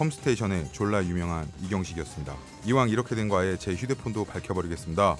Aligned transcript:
컴스테이션의 0.00 0.72
졸라 0.72 1.04
유명한 1.04 1.46
이경식이었습니다. 1.62 2.34
이왕 2.64 2.88
이렇게 2.88 3.14
된거 3.14 3.38
아예 3.38 3.58
제 3.58 3.74
휴대폰도 3.74 4.24
밝혀버리겠습니다. 4.24 5.18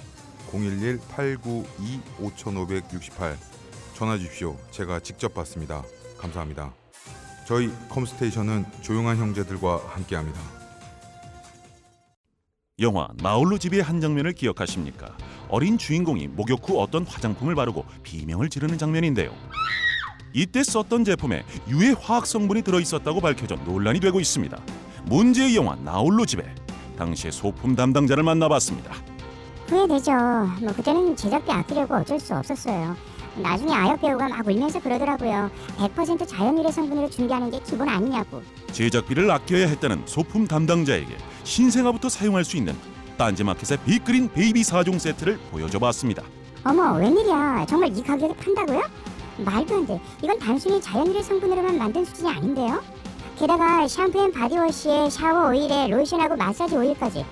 011-892-5568 0.51 3.37
전화 3.95 4.16
주십시오. 4.16 4.57
제가 4.71 5.01
직접 5.01 5.35
받습니다. 5.35 5.82
감사합니다. 6.16 6.73
저희 7.46 7.71
컴스테이션은 7.91 8.65
조용한 8.80 9.19
형제들과 9.19 9.82
함께합니다. 9.88 10.41
영화 12.79 13.09
나홀로 13.16 13.59
집의 13.59 13.82
한 13.82 14.01
장면을 14.01 14.32
기억하십니까? 14.32 15.15
어린 15.51 15.76
주인공이 15.76 16.29
목욕 16.29 16.66
후 16.66 16.80
어떤 16.80 17.04
화장품을 17.04 17.54
바르고 17.54 17.85
비명을 18.02 18.49
지르는 18.49 18.79
장면인데요. 18.79 19.30
이때 20.32 20.62
썼던 20.62 21.04
제품에 21.04 21.45
유해 21.68 21.95
화학 22.00 22.26
성분이 22.26 22.62
들어 22.62 22.80
있었다고 22.80 23.20
밝혀져 23.20 23.56
논란이 23.64 24.00
되고 24.00 24.20
있습니다. 24.20 24.59
문제의 25.04 25.56
영화 25.56 25.74
나홀로 25.76 26.24
집에 26.26 26.45
당시의 26.96 27.32
소품 27.32 27.74
담당자를 27.74 28.23
만나봤습니다. 28.23 28.95
후회되죠. 29.68 30.12
뭐 30.62 30.73
그때는 30.74 31.16
제작비 31.16 31.51
아끼려고 31.51 31.95
어쩔 31.95 32.18
수 32.18 32.34
없었어요. 32.34 32.96
나중에 33.36 33.73
아역 33.73 34.01
배우가 34.01 34.28
막 34.28 34.46
울면서 34.46 34.80
그러더라고요. 34.80 35.51
100% 35.78 36.26
자연유래 36.26 36.70
성분으로 36.70 37.08
준비하는 37.08 37.51
게 37.51 37.60
기본 37.64 37.88
아니냐고. 37.88 38.42
제작비를 38.73 39.30
아껴야 39.30 39.68
했다는 39.68 40.02
소품 40.06 40.46
담당자에게 40.48 41.16
신생아부터 41.45 42.08
사용할 42.08 42.45
수 42.45 42.56
있는 42.56 42.74
딴지마켓의 43.16 43.78
빅그린 43.86 44.32
베이비 44.32 44.62
4종 44.62 44.98
세트를 44.98 45.38
보여줘봤습니다. 45.51 46.23
어머 46.64 46.95
웬일이야. 46.98 47.66
정말 47.68 47.96
이 47.96 48.02
가격에 48.02 48.34
판다고요? 48.34 48.82
말도 49.45 49.74
안 49.77 49.87
돼. 49.87 50.01
이건 50.23 50.38
단순히 50.38 50.80
자연유래 50.80 51.23
성분으로만 51.23 51.79
만든 51.79 52.05
수준이 52.05 52.30
아닌데요. 52.30 52.83
게다가 53.38 53.87
샴푸 53.88 54.21
and 54.23 54.32
바디워시에 54.32 55.09
샤워 55.10 55.49
오일에 55.51 55.88
로션하고 55.88 56.37
마사지 56.37 56.77
오일까지. 56.77 57.24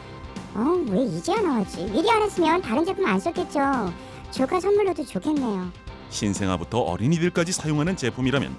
어, 0.55 0.85
왜 0.91 1.03
이제야 1.05 1.41
나왔지? 1.41 1.85
미리 1.93 2.11
알았으면 2.11 2.63
다른 2.63 2.85
제품 2.85 3.05
안 3.07 3.21
썼겠죠. 3.21 3.93
조카 4.31 4.59
선물로도 4.61 5.05
좋겠네요. 5.05 5.71
신생아부터 6.11 6.79
어린이들까지 6.79 7.53
사용하는 7.53 7.97
제품이라면 7.97 8.57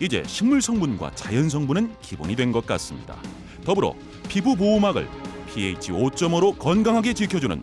이제 0.00 0.22
식물 0.26 0.60
성분과 0.62 1.12
자연 1.14 1.48
성분은 1.48 1.96
기본이 2.00 2.34
된 2.36 2.52
것 2.52 2.66
같습니다. 2.66 3.16
더불어 3.64 3.94
피부 4.28 4.56
보호막을 4.56 5.08
pH 5.54 5.92
5.5로 5.92 6.58
건강하게 6.58 7.14
지켜주는 7.14 7.62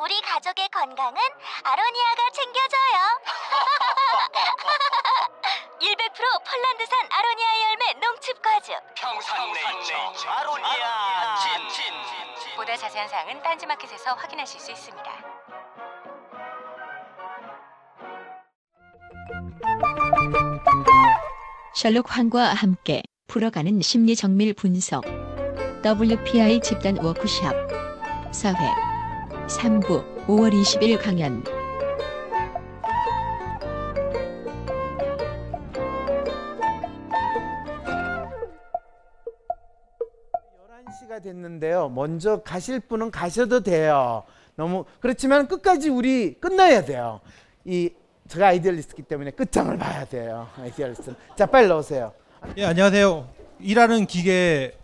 우리 0.00 0.18
가족의 0.22 0.68
건강은 0.70 1.20
아로니아가 1.62 2.30
챙겨줘요. 2.32 3.20
100% 5.80 6.16
폴란드산 6.16 7.08
아로니아 7.10 7.48
열매 7.68 7.92
농축 8.00 8.40
과즙. 8.40 8.72
평산네이처. 8.94 9.94
아로니아 10.26 11.36
친 11.36 11.52
보다 12.56 12.74
자세한 12.76 13.08
사항은 13.08 13.42
딴지마켓에서 13.42 14.14
확인하실 14.14 14.58
수 14.60 14.70
있습니다. 14.70 15.12
셜록 21.74 22.16
환과 22.16 22.54
함께 22.54 23.02
풀어가는 23.26 23.82
심리 23.82 24.16
정밀 24.16 24.54
분석. 24.54 25.04
WPI 25.84 26.60
집단 26.60 26.96
워크샵 27.04 27.52
4회 28.32 28.89
3부 29.50 30.26
5월 30.26 30.52
20일 30.52 31.02
강연 31.02 31.42
11시가 40.80 41.22
됐는데요. 41.22 41.88
먼저 41.88 42.42
가실 42.42 42.78
분은 42.80 43.10
가셔도 43.10 43.60
돼요. 43.60 44.22
너무 44.54 44.84
그렇지만 45.00 45.48
끝까지 45.48 45.88
우리 45.88 46.34
끝나야 46.34 46.84
돼요. 46.84 47.20
이 47.64 47.90
제가 48.28 48.48
idealist기 48.48 49.02
때문에 49.02 49.32
끝장을 49.32 49.76
봐야 49.76 50.04
돼요. 50.04 50.48
idealist. 50.58 51.14
자, 51.36 51.46
빨리 51.46 51.66
넣으세요. 51.66 52.12
예 52.56 52.66
안녕하세요. 52.66 53.28
일하는 53.58 54.06
기계 54.06 54.79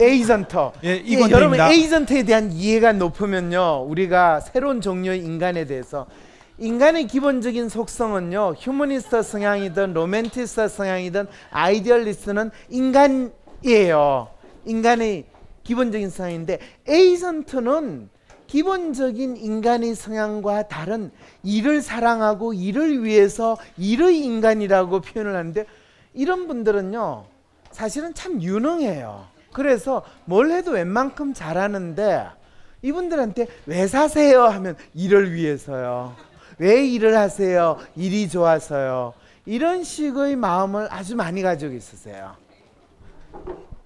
에이전트. 0.00 0.72
예 0.84 1.02
예. 1.06 1.20
여러분 1.30 1.58
에이전트에 1.58 2.24
대한 2.24 2.52
이해가 2.52 2.92
높으면요. 2.92 3.84
우리가 3.88 4.40
새로운 4.40 4.80
종류의 4.80 5.20
인간에 5.20 5.64
대해서 5.64 6.06
인간의 6.58 7.06
기본적인 7.06 7.68
속성은요. 7.68 8.54
휴머니스트 8.58 9.22
성향이든 9.22 9.92
로맨티스트 9.94 10.68
성향이든 10.68 11.26
idealist는 11.50 12.50
인간이에요. 12.70 14.28
인간의 14.64 15.24
기본적인 15.64 16.10
성향인데 16.10 16.58
에이전트는 16.86 18.08
기본적인 18.46 19.36
인간의 19.36 19.94
성향과 19.94 20.68
다른 20.68 21.10
일을 21.42 21.82
사랑하고 21.82 22.54
일을 22.54 23.02
위해서 23.04 23.56
일의 23.76 24.20
인간이라고 24.20 25.00
표현을 25.00 25.34
하는데 25.34 25.66
이런 26.14 26.46
분들은요. 26.46 27.24
사실은 27.72 28.14
참 28.14 28.40
유능해요. 28.40 29.35
그래서 29.60 30.02
뭘 30.26 30.50
해도 30.50 30.72
웬만큼 30.72 31.32
잘하는데 31.32 32.26
이분들한테 32.82 33.46
왜 33.64 33.86
사세요 33.86 34.42
하면 34.42 34.76
일을 34.92 35.32
위해서요. 35.32 36.14
왜 36.58 36.86
일을 36.86 37.16
하세요? 37.16 37.78
일이 37.96 38.28
좋아서요. 38.28 39.14
이런 39.46 39.82
식의 39.82 40.36
마음을 40.36 40.88
아주 40.90 41.16
많이 41.16 41.40
가지고 41.40 41.72
있으세요. 41.72 42.34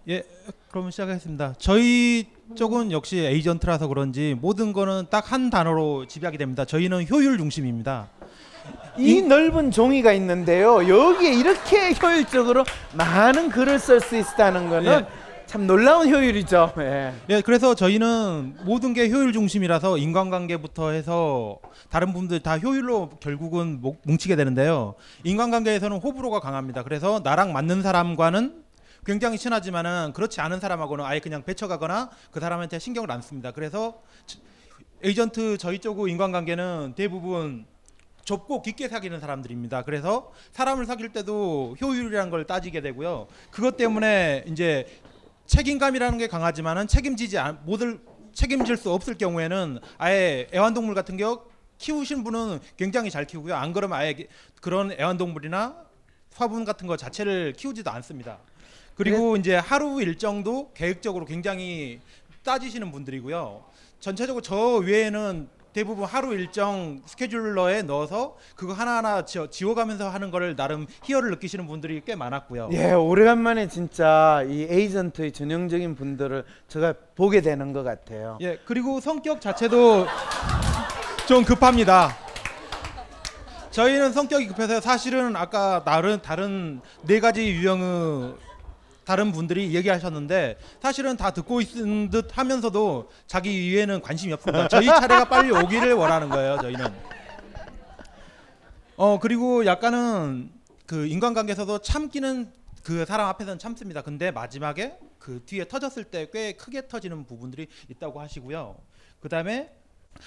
예, 0.09 0.25
그럼 0.73 0.91
시작하겠습니다. 0.91 1.55
저희 1.59 2.27
쪽은 2.57 2.91
역시 2.91 3.19
에이전트라서 3.21 3.87
그런지 3.87 4.37
모든 4.41 4.73
거는 4.73 5.07
딱 5.09 5.31
한 5.31 5.51
단어로 5.51 6.07
집약이 6.09 6.37
됩니다. 6.37 6.65
저희는 6.65 7.07
효율 7.09 7.39
중심입니다. 7.39 8.09
이 8.99 9.23
넓은 9.23 9.71
종이가 9.71 10.13
있는데요. 10.15 10.89
여기에 10.89 11.33
이렇게 11.33 11.95
효율적으로 11.95 12.65
많은 12.95 13.51
글을 13.51 13.79
쓸 13.79 14.01
수 14.01 14.17
있다는 14.17 14.69
거는 14.69 15.07
참 15.51 15.67
놀라운 15.67 16.09
효율이죠. 16.09 16.75
예. 16.79 17.13
예, 17.29 17.41
그래서 17.41 17.75
저희는 17.75 18.59
모든 18.63 18.95
게 18.95 19.11
효율 19.11 19.33
중심이라서 19.33 19.99
인간관계부터 19.99 20.91
해서 20.91 21.59
다른 21.89 22.13
분들 22.13 22.39
다 22.39 22.57
효율로 22.57 23.09
결국은 23.19 23.81
목- 23.81 24.01
뭉치게 24.05 24.37
되는데요. 24.37 24.95
인간관계에서는 25.25 25.97
호불호가 25.97 26.39
강합니다. 26.39 26.85
그래서 26.85 27.21
나랑 27.25 27.53
맞는 27.53 27.83
사람과는 27.83 28.63
굉장히 29.05 29.39
친하지만은 29.39 30.13
그렇지 30.13 30.41
않은 30.41 30.61
사람하고는 30.61 31.05
아예 31.05 31.19
그냥 31.19 31.43
배쳐가거나 31.43 32.11
그 32.31 32.39
사람한테 32.39 32.79
신경을 32.79 33.11
안 33.11 33.21
씁니다. 33.21 33.51
그래서 33.51 34.01
저- 34.27 34.39
에이전트 35.03 35.59
저희 35.59 35.81
쪽 35.81 36.09
인간관계는 36.09 36.93
대부분 36.95 37.67
좁고 38.25 38.63
깊게 38.63 38.87
사귀는 38.87 39.19
사람들입니다. 39.19 39.83
그래서 39.83 40.31
사람을 40.53 40.87
사귈 40.87 41.09
때도 41.09 41.75
효율이라는 41.81 42.31
걸 42.31 42.45
따지게 42.47 42.83
되고요. 42.83 43.27
그것 43.51 43.77
때문에 43.77 44.45
이제 44.47 44.87
책임감이라는 45.51 46.17
게 46.19 46.29
강하지만은 46.29 46.87
책임지지 46.87 47.37
않 47.37 47.59
모들 47.65 47.99
책임질 48.33 48.77
수 48.77 48.93
없을 48.93 49.19
경우에는 49.19 49.81
아예 49.99 50.47
애완동물 50.55 50.95
같은 50.95 51.17
경우 51.17 51.43
키우신 51.79 52.23
분은 52.23 52.61
굉장히 52.77 53.11
잘 53.11 53.27
키우고요. 53.27 53.57
안 53.57 53.73
그러면 53.73 53.99
아예 53.99 54.13
기- 54.13 54.29
그런 54.61 54.93
애완동물이나 54.93 55.75
화분 56.37 56.65
같은 56.65 56.87
거 56.87 56.97
자체를 56.97 57.55
키우지도 57.57 57.91
않습니다. 57.91 58.39
그리고 58.95 59.37
이제 59.37 59.57
하루 59.57 60.01
일정도 60.01 60.71
계획적으로 60.73 61.25
굉장히 61.25 61.99
따지시는 62.45 62.93
분들이고요. 62.93 63.65
전체적으로 63.99 64.43
저 64.43 64.77
외에는 64.77 65.49
대부분 65.73 66.05
하루 66.05 66.35
일정 66.35 67.01
스케줄러에 67.07 67.83
넣어서 67.83 68.37
그거 68.57 68.73
하나하나 68.73 69.25
지워, 69.25 69.49
지워 69.49 69.75
가면서 69.75 70.09
하는 70.09 70.31
거를 70.31 70.57
나름 70.57 70.87
희열을 71.05 71.31
느끼시는 71.31 71.67
분들이 71.67 72.03
꽤 72.05 72.17
많았고요. 72.17 72.71
예, 72.73 72.93
오래간만에 72.93 73.69
진짜 73.69 74.45
이 74.49 74.67
에이전트의 74.69 75.33
전형적인 75.33 75.95
분들을 75.95 76.45
제가 76.69 76.95
보게 77.15 77.41
되는 77.41 77.73
것 77.73 77.83
같아요. 77.83 78.39
예, 78.41 78.59
그리고 78.65 79.01
성격 79.01 79.41
자체도 79.41 80.07
좀 81.27 81.45
급합니다. 81.45 82.17
저희는 83.71 84.13
성격이 84.13 84.49
급해서 84.49 84.81
사실은 84.81 85.37
아까 85.37 85.85
다른 85.85 86.21
다른 86.21 86.81
네 87.03 87.21
가지 87.21 87.49
유형의 87.49 88.35
다른 89.05 89.33
분들이 89.33 89.75
얘기하셨는데 89.75 90.59
사실은 90.81 91.17
다 91.17 91.31
듣고 91.33 91.61
있는 91.61 92.11
듯 92.11 92.37
하면서도 92.37 93.11
자기 93.27 93.69
이해는 93.69 94.01
관심이 94.03 94.33
없습니다. 94.35 94.69
저희 94.69 94.87
차례가 94.87 95.25
빨리 95.25 95.51
오기를 95.51 95.95
원하는 95.95 96.29
거예요. 96.29 96.59
저희는. 96.61 96.87
어 98.97 99.19
그리고 99.19 99.65
약간은 99.67 100.51
그 100.87 101.07
인간관계에서도 101.07 101.79
참기는 101.79 102.53
그 102.83 103.05
사람 103.05 103.29
앞에서는 103.29 103.59
참습니다. 103.59 104.03
근데 104.03 104.31
마지막에 104.31 104.97
그 105.19 105.43
뒤에 105.45 105.67
터졌을 105.69 106.05
때 106.05 106.29
꽤 106.33 106.53
크게 106.53 106.89
터지는 106.89 107.25
부분들이 107.25 107.67
있다고 107.89 108.21
하시고요. 108.21 108.77
그 109.21 109.29
다음에 109.29 109.71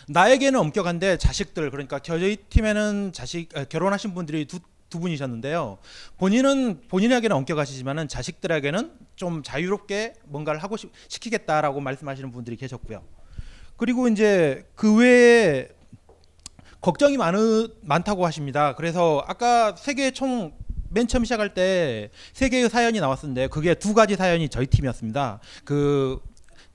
나에게는 0.07 0.59
엄격한데 0.59 1.17
자식들 1.17 1.69
그러니까 1.71 1.99
저희 1.99 2.37
팀에는 2.37 3.11
자식 3.13 3.55
아, 3.57 3.63
결혼하신 3.65 4.13
분들이 4.13 4.45
두, 4.45 4.59
두 4.93 4.99
분이셨는데요. 4.99 5.79
본인은 6.19 6.81
본인에게는 6.87 7.35
엄격하시지만은 7.35 8.07
자식들에게는 8.07 8.91
좀 9.15 9.41
자유롭게 9.41 10.13
뭔가를 10.25 10.61
하고 10.61 10.77
싶, 10.77 10.91
시키겠다라고 11.07 11.79
말씀하시는 11.79 12.31
분들이 12.31 12.55
계셨고요. 12.57 13.01
그리고 13.75 14.07
이제 14.07 14.69
그 14.75 14.95
외에 14.97 15.69
걱정이 16.79 17.17
많으, 17.17 17.69
많다고 17.81 18.23
하십니다. 18.27 18.75
그래서 18.75 19.23
아까 19.27 19.75
세계 19.75 20.11
총 20.11 20.53
맨 20.95 21.07
처음 21.07 21.23
시작할 21.25 21.55
때 21.55 22.11
세 22.33 22.49
개의 22.49 22.69
사연이 22.69 22.99
나왔었는데 22.99 23.47
그게 23.47 23.73
두 23.73 23.95
가지 23.95 24.15
사연이 24.15 24.47
저희 24.47 24.67
팀이었습니다. 24.67 25.39
그 25.65 26.19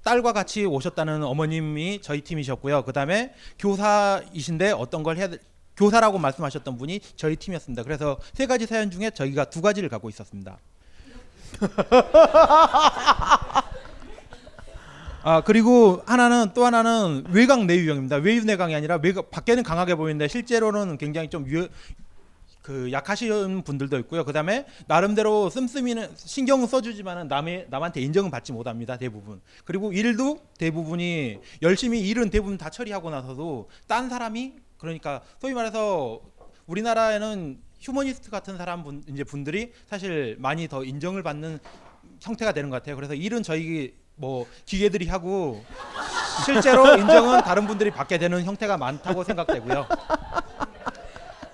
딸과 0.03 0.33
같이 0.33 0.65
오셨다는 0.65 1.23
어머님이 1.23 2.01
저희 2.03 2.23
팀이셨고요. 2.23 2.83
그다음에 2.83 3.33
교사이신데 3.61 4.73
어떤 4.73 5.05
걸 5.05 5.19
해야 5.19 5.29
될- 5.29 5.39
교사라고 5.79 6.19
말씀하셨던 6.19 6.77
분이 6.77 7.01
저희 7.17 7.37
팀이었습니다. 7.37 7.85
그래서 7.85 8.19
세 8.35 8.47
가지 8.47 8.67
사연 8.67 8.91
중에 8.91 9.09
저희가 9.11 9.47
두 9.47 9.63
가지를 9.63 9.89
갖고 9.89 10.11
있었습니다. 10.11 10.59
아 15.23 15.43
그리고 15.45 16.03
하나는 16.07 16.53
또 16.55 16.67
하나는 16.67 17.25
외강 17.31 17.67
내유형입니다. 17.67 18.17
외유 18.17 18.45
내강이 18.45 18.75
아니라 18.75 18.99
외곽 19.03 19.31
밖에는 19.31 19.63
강하게 19.63 19.95
보이는데 19.95 20.29
실제로는 20.29 20.99
굉장히 20.99 21.31
좀 21.31 21.47
유, 21.49 21.69
그 22.63 22.91
약하신 22.93 23.63
분들도 23.63 23.99
있고요. 24.01 24.25
그다음에 24.25 24.67
나름대로 24.87 25.49
씀씀이는 25.49 26.11
신경 26.17 26.67
써주지만은 26.67 27.29
남의 27.29 27.67
남한테 27.71 28.01
인정은 28.01 28.31
받지 28.31 28.53
못합니다. 28.53 28.97
대부분. 28.97 29.41
그리고 29.65 29.93
일도 29.93 30.41
대부분이 30.59 31.39
열심히 31.63 32.01
일은 32.09 32.31
대부분 32.31 32.59
다 32.59 32.69
처리하고 32.69 33.11
나서도 33.11 33.69
딴 33.87 34.09
사람이 34.09 34.55
그러니까 34.79 35.21
소위 35.41 35.55
말해서 35.55 36.21
우리나라에는 36.67 37.61
휴머니스트 37.81 38.31
같은 38.31 38.57
사람 38.57 38.83
분 38.83 39.03
이제 39.09 39.25
분들이 39.25 39.73
사실 39.87 40.37
많이 40.39 40.69
더 40.69 40.85
인정을 40.85 41.23
받는 41.23 41.59
형태가 42.21 42.53
되는 42.53 42.71
것 42.71 42.77
같아요. 42.77 42.97
그래서 42.97 43.15
일은 43.15 43.43
저희 43.43 43.95
뭐 44.17 44.47
기계들이 44.65 45.07
하고 45.09 45.65
실제로 46.45 46.95
인정은 46.99 47.43
다른 47.43 47.67
분들이 47.67 47.91
받게 47.91 48.19
되는 48.19 48.45
형태가 48.45 48.77
많다고 48.77 49.25
생각되고요. 49.25 49.87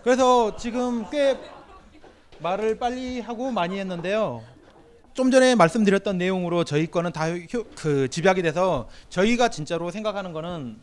그래서 0.02 0.56
지금 0.56 1.08
꽤 1.10 1.38
말을 2.40 2.78
빨리 2.78 3.20
하고 3.20 3.50
많이 3.50 3.78
했는데요. 3.78 4.42
좀 5.14 5.30
전에 5.30 5.54
말씀드렸던 5.54 6.18
내용으로 6.18 6.64
저희 6.64 6.86
거는 6.86 7.12
다 7.12 7.26
그 7.76 8.08
집약이 8.08 8.42
돼서 8.42 8.88
저희가 9.10 9.48
진짜로 9.48 9.90
생각하는 9.90 10.32
거는 10.32 10.78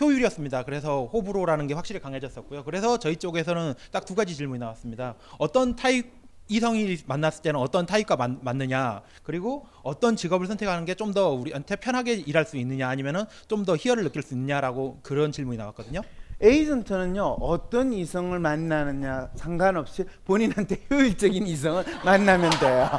효율이었습니다. 0.00 0.64
그래서 0.64 1.04
호불호라는 1.12 1.66
게 1.66 1.74
확실히 1.74 2.00
강해졌었고요. 2.00 2.64
그래서 2.64 2.98
저희 2.98 3.16
쪽에서는 3.16 3.74
딱 3.90 4.04
두 4.04 4.14
가지 4.14 4.34
질문이 4.34 4.58
나왔습니다. 4.58 5.14
어떤 5.38 5.76
타입 5.76 6.20
이성이 6.48 6.98
만났을 7.06 7.40
때는 7.42 7.60
어떤 7.60 7.86
타입과 7.86 8.16
맞, 8.16 8.30
맞느냐 8.42 9.02
그리고 9.22 9.64
어떤 9.84 10.16
직업을 10.16 10.46
선택하는 10.48 10.84
게 10.84 10.94
좀 10.96 11.12
더 11.14 11.30
우리한테 11.30 11.76
편하게 11.76 12.14
일할 12.14 12.44
수 12.44 12.56
있느냐 12.58 12.88
아니면은 12.88 13.24
좀 13.48 13.64
더 13.64 13.76
희열을 13.76 14.02
느낄 14.04 14.22
수 14.22 14.34
있느냐라고 14.34 14.98
그런 15.02 15.30
질문이 15.32 15.56
나왔거든요. 15.56 16.00
에이전트는요 16.42 17.22
어떤 17.40 17.92
이성을 17.92 18.36
만나느냐 18.38 19.28
상관없이 19.36 20.04
본인한테 20.24 20.80
효율적인 20.90 21.46
이성을 21.46 21.84
만나면 22.04 22.50
돼요. 22.58 22.90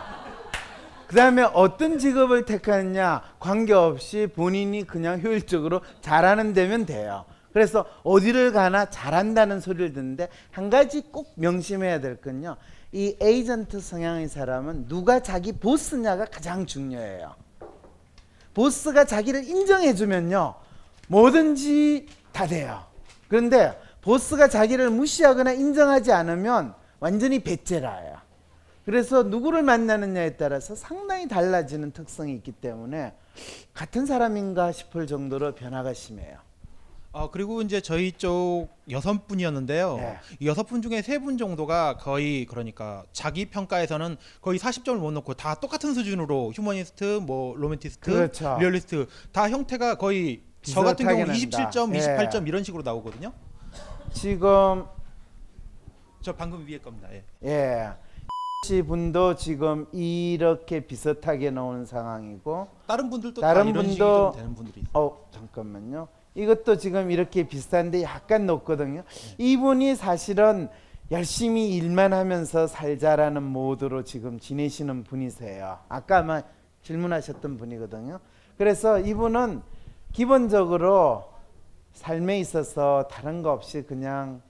그 1.14 1.18
다음에 1.18 1.44
어떤 1.44 2.00
직업을 2.00 2.46
택하느냐 2.46 3.22
관계없이 3.40 4.28
본인이 4.36 4.84
그냥 4.84 5.22
효율적으로 5.22 5.82
잘하는 6.02 6.54
데면 6.54 6.88
돼요. 6.88 7.26
그래서 7.54 7.86
어디를 8.02 8.52
가나 8.52 8.90
잘한다는 8.90 9.60
소리를 9.60 9.94
듣는데 9.94 10.30
한 10.50 10.72
가지 10.72 11.04
꼭 11.12 11.32
명심해야 11.36 12.02
될 12.02 12.16
건요. 12.16 12.58
이 12.92 13.16
에이전트 13.22 13.80
성향의 13.80 14.28
사람은 14.28 14.88
누가 14.88 15.20
자기 15.20 15.52
보스냐가 15.52 16.26
가장 16.26 16.66
중요해요. 16.66 17.36
보스가 18.56 19.06
자기를 19.06 19.44
인정해주면요 19.44 20.56
뭐든지 21.10 22.08
다 22.32 22.48
돼요. 22.48 22.86
그런데 23.28 23.80
보스가 24.02 24.48
자기를 24.48 24.90
무시하거나 24.90 25.52
인정하지 25.52 26.12
않으면 26.12 26.74
완전히 27.00 27.38
배째라예요. 27.38 28.13
그래서 28.86 29.24
누구를 29.24 29.64
만나느냐에 29.64 30.32
따라서 30.36 30.76
상당히 30.76 31.28
달라지는 31.28 31.92
특성이 31.92 32.34
있기 32.36 32.52
때문에 32.52 33.14
같은 33.74 34.06
사람인가 34.06 34.72
싶을 34.72 35.08
정도로 35.08 35.56
변화가 35.56 35.94
심해요. 35.94 36.38
아 37.16 37.30
그리고 37.32 37.62
이제 37.62 37.80
저희 37.80 38.12
쪽 38.12 38.70
여섯 38.90 39.28
분이었는데요. 39.28 39.98
네. 39.98 40.18
이 40.40 40.48
여섯 40.48 40.64
분 40.64 40.82
중에 40.82 41.02
세 41.04 41.20
분 41.20 41.38
정도가 41.38 41.98
거의 41.98 42.46
그러니까 42.46 43.06
자기 43.14 43.46
평가에서는 43.46 44.18
거의 44.42 44.58
40점을 44.60 44.96
못 44.98 45.12
놓고 45.12 45.36
다 45.36 45.54
똑같은 45.56 45.94
수준으로 45.94 46.52
휴머니스트, 46.56 47.20
뭐 47.24 47.56
로맨티스트, 47.56 48.12
그렇죠. 48.12 48.58
리얼리스트 48.60 49.06
다 49.32 49.48
형태가 49.50 49.96
거의 49.96 50.42
저 50.64 50.82
같은 50.82 51.06
경우 51.06 51.24
비슷하게 51.26 51.64
난다. 51.64 51.70
27점, 51.70 51.96
예. 51.96 52.00
28점 52.00 52.48
이런 52.48 52.64
식으로 52.64 52.82
나오거든요. 52.84 53.32
지금 54.12 54.86
저 56.22 56.34
방금 56.36 56.66
위에 56.68 56.80
겁니다. 56.80 57.10
예. 57.12 57.24
예. 57.44 57.90
씨 58.64 58.82
분도 58.82 59.36
지금 59.36 59.88
이렇게 59.92 60.80
비슷하게 60.80 61.52
나오는 61.52 61.86
상황이고 61.86 62.68
다른 62.88 63.10
분들도 63.10 63.42
다른 63.42 63.74
분도- 63.74 64.32
좀 64.32 64.32
되는 64.36 64.56
분들이 64.56 64.82
있어요. 64.82 64.90
어 64.94 65.28
잠깐만요. 65.32 66.08
이것도 66.36 66.78
지금 66.78 67.12
이렇게 67.12 67.48
비슷한데 67.48 68.04
약간 68.04 68.46
높거든요. 68.46 69.04
이분이 69.38 69.96
사실은 69.96 70.70
열심히 71.12 71.76
일만 71.76 72.14
하면서 72.14 72.66
살자라는 72.66 73.44
모드로 73.44 74.04
지금 74.04 74.40
지내시는 74.40 75.04
분이세요. 75.04 75.80
아까 75.90 76.20
아마 76.20 76.42
질문하셨던 76.84 77.58
분이거든요. 77.58 78.20
그래서 78.58 79.00
이분은 79.00 79.62
기본적으로 80.14 81.26
삶에 81.94 82.40
있어서 82.40 83.08
다른 83.12 83.44
거 83.44 83.52
없이 83.52 83.84
그냥 83.84 84.42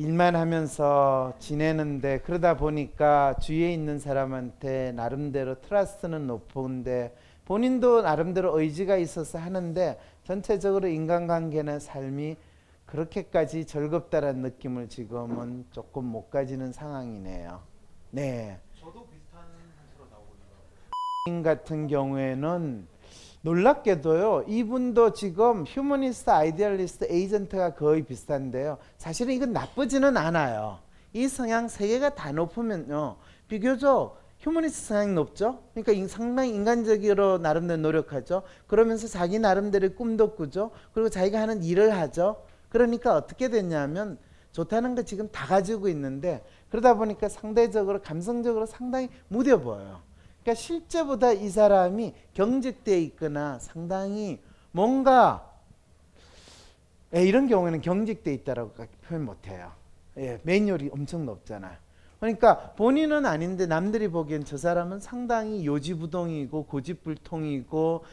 일만 0.00 0.36
하면서 0.36 1.34
지내는데 1.40 2.20
그러다 2.20 2.56
보니까 2.56 3.34
주위에 3.40 3.72
있는 3.72 3.98
사람한테 3.98 4.92
나름대로 4.92 5.60
트러스트는 5.60 6.28
높은데 6.28 7.12
본인도 7.46 8.02
나름대로 8.02 8.60
의지가 8.60 8.96
있어서 8.96 9.38
하는데 9.38 9.98
전체적으로 10.22 10.86
인간관계나 10.86 11.80
삶이 11.80 12.36
그렇게까지 12.86 13.64
즐겁다라는 13.66 14.42
느낌을 14.42 14.88
지금은 14.88 15.66
조금 15.72 16.04
못 16.04 16.30
가지는 16.30 16.72
상황이네요. 16.72 17.60
네. 18.12 18.60
저도 18.78 19.04
비슷한 19.08 19.42
상태로 19.76 20.08
나오고 20.12 20.36
인 21.26 21.42
같은 21.42 21.88
경우에는 21.88 22.86
놀랍게도요. 23.42 24.44
이분도 24.48 25.12
지금 25.12 25.64
휴머니스트, 25.66 26.30
idealist, 26.30 27.06
에이전트가 27.10 27.74
거의 27.74 28.02
비슷한데요. 28.02 28.78
사실은 28.96 29.34
이건 29.34 29.52
나쁘지는 29.52 30.16
않아요. 30.16 30.78
이 31.12 31.28
성향 31.28 31.68
세 31.68 31.86
개가 31.88 32.14
다 32.14 32.32
높으면요. 32.32 33.16
비교적 33.48 34.18
휴머니스트 34.40 34.86
성향이 34.88 35.12
높죠. 35.14 35.60
그러니까 35.72 35.92
인- 35.92 36.08
상당히 36.08 36.50
인간적으로 36.50 37.38
나름대로 37.38 37.80
노력하죠. 37.80 38.42
그러면서 38.66 39.06
자기 39.08 39.38
나름대로 39.38 39.90
꿈도 39.94 40.34
꾸죠. 40.34 40.70
그리고 40.92 41.08
자기가 41.08 41.40
하는 41.40 41.62
일을 41.62 41.96
하죠. 41.96 42.42
그러니까 42.68 43.16
어떻게 43.16 43.48
됐냐면 43.48 44.18
좋다는 44.52 44.94
거 44.94 45.02
지금 45.02 45.28
다 45.30 45.46
가지고 45.46 45.88
있는데 45.88 46.44
그러다 46.70 46.94
보니까 46.94 47.28
상대적으로 47.28 48.00
감성적으로 48.02 48.66
상당히 48.66 49.08
무뎌 49.28 49.60
보여요. 49.60 50.00
그러니까 50.42 50.54
실제보다 50.54 51.32
이 51.32 51.48
사람이 51.48 52.14
경직돼 52.34 53.00
있거나 53.02 53.58
상당히 53.58 54.40
뭔가 54.72 55.48
예, 57.14 57.24
이런 57.24 57.48
경우에는 57.48 57.80
경직돼 57.80 58.34
있다라고 58.34 58.74
표현 59.06 59.24
못해요. 59.24 59.72
예, 60.18 60.40
매뉴얼이 60.42 60.90
엄청 60.92 61.24
높잖아요. 61.24 61.76
그러니까 62.20 62.72
본인은 62.72 63.24
아닌데 63.24 63.66
남들이 63.66 64.08
보기엔 64.08 64.44
저 64.44 64.56
사람은 64.56 65.00
상당히 65.00 65.64
요지부동이고 65.64 66.64
고집불통이고 66.64 68.04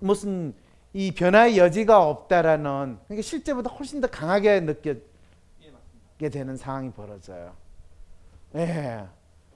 무슨 0.00 0.54
이 0.92 1.12
변화의 1.12 1.56
여지가 1.56 2.06
없다라는 2.06 2.98
그러니까 3.04 3.22
실제보다 3.22 3.70
훨씬 3.70 4.00
더 4.00 4.08
강하게 4.08 4.60
느껴게 4.60 5.00
되는 6.30 6.56
상황이 6.56 6.90
벌어져요. 6.90 7.54
예. 8.56 9.06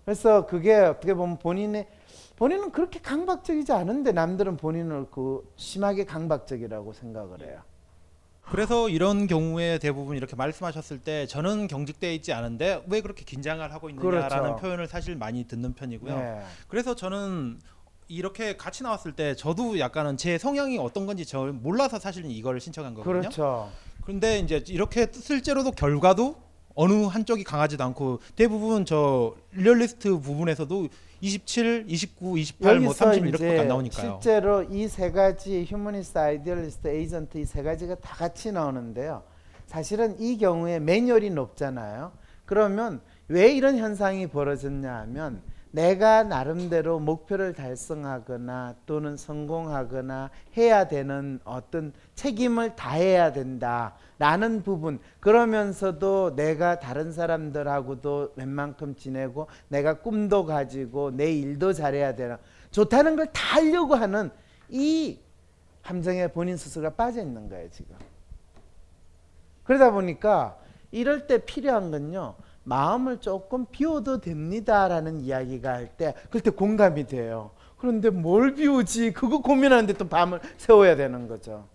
그래서 0.06 0.46
그게 0.46 0.72
어떻게 0.72 1.14
보면 1.14 1.38
본인의 1.38 1.88
본인은 2.36 2.70
그렇게 2.70 3.00
강박적이지 3.00 3.72
않은데 3.72 4.12
남들은 4.12 4.56
본인을 4.56 5.06
그 5.10 5.52
심하게 5.56 6.04
강박적이라고 6.04 6.92
생각을 6.92 7.42
해요. 7.42 7.60
그래서 8.42 8.88
이런 8.88 9.26
경우에 9.26 9.78
대부분 9.78 10.16
이렇게 10.16 10.36
말씀하셨을 10.36 11.00
때 11.00 11.26
저는 11.26 11.66
경직돼 11.66 12.14
있지 12.14 12.32
않은데 12.32 12.84
왜 12.86 13.00
그렇게 13.00 13.24
긴장을 13.24 13.72
하고 13.72 13.90
있느냐라는 13.90 14.28
그렇죠. 14.28 14.56
표현을 14.56 14.86
사실 14.86 15.16
많이 15.16 15.44
듣는 15.44 15.72
편이고요. 15.72 16.16
네. 16.16 16.40
그래서 16.68 16.94
저는 16.94 17.58
이렇게 18.06 18.56
같이 18.56 18.84
나왔을 18.84 19.10
때 19.10 19.34
저도 19.34 19.80
약간은 19.80 20.16
제 20.18 20.38
성향이 20.38 20.78
어떤 20.78 21.06
건지 21.06 21.26
저 21.26 21.46
몰라서 21.46 21.98
사실은 21.98 22.30
이걸 22.30 22.60
신청한 22.60 22.94
거거든요. 22.94 23.22
그렇죠. 23.22 23.70
그런데 24.04 24.38
이제 24.38 24.62
이렇게 24.68 25.08
실제로도 25.10 25.72
결과도 25.72 26.45
어느 26.76 27.04
한쪽이 27.06 27.42
강하지도 27.42 27.82
않고 27.84 28.20
대부분 28.36 28.84
저 28.84 29.34
리얼리스트 29.52 30.18
부분에서도 30.20 30.88
27, 31.22 31.86
29, 31.88 32.38
28, 32.38 32.76
뭐 32.78 32.84
여기서 32.86 32.92
30 33.06 33.26
이렇게밖에 33.26 33.52
이제 33.54 33.60
안 33.62 33.68
나오니까요. 33.68 34.20
실제로 34.20 34.62
이 34.62 34.86
세 34.86 35.10
가지 35.10 35.64
휴머니스트, 35.64 36.18
idealist, 36.18 36.86
에이전트 36.88 37.38
이 37.38 37.44
세 37.46 37.62
가지가 37.62 37.94
다 37.96 38.14
같이 38.14 38.52
나오는데요. 38.52 39.22
사실은 39.66 40.20
이 40.20 40.36
경우에 40.36 40.78
매뉴얼이 40.78 41.30
높잖아요. 41.30 42.12
그러면 42.44 43.00
왜 43.28 43.50
이런 43.52 43.78
현상이 43.78 44.26
벌어졌냐 44.28 44.94
하면 45.00 45.42
내가 45.76 46.22
나름대로 46.22 46.98
목표를 46.98 47.52
달성하거나 47.52 48.76
또는 48.86 49.18
성공하거나 49.18 50.30
해야 50.56 50.88
되는 50.88 51.38
어떤 51.44 51.92
책임을 52.14 52.76
다해야 52.76 53.30
된다라는 53.34 54.62
부분. 54.62 54.98
그러면서도 55.20 56.34
내가 56.34 56.80
다른 56.80 57.12
사람들하고도 57.12 58.32
웬만큼 58.36 58.96
지내고 58.96 59.48
내가 59.68 60.00
꿈도 60.00 60.46
가지고 60.46 61.10
내 61.10 61.30
일도 61.30 61.74
잘해야 61.74 62.14
되나. 62.14 62.38
좋다는 62.70 63.16
걸 63.16 63.26
다 63.26 63.56
하려고 63.56 63.96
하는 63.96 64.30
이 64.70 65.18
함정에 65.82 66.28
본인 66.28 66.56
스스로가 66.56 66.96
빠져 66.96 67.20
있는 67.20 67.50
거예요 67.50 67.68
지금. 67.70 67.96
그러다 69.64 69.90
보니까 69.90 70.58
이럴 70.90 71.26
때 71.26 71.36
필요한 71.36 71.90
건요 71.90 72.34
마음을 72.66 73.18
조금 73.20 73.64
비워도 73.70 74.20
됩니다라는 74.20 75.20
이야기가 75.20 75.72
할 75.72 75.88
때 75.96 76.14
그럴 76.28 76.42
때 76.42 76.50
공감이 76.50 77.06
돼요. 77.06 77.52
그런데 77.78 78.10
뭘 78.10 78.54
비우지? 78.54 79.12
그거 79.12 79.40
고민하는데 79.40 79.92
또 79.94 80.08
밤을 80.08 80.40
세워야 80.56 80.96
되는 80.96 81.28
거죠. 81.28 81.68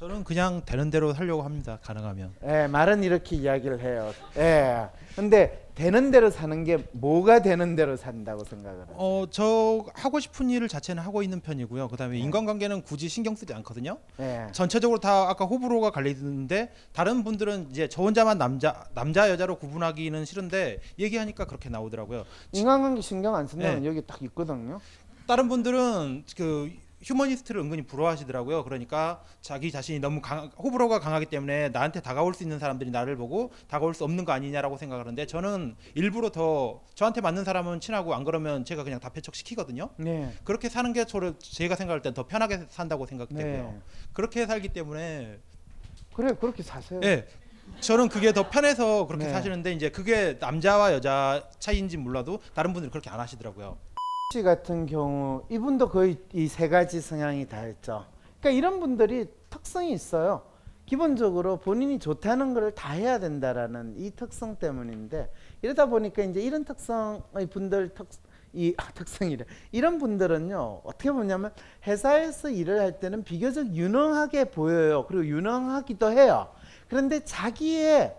저는 0.00 0.24
그냥 0.24 0.62
되는 0.64 0.88
대로 0.88 1.12
하려고 1.12 1.42
합니다. 1.42 1.78
가능하면. 1.82 2.32
예, 2.46 2.66
말은 2.68 3.02
이렇게 3.02 3.36
이야기를 3.36 3.80
해요. 3.82 4.14
예. 4.38 4.88
근데 5.14 5.68
되는 5.74 6.10
대로 6.10 6.30
사는 6.30 6.64
게 6.64 6.78
뭐가 6.92 7.42
되는 7.42 7.76
대로 7.76 7.98
산다고 7.98 8.42
생각을 8.44 8.78
해요. 8.78 8.94
어, 8.96 9.26
저 9.30 9.84
하고 9.92 10.18
싶은 10.18 10.48
일을 10.48 10.68
자체는 10.68 11.02
하고 11.02 11.22
있는 11.22 11.40
편이고요. 11.40 11.88
그다음에 11.88 12.18
인간관계는 12.18 12.80
굳이 12.80 13.10
신경 13.10 13.36
쓰지 13.36 13.52
않거든요. 13.52 13.98
예. 14.20 14.46
전체적으로 14.52 15.00
다 15.00 15.28
아까 15.28 15.44
호불호가 15.44 15.90
갈려 15.90 16.08
있는데 16.08 16.72
다른 16.94 17.22
분들은 17.22 17.68
이제 17.70 17.86
저 17.86 18.02
혼자만 18.02 18.38
남자 18.38 18.82
남자 18.94 19.28
여자로 19.28 19.58
구분하기는 19.58 20.24
싫은데 20.24 20.80
얘기하니까 20.98 21.44
그렇게 21.44 21.68
나오더라고요. 21.68 22.24
인간관계 22.52 23.02
신경 23.02 23.34
안 23.34 23.46
쓴다면 23.46 23.82
네. 23.82 23.86
여기 23.86 24.00
딱 24.06 24.22
있거든요. 24.22 24.80
다른 25.26 25.50
분들은 25.50 26.24
그 26.38 26.72
휴머니스트를 27.02 27.60
은근히 27.60 27.82
부러워하시더라고요. 27.82 28.64
그러니까 28.64 29.22
자기 29.40 29.70
자신이 29.70 29.98
너무 30.00 30.20
강, 30.20 30.50
호불호가 30.58 31.00
강하기 31.00 31.26
때문에 31.26 31.70
나한테 31.70 32.00
다가올 32.00 32.34
수 32.34 32.42
있는 32.42 32.58
사람들이 32.58 32.90
나를 32.90 33.16
보고 33.16 33.52
다가올 33.68 33.94
수 33.94 34.04
없는 34.04 34.24
거 34.24 34.32
아니냐라고 34.32 34.76
생각하는데 34.76 35.26
저는 35.26 35.76
일부러 35.94 36.30
더 36.30 36.80
저한테 36.94 37.20
맞는 37.20 37.44
사람은 37.44 37.80
친하고 37.80 38.14
안 38.14 38.24
그러면 38.24 38.64
제가 38.64 38.84
그냥 38.84 39.00
다 39.00 39.08
배척시키거든요. 39.08 39.90
네. 39.96 40.32
그렇게 40.44 40.68
사는 40.68 40.92
게 40.92 41.04
저를 41.04 41.34
제가 41.38 41.74
생각할 41.76 42.02
땐 42.02 42.10
더 42.12 42.26
편하게 42.26 42.66
산다고 42.68 43.06
생각되고요. 43.06 43.42
네. 43.42 43.80
그렇게 44.12 44.46
살기 44.46 44.70
때문에 44.70 45.38
그래 46.12 46.34
그렇게 46.38 46.62
사세요. 46.62 47.00
예. 47.04 47.26
저는 47.78 48.08
그게 48.08 48.32
더 48.32 48.50
편해서 48.50 49.06
그렇게 49.06 49.26
네. 49.26 49.30
사시는데 49.30 49.72
이제 49.72 49.90
그게 49.90 50.36
남자와 50.40 50.92
여자 50.92 51.48
차이인지 51.60 51.98
몰라도 51.98 52.40
다른 52.52 52.72
분들은 52.72 52.90
그렇게 52.90 53.08
안 53.10 53.20
하시더라고요. 53.20 53.78
씨 54.32 54.44
같은 54.44 54.86
경우 54.86 55.42
이분도 55.48 55.88
거의 55.88 56.16
이 56.32 56.46
세 56.46 56.68
가지 56.68 57.00
성향이 57.00 57.48
다 57.48 57.66
있죠. 57.66 58.04
그러니까 58.38 58.56
이런 58.56 58.78
분들이 58.78 59.26
특성이 59.50 59.92
있어요. 59.92 60.42
기본적으로 60.86 61.56
본인이 61.56 61.98
좋다는 61.98 62.54
것을 62.54 62.70
다 62.72 62.92
해야 62.92 63.18
된다라는 63.18 63.94
이 63.96 64.12
특성 64.14 64.54
때문인데 64.54 65.32
이러다 65.62 65.86
보니까 65.86 66.22
이제 66.22 66.40
이런 66.40 66.64
특성의 66.64 67.46
분들 67.50 67.88
특, 67.94 68.06
이 68.52 68.72
아, 68.76 68.90
특성이래. 68.94 69.44
이런 69.72 69.98
분들은요 69.98 70.82
어떻게 70.84 71.10
보냐면 71.10 71.52
회사에서 71.84 72.50
일을 72.50 72.78
할 72.78 73.00
때는 73.00 73.24
비교적 73.24 73.74
유능하게 73.74 74.44
보여요. 74.52 75.06
그리고 75.08 75.26
유능하기도 75.26 76.08
해요. 76.12 76.52
그런데 76.88 77.24
자기의 77.24 78.14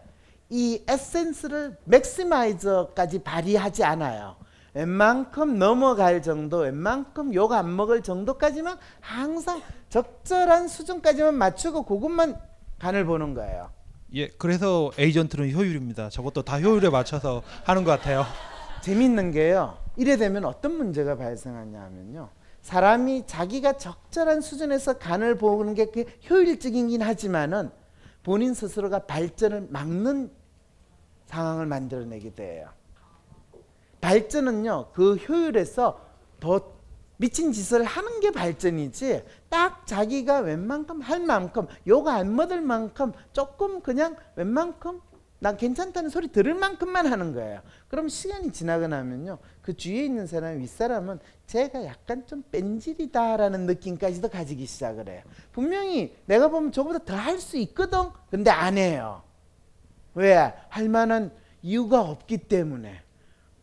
이 0.50 0.84
에센스를 0.90 1.78
맥시마이저까지 1.86 3.20
발휘하지 3.24 3.86
않아요. 3.86 4.41
웬만큼 4.74 5.60
넘어갈 5.60 6.22
정도, 6.22 6.60
웬만큼 6.60 7.34
욕 7.34 7.52
안 7.52 7.76
먹을 7.76 8.02
정도까지만 8.02 8.78
항상 9.02 9.62
적절한 9.90 10.68
수준까지만 10.68 11.36
맞추고 11.36 11.84
그것만 11.84 12.40
간을 12.80 13.06
보는 13.06 13.34
거예요. 13.34 13.70
예, 14.16 14.28
그래서 14.30 14.92
에이전트는 14.98 15.52
효율입니다. 15.54 16.10
저것도 16.10 16.44
다 16.44 16.60
효율에 16.60 16.90
맞춰서 16.90 17.42
하는 17.64 17.84
것 17.84 17.92
같아요. 17.92 18.26
재밌는 18.82 19.32
게요. 19.32 19.78
이래 19.98 20.18
되면 20.18 20.46
어떤 20.46 20.74
문제가 20.78 21.16
발생하냐 21.18 21.82
하면요. 21.82 22.30
사람이 22.62 23.24
자기가 23.28 23.74
적절한 23.78 24.42
수준에서 24.42 24.94
간을 24.98 25.38
보는 25.38 25.74
게그 25.74 26.06
효율적이긴 26.30 27.02
하지만은 27.02 27.70
본인 28.24 28.54
스스로가 28.54 29.00
발전을 29.00 29.68
막는 29.70 30.32
상황을 31.26 31.66
만들어내게 31.66 32.36
돼요. 32.36 32.70
발전은요, 34.02 34.88
그 34.94 35.16
효율에서 35.16 36.00
더 36.40 36.72
미친 37.18 37.52
짓을 37.52 37.84
하는 37.84 38.20
게 38.20 38.32
발전이지, 38.32 39.24
딱 39.48 39.86
자기가 39.86 40.40
웬만큼 40.40 41.02
할 41.02 41.20
만큼, 41.20 41.68
욕안 41.88 42.36
먹을 42.36 42.62
만큼, 42.62 43.14
조금 43.32 43.82
그냥 43.82 44.16
웬만큼 44.36 45.00
난 45.38 45.58
괜찮다는 45.58 46.10
소리 46.10 46.28
들을 46.32 46.54
만큼만 46.54 47.08
하는 47.08 47.34
거예요. 47.34 47.62
그럼 47.88 48.10
시간이 48.10 48.52
지나고 48.52 48.88
나면요. 48.88 49.40
그 49.62 49.76
주위에 49.76 50.06
있는 50.06 50.28
사람, 50.28 50.60
윗사람은 50.60 51.20
제가 51.48 51.84
약간 51.86 52.26
좀 52.28 52.44
뺀질이다라는 52.52 53.66
느낌까지도 53.66 54.30
가지기 54.30 54.66
시작을 54.68 55.10
해요. 55.10 55.24
분명히 55.52 56.16
내가 56.26 56.48
보면 56.48 56.72
저보다 56.72 57.00
더 57.00 57.16
할 57.16 57.40
수 57.40 57.58
있거든. 57.58 58.10
근데 58.30 58.52
안 58.52 58.78
해요. 58.78 59.24
왜? 60.14 60.54
할 60.70 60.90
만한 60.90 61.32
이유가 61.64 62.02
없기 62.02 62.38
때문에. 62.40 63.02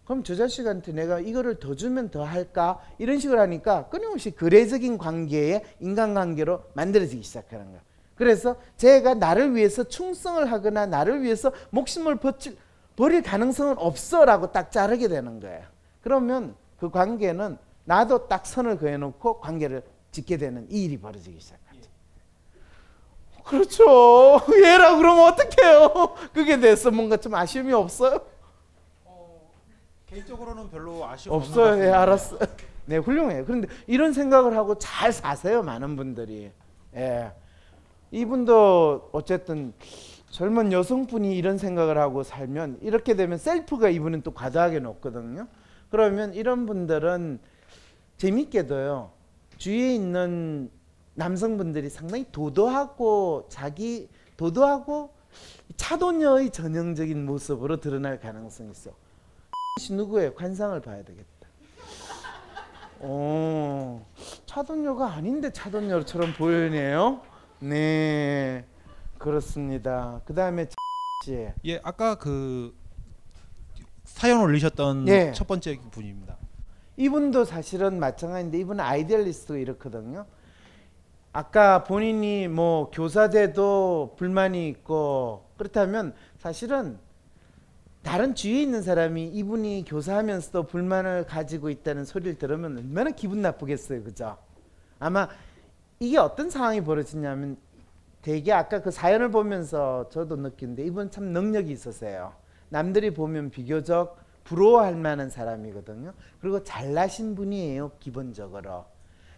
그럼 0.09 0.25
저 0.25 0.35
자식한테 0.35 0.93
내가 0.93 1.21
이거를 1.21 1.59
더 1.59 1.75
주면 1.75 2.09
더 2.09 2.25
할까? 2.25 2.81
이런 2.97 3.19
식으로 3.19 3.43
하니까 3.43 3.89
끊임없이 3.91 4.31
거래적인 4.31 4.97
관계에 4.97 5.63
인간관계로 5.81 6.63
만들어지기 6.73 7.23
시작하는 7.23 7.67
거예요. 7.67 7.81
그래서 8.15 8.57
제가 8.79 9.13
나를 9.13 9.55
위해서 9.55 9.85
충성을 9.85 10.51
하거나 10.51 10.87
나를 10.87 11.23
위해서 11.23 11.53
목숨을 11.69 12.17
버칠, 12.17 12.57
버릴 12.97 13.23
가능성은 13.23 13.77
없어라고 13.77 14.51
딱 14.51 14.73
자르게 14.73 15.09
되는 15.09 15.41
거예요. 15.41 15.67
그러면 16.01 16.55
그 16.81 16.89
관계는 16.89 17.59
나도 17.85 18.29
딱 18.29 18.47
선을 18.47 18.79
그어놓고 18.79 19.41
관계를 19.41 19.83
짓게 20.11 20.39
되는 20.39 20.67
이 20.71 20.85
일이 20.85 20.99
벌어지기 20.99 21.39
시작하죠. 21.39 21.91
그렇죠. 23.45 24.41
얘라 24.57 24.97
그러면 24.97 25.35
어떡해요? 25.35 26.15
그게 26.33 26.59
돼서 26.59 26.91
뭔가 26.91 27.19
좀 27.19 27.35
아쉬움이 27.35 27.75
없어요? 27.75 28.38
개인적으로는 30.09 30.71
별로 30.71 31.05
아쉬움 31.07 31.37
없어요. 31.37 31.83
예, 31.83 31.89
알았어. 31.91 32.39
네, 32.87 32.97
훌륭해요. 32.97 33.45
그런데 33.45 33.69
이런 33.87 34.13
생각을 34.13 34.57
하고 34.57 34.79
잘 34.79 35.13
사세요, 35.13 35.63
많은 35.63 35.97
분들이. 35.97 36.51
예. 36.95 37.33
이분도 38.11 39.11
어쨌든 39.13 39.75
젊은 40.31 40.73
여성분이 40.73 41.37
이런 41.37 41.59
생각을 41.59 41.99
하고 41.99 42.23
살면 42.23 42.79
이렇게 42.81 43.17
되면 43.17 43.37
셀프가 43.37 43.91
이분은 43.91 44.23
또 44.23 44.33
과다하게 44.33 44.81
높거든요. 44.81 45.47
그러면 45.91 46.33
이런 46.33 46.65
분들은 46.65 47.39
재밌게도요. 48.17 49.11
주위에 49.59 49.95
있는 49.95 50.71
남성분들이 51.15 51.91
상당히 51.91 52.25
도도하고 52.33 53.47
자기 53.51 54.09
도도하고 54.39 55.11
차도녀의 55.77 56.51
전형적인 56.51 57.27
모습으로 57.27 57.81
드러날 57.81 58.19
가능성이 58.19 58.71
있어. 58.71 58.93
씨 59.79 59.95
누구예요? 59.95 60.35
관상을 60.35 60.81
봐야 60.81 61.03
되겠다. 61.03 61.29
어, 63.01 64.07
차돈녀가 64.47 65.13
아닌데 65.13 65.53
차돈녀처럼 65.53 66.35
보이네요. 66.35 67.21
네, 67.61 68.65
그렇습니다. 69.19 70.21
그 70.25 70.35
다음에 70.35 70.67
씨, 71.25 71.49
예, 71.65 71.81
아까 71.83 72.17
그 72.17 72.75
사연 74.05 74.41
올리셨던 74.41 75.07
예. 75.09 75.33
첫 75.33 75.47
번째 75.47 75.79
분입니다. 75.91 76.37
이분도 76.97 77.45
사실은 77.45 78.01
마찬가지인데 78.01 78.59
이분은 78.59 78.85
아이디얼리스트가 78.85 79.59
이렇거든요. 79.59 80.27
아까 81.33 81.85
본인이 81.85 82.49
뭐 82.49 82.91
교사돼도 82.91 84.17
불만이 84.19 84.69
있고 84.71 85.45
그렇다면 85.57 86.15
사실은 86.39 86.99
다른 88.03 88.35
주위에 88.35 88.63
있는 88.63 88.83
사람이 88.83 89.29
이분이 89.29 89.85
교사하면서도 89.87 90.65
불만을 90.65 91.27
가지고 91.27 91.69
있다는 91.71 92.05
소리를 92.05 92.39
들으면 92.39 92.79
얼마나 92.79 93.11
기분 93.11 93.43
나쁘겠어요, 93.43 94.03
그죠? 94.03 94.39
아마 94.99 95.29
이게 96.01 96.19
어떤 96.19 96.49
상황이 96.49 96.81
벌어지냐면 96.83 97.57
되게 98.23 98.53
아까 98.53 98.81
그 98.81 98.91
사연을 98.91 99.31
보면서 99.31 100.09
저도 100.11 100.37
느끼는데 100.37 100.85
이분 100.85 101.11
참 101.11 101.25
능력이 101.33 101.71
있으세요. 101.73 102.35
남들이 102.69 103.13
보면 103.13 103.51
비교적 103.51 104.19
부러워할 104.45 104.97
만한 104.97 105.29
사람이거든요. 105.31 106.15
그리고 106.41 106.63
잘나신 106.63 107.35
분이에요, 107.35 107.93
기본적으로. 108.01 108.87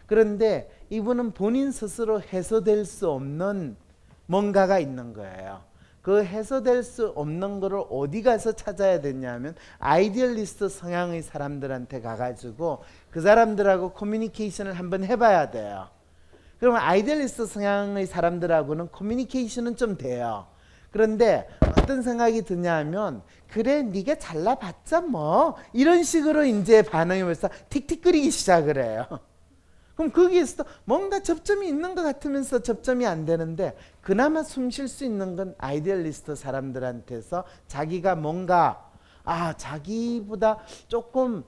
그런데 0.06 0.70
이분은 0.90 1.32
본인 1.32 1.72
스스로 1.72 2.20
해소될 2.20 2.84
수 2.84 3.10
없는 3.10 3.76
뭔가가 4.26 4.78
있는 4.78 5.12
거예요. 5.12 5.62
그 6.02 6.24
해소될 6.24 6.82
수 6.82 7.08
없는 7.14 7.60
거를 7.60 7.82
어디 7.90 8.22
가서 8.22 8.52
찾아야 8.52 9.00
되냐면 9.00 9.54
idealist 9.78 10.68
성향의 10.68 11.22
사람들한테 11.22 12.00
가가지고 12.00 12.82
그 13.10 13.20
사람들하고 13.20 13.92
커뮤니케이션을 13.92 14.74
한번 14.74 15.04
해봐야 15.04 15.50
돼요. 15.50 15.88
그러면 16.58 16.80
idealist 16.80 17.46
성향의 17.46 18.06
사람들하고는 18.06 18.90
커뮤니케이션은 18.92 19.76
좀 19.76 19.96
돼요. 19.96 20.46
그런데 20.90 21.48
어떤 21.60 22.02
생각이 22.02 22.42
드냐면 22.42 23.22
그래 23.48 23.82
네가 23.82 24.16
잘나봤자 24.16 25.02
뭐 25.02 25.56
이런 25.72 26.02
식으로 26.02 26.44
이제 26.44 26.82
반응이 26.82 27.22
벌써 27.22 27.48
틱틱거리기 27.68 28.30
시작을 28.30 28.82
해요. 28.82 29.06
그럼 30.00 30.12
거기에서 30.12 30.64
뭔가 30.86 31.20
접점이 31.20 31.68
있는 31.68 31.94
것 31.94 32.02
같으면서 32.02 32.60
접점이 32.60 33.06
안 33.06 33.26
되는데 33.26 33.76
그나마 34.00 34.42
숨 34.42 34.70
쉴 34.70 34.88
수 34.88 35.04
있는 35.04 35.36
건 35.36 35.54
idealist 35.58 36.36
사람들한테서 36.36 37.44
자기가 37.66 38.14
뭔가 38.14 38.90
아 39.24 39.54
자기보다 39.58 40.60
조금 40.88 41.44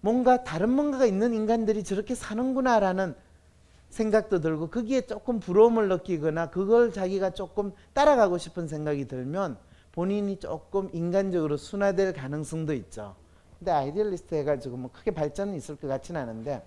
뭔가 0.00 0.44
다른 0.44 0.70
뭔가가 0.70 1.04
있는 1.04 1.34
인간들이 1.34 1.84
저렇게 1.84 2.14
사는구나라는 2.14 3.14
생각도 3.90 4.40
들고 4.40 4.70
거기에 4.70 5.02
조금 5.02 5.38
부러움을 5.38 5.90
느끼거나 5.90 6.48
그걸 6.48 6.94
자기가 6.94 7.30
조금 7.30 7.72
따라가고 7.92 8.38
싶은 8.38 8.66
생각이 8.66 9.08
들면 9.08 9.58
본인이 9.92 10.38
조금 10.38 10.88
인간적으로 10.94 11.58
순화될 11.58 12.14
가능성도 12.14 12.72
있죠. 12.72 13.14
근데 13.58 13.72
idealist 13.72 14.36
해가지고 14.36 14.78
뭐 14.78 14.90
크게 14.90 15.10
발전은 15.10 15.54
있을 15.54 15.76
것 15.76 15.86
같지는 15.86 16.18
않은데 16.18 16.62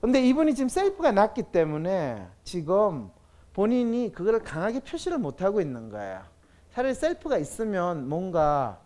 근데 0.00 0.20
이분이 0.26 0.54
지금 0.54 0.68
self가 0.68 1.12
낮기 1.12 1.44
때문에 1.44 2.26
지금 2.44 3.10
본인이 3.54 4.12
그걸 4.12 4.40
강하게 4.40 4.80
표시를 4.80 5.18
못 5.18 5.42
하고 5.42 5.60
있는 5.60 5.88
거예요. 5.88 6.22
차라리 6.72 6.94
self가 6.94 7.38
있으면 7.38 8.08
뭔가 8.08 8.80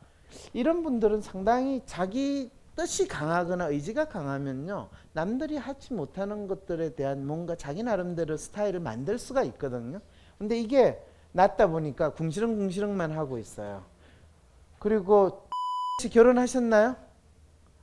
이런 0.53 0.83
분들은 0.83 1.23
상당히 1.23 1.83
자기 1.87 2.51
뜻이 2.77 3.09
강하거나 3.09 3.67
의지가 3.67 4.07
강하면요 4.07 4.89
남들이 5.13 5.57
하지 5.57 5.93
못하는 5.93 6.47
것들에 6.47 6.95
대한 6.95 7.27
뭔가 7.27 7.57
자기 7.57 7.83
나름대로 7.83 8.37
스타일을 8.37 8.79
만들 8.79 9.19
수가 9.19 9.43
있거든요. 9.43 9.99
근데 10.39 10.59
이게 10.59 11.05
낮다 11.33 11.67
보니까 11.67 12.11
궁시렁궁시렁만 12.15 13.13
하고 13.13 13.39
있어요. 13.39 13.83
그리고 14.79 15.47
혹시 15.99 16.09
결혼하셨나요? 16.15 16.97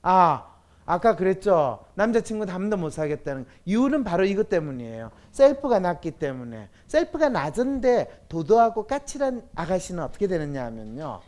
아 0.02 0.57
아까 0.88 1.18
그랬죠. 1.18 1.80
남자친구는 1.96 2.52
한 2.52 2.62
번도 2.62 2.78
못 2.78 2.92
사겠다는 2.92 3.46
이유는 3.66 4.06
바로 4.06 4.24
이것 4.24 4.48
때문이에요. 4.48 5.12
셀프가 5.34 5.80
낮기 5.80 6.12
때문에. 6.12 6.70
셀프가 6.88 7.28
낮은데 7.28 8.24
도도하고 8.30 8.88
까칠한 8.88 9.44
아가씨는 9.54 10.02
어떻게 10.02 10.28
되느냐 10.28 10.64
하면요. 10.66 11.20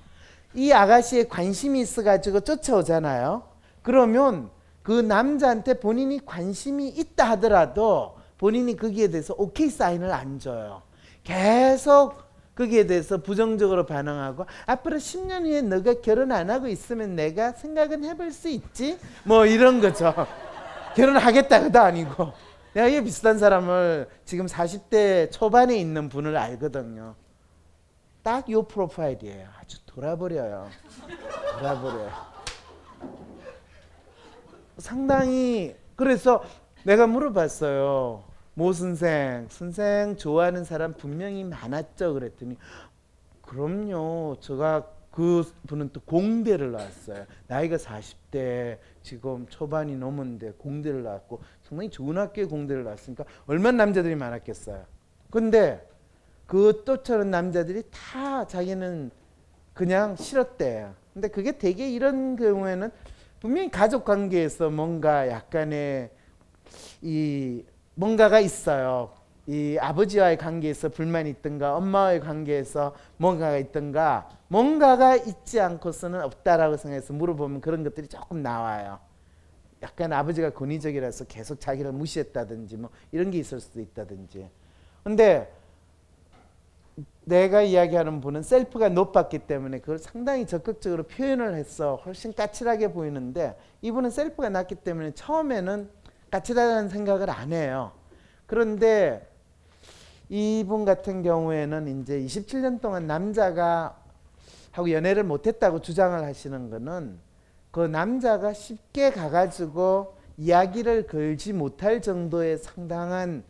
이 0.55 0.71
아가씨에 0.71 1.25
관심이 1.27 1.81
있어가지고 1.81 2.39
쫓아오잖아요. 2.39 3.43
그러면 3.83 4.49
그 4.81 4.93
남자한테 4.93 5.81
본인이 5.81 6.25
관심이 6.25 6.87
있다 6.87 7.29
하더라도 7.31 8.15
본인이 8.37 8.77
거기에 8.77 9.09
대해서 9.09 9.35
오케이 9.37 9.69
사인을 9.69 10.09
안 10.13 10.39
줘요. 10.39 10.83
계속 11.25 12.28
거기에 12.59 12.85
대해서 12.87 13.17
부정적으로 13.19 13.85
반응하고 13.85 14.45
앞으로 14.65 14.97
10년 14.97 15.45
후에 15.45 15.61
너가 15.61 16.01
결혼 16.01 16.33
안 16.33 16.49
하고 16.49 16.67
있으면 16.67 17.15
내가 17.15 17.53
생각은 17.53 18.03
해볼 18.03 18.33
수 18.33 18.49
있지? 18.49 18.99
뭐 19.23 19.45
이런 19.45 19.79
거죠. 19.79 20.13
결혼하겠다고도 20.97 21.79
아니고 21.79 22.33
내가 22.73 22.87
이 22.89 23.01
비슷한 23.01 23.39
사람을 23.39 24.09
지금 24.25 24.45
40대 24.45 25.31
초반에 25.31 25.77
있는 25.77 26.09
분을 26.09 26.35
알거든요. 26.35 27.15
딱 28.23 28.49
요 28.49 28.63
프로파일이에요. 28.63 29.47
아주 29.61 29.77
돌아버려요. 29.85 30.67
돌아버려요. 31.53 32.11
상당히 34.77 35.77
그래서 35.95 36.43
내가 36.83 37.07
물어봤어요. 37.07 38.28
모 38.59 38.73
선생, 38.73 39.45
선생 39.47 40.17
좋아하는 40.17 40.65
사람 40.65 40.91
분명히 40.91 41.45
많았죠. 41.45 42.13
그랬더니 42.13 42.57
그럼요. 43.41 44.35
제가 44.41 44.85
그 45.11 45.49
분은 45.67 45.91
또 45.93 46.01
공대를 46.01 46.73
나왔어요. 46.73 47.25
나이가 47.47 47.77
40대 47.77 48.79
지금 49.01 49.47
초반이 49.47 49.95
넘었는데 49.95 50.55
공대를 50.57 51.03
나왔고 51.03 51.39
상당히 51.61 51.89
좋은 51.89 52.17
학교에 52.17 52.43
공대를 52.43 52.83
나왔으니까 52.83 53.23
얼마나 53.47 53.85
남자들이 53.85 54.15
많았겠어요. 54.15 54.83
근데 55.29 55.87
그 56.45 56.83
또처럼 56.85 57.31
남자들이 57.31 57.83
다 57.89 58.45
자기는 58.45 59.09
그냥 59.73 60.17
싫었대. 60.17 60.89
근데 61.13 61.29
그게 61.29 61.57
되게 61.57 61.89
이런 61.89 62.35
경우에는 62.35 62.91
분명히 63.39 63.71
가족 63.71 64.03
관계에서 64.03 64.69
뭔가 64.69 65.29
약간의 65.29 66.11
이 67.01 67.63
뭔가가 67.99 68.39
있어요. 68.39 69.11
이 69.45 69.77
아버지와의 69.77 70.37
관계에서 70.37 70.87
불만이 70.87 71.29
있든가 71.31 71.75
엄마와의 71.75 72.21
관계에서 72.21 72.95
뭔가가 73.17 73.57
있든가 73.57 74.29
뭔가가 74.47 75.17
있지 75.17 75.59
않고서는 75.59 76.21
없다라고 76.21 76.77
생각해서 76.77 77.11
물어보면 77.11 77.59
그런 77.59 77.83
것들이 77.83 78.07
조금 78.07 78.41
나와요. 78.41 78.99
약간 79.83 80.13
아버지가 80.13 80.51
권위적이라서 80.51 81.25
계속 81.25 81.59
자기를 81.59 81.91
무시했다든지 81.91 82.77
뭐 82.77 82.89
이런 83.11 83.31
게 83.31 83.39
있을 83.39 83.59
수도 83.59 83.81
있다든지. 83.81 84.49
근데 85.03 85.53
내가 87.25 87.61
이야기하는 87.63 88.21
분은 88.21 88.43
셀프가 88.43 88.87
높았기 88.87 89.39
때문에 89.39 89.79
그걸 89.79 89.99
상당히 89.99 90.47
적극적으로 90.47 91.03
표현을 91.03 91.53
해서 91.55 92.01
훨씬 92.05 92.33
까칠하게 92.33 92.93
보이는데 92.93 93.57
이분은 93.81 94.09
셀프가 94.09 94.47
낮기 94.47 94.75
때문에 94.75 95.11
처음에는 95.11 95.98
까칠하다는 96.31 96.89
생각을 96.89 97.29
안 97.29 97.53
해요. 97.53 97.91
그런데 98.45 99.27
이분 100.29 100.85
같은 100.85 101.23
경우에는 101.23 102.01
이제 102.01 102.19
27년 102.19 102.81
동안 102.81 103.07
남자가 103.07 103.97
하고 104.71 104.91
연애를 104.91 105.23
못했다고 105.23 105.81
주장을 105.81 106.23
하시는 106.23 106.69
거는 106.69 107.19
그 107.71 107.79
남자가 107.81 108.53
쉽게 108.53 109.11
가가지고 109.11 110.17
이야기를 110.37 111.07
걸지 111.07 111.53
못할 111.53 112.01
정도의 112.01 112.57
상당한 112.59 113.43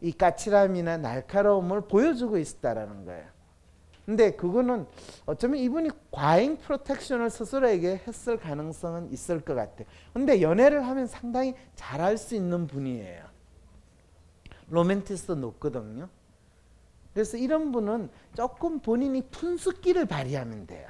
이 0.00 0.12
까칠함이나 0.12 0.98
날카로움을 0.98 1.82
보여주고 1.82 2.38
있었다라는 2.38 3.04
거예요. 3.04 3.33
근데 4.04 4.32
그거는 4.32 4.86
어쩌면 5.24 5.58
이분이 5.60 5.90
과잉 6.10 6.58
프로텍션을 6.58 7.30
스스로에게 7.30 8.02
했을 8.06 8.38
가능성은 8.38 9.12
있을 9.12 9.40
것 9.40 9.54
같아요. 9.54 9.86
근데 10.12 10.42
연애를 10.42 10.86
하면 10.86 11.06
상당히 11.06 11.54
잘할 11.74 12.18
수 12.18 12.34
있는 12.34 12.66
분이에요. 12.66 13.24
로맨티스도 14.68 15.36
높거든요. 15.36 16.08
그래서 17.14 17.36
이런 17.36 17.72
분은 17.72 18.10
조금 18.34 18.80
본인이 18.80 19.22
푼숙기를 19.22 20.04
발휘하면 20.06 20.66
돼요. 20.66 20.88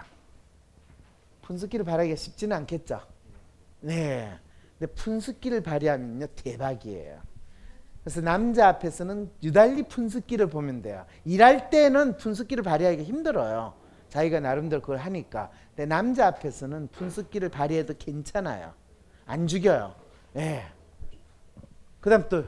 푼숙기를 1.43 1.85
발휘하기가 1.85 2.17
쉽지는 2.17 2.57
않겠죠. 2.57 3.01
네. 3.81 4.39
근데 4.79 4.93
푼숙기를 4.95 5.63
발휘하면요 5.63 6.27
대박이에요. 6.35 7.21
그래서 8.05 8.21
남자 8.21 8.69
앞에서는 8.69 9.31
유달리 9.43 9.83
푼숙기를 9.85 10.49
보면 10.49 10.83
돼요. 10.83 11.07
일할 11.25 11.71
때는 11.71 12.19
푼숙기를 12.19 12.63
발휘하기가 12.63 13.03
힘들어요. 13.03 13.75
자기가 14.11 14.41
나름대로 14.41 14.83
그걸 14.83 14.99
하니까. 14.99 15.51
근데 15.71 15.87
남자 15.87 16.27
앞에서는 16.27 16.89
푼숙기를 16.89 17.49
발휘해도 17.49 17.95
괜찮아요. 17.99 18.73
안 19.27 19.47
죽여요. 19.47 19.95
예. 20.37 20.41
네. 20.41 20.67
그다음 22.01 22.29
또 22.29 22.45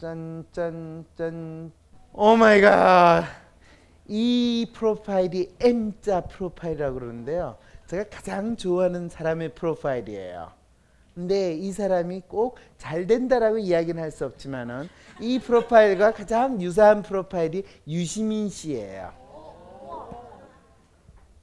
짠 0.00 0.46
짠 0.52 1.04
짠 1.14 1.70
oh 2.14 2.34
my 2.34 2.62
god. 2.62 3.24
이 4.06 4.72
프로파일이 4.74 5.54
M자 5.60 6.22
프로파일이라고 6.22 6.94
그러는데요. 6.98 7.58
제가 7.86 8.04
가장 8.08 8.56
좋아하는 8.56 9.08
사람의 9.10 9.54
프로파일이에요. 9.54 10.50
근데 11.20 11.52
이 11.54 11.70
사람이 11.72 12.22
꼭 12.28 12.56
잘 12.80 13.06
된다라고 13.06 13.58
이야기는 13.58 14.02
할 14.02 14.10
수 14.10 14.24
없지만은 14.24 14.88
이 15.20 15.38
프로파일과 15.38 16.12
가장 16.12 16.60
유사한 16.62 17.02
프로파일이 17.02 17.62
유시민 17.86 18.48
씨예요. 18.48 19.12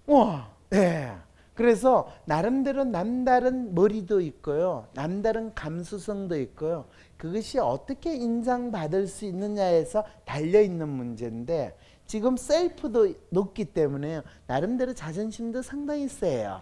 와, 0.08 0.50
예. 0.74 0.78
네. 0.78 1.13
그래서 1.54 2.12
나름대로 2.26 2.84
남다른 2.84 3.74
머리도 3.74 4.22
있고요. 4.22 4.88
남다른 4.94 5.54
감수성도 5.54 6.40
있고요. 6.42 6.86
그것이 7.18 7.58
어떻게 7.60 8.16
인정받을 8.16 9.08
수 9.08 9.26
있느냐에서 9.26 10.04
달려 10.26 10.62
있는 10.62 10.88
문제인데 10.90 11.78
지금 12.06 12.36
셀프도 12.36 13.13
높기 13.30 13.66
때문에 13.66 14.22
나름대로 14.48 14.94
자존심도 14.94 15.62
상당히 15.62 16.08
세요. 16.08 16.62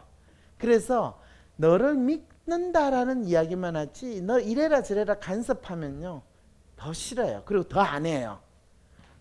그래서 0.57 1.19
너를 1.57 1.95
믿 1.95 2.34
는다라는 2.47 3.25
이야기만 3.25 3.75
하지 3.75 4.21
너 4.21 4.39
이래라 4.39 4.83
저래라 4.83 5.15
간섭하면요 5.19 6.21
더 6.77 6.93
싫어요. 6.93 7.41
그리고 7.45 7.63
더 7.67 7.79
안 7.81 8.05
해요. 8.05 8.39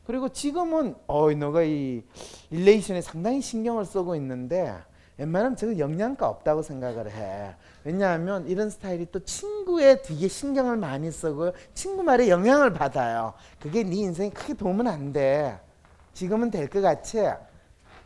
그리고 0.07 0.29
지금은 0.29 0.95
어 1.07 1.33
너가 1.33 1.63
이 1.63 2.03
relation에 2.51 3.01
상당히 3.01 3.41
신경을 3.41 3.85
쓰고 3.87 4.15
있는데 4.17 4.75
웬만하면 5.17 5.57
저거 5.57 5.79
영양가 5.79 6.29
없다고 6.29 6.63
생각을 6.63 7.11
해. 7.11 7.55
왜냐하면 7.85 8.47
이런 8.49 8.69
스타일이 8.69 9.07
또 9.11 9.21
친구에 9.25 10.03
되게 10.03 10.29
신경을 10.29 10.77
많이 10.77 11.11
쓰고 11.11 11.53
친구 11.73 12.03
말에 12.03 12.29
영향을 12.29 12.73
받아요. 12.73 13.33
그게 13.61 13.83
네 13.85 13.97
인생에 13.97 14.31
크게 14.31 14.55
도움은 14.55 14.87
안 14.89 15.13
돼. 15.13 15.59
지금은 16.13 16.51
될 16.51 16.69
것 16.69 16.81
같지? 16.83 17.31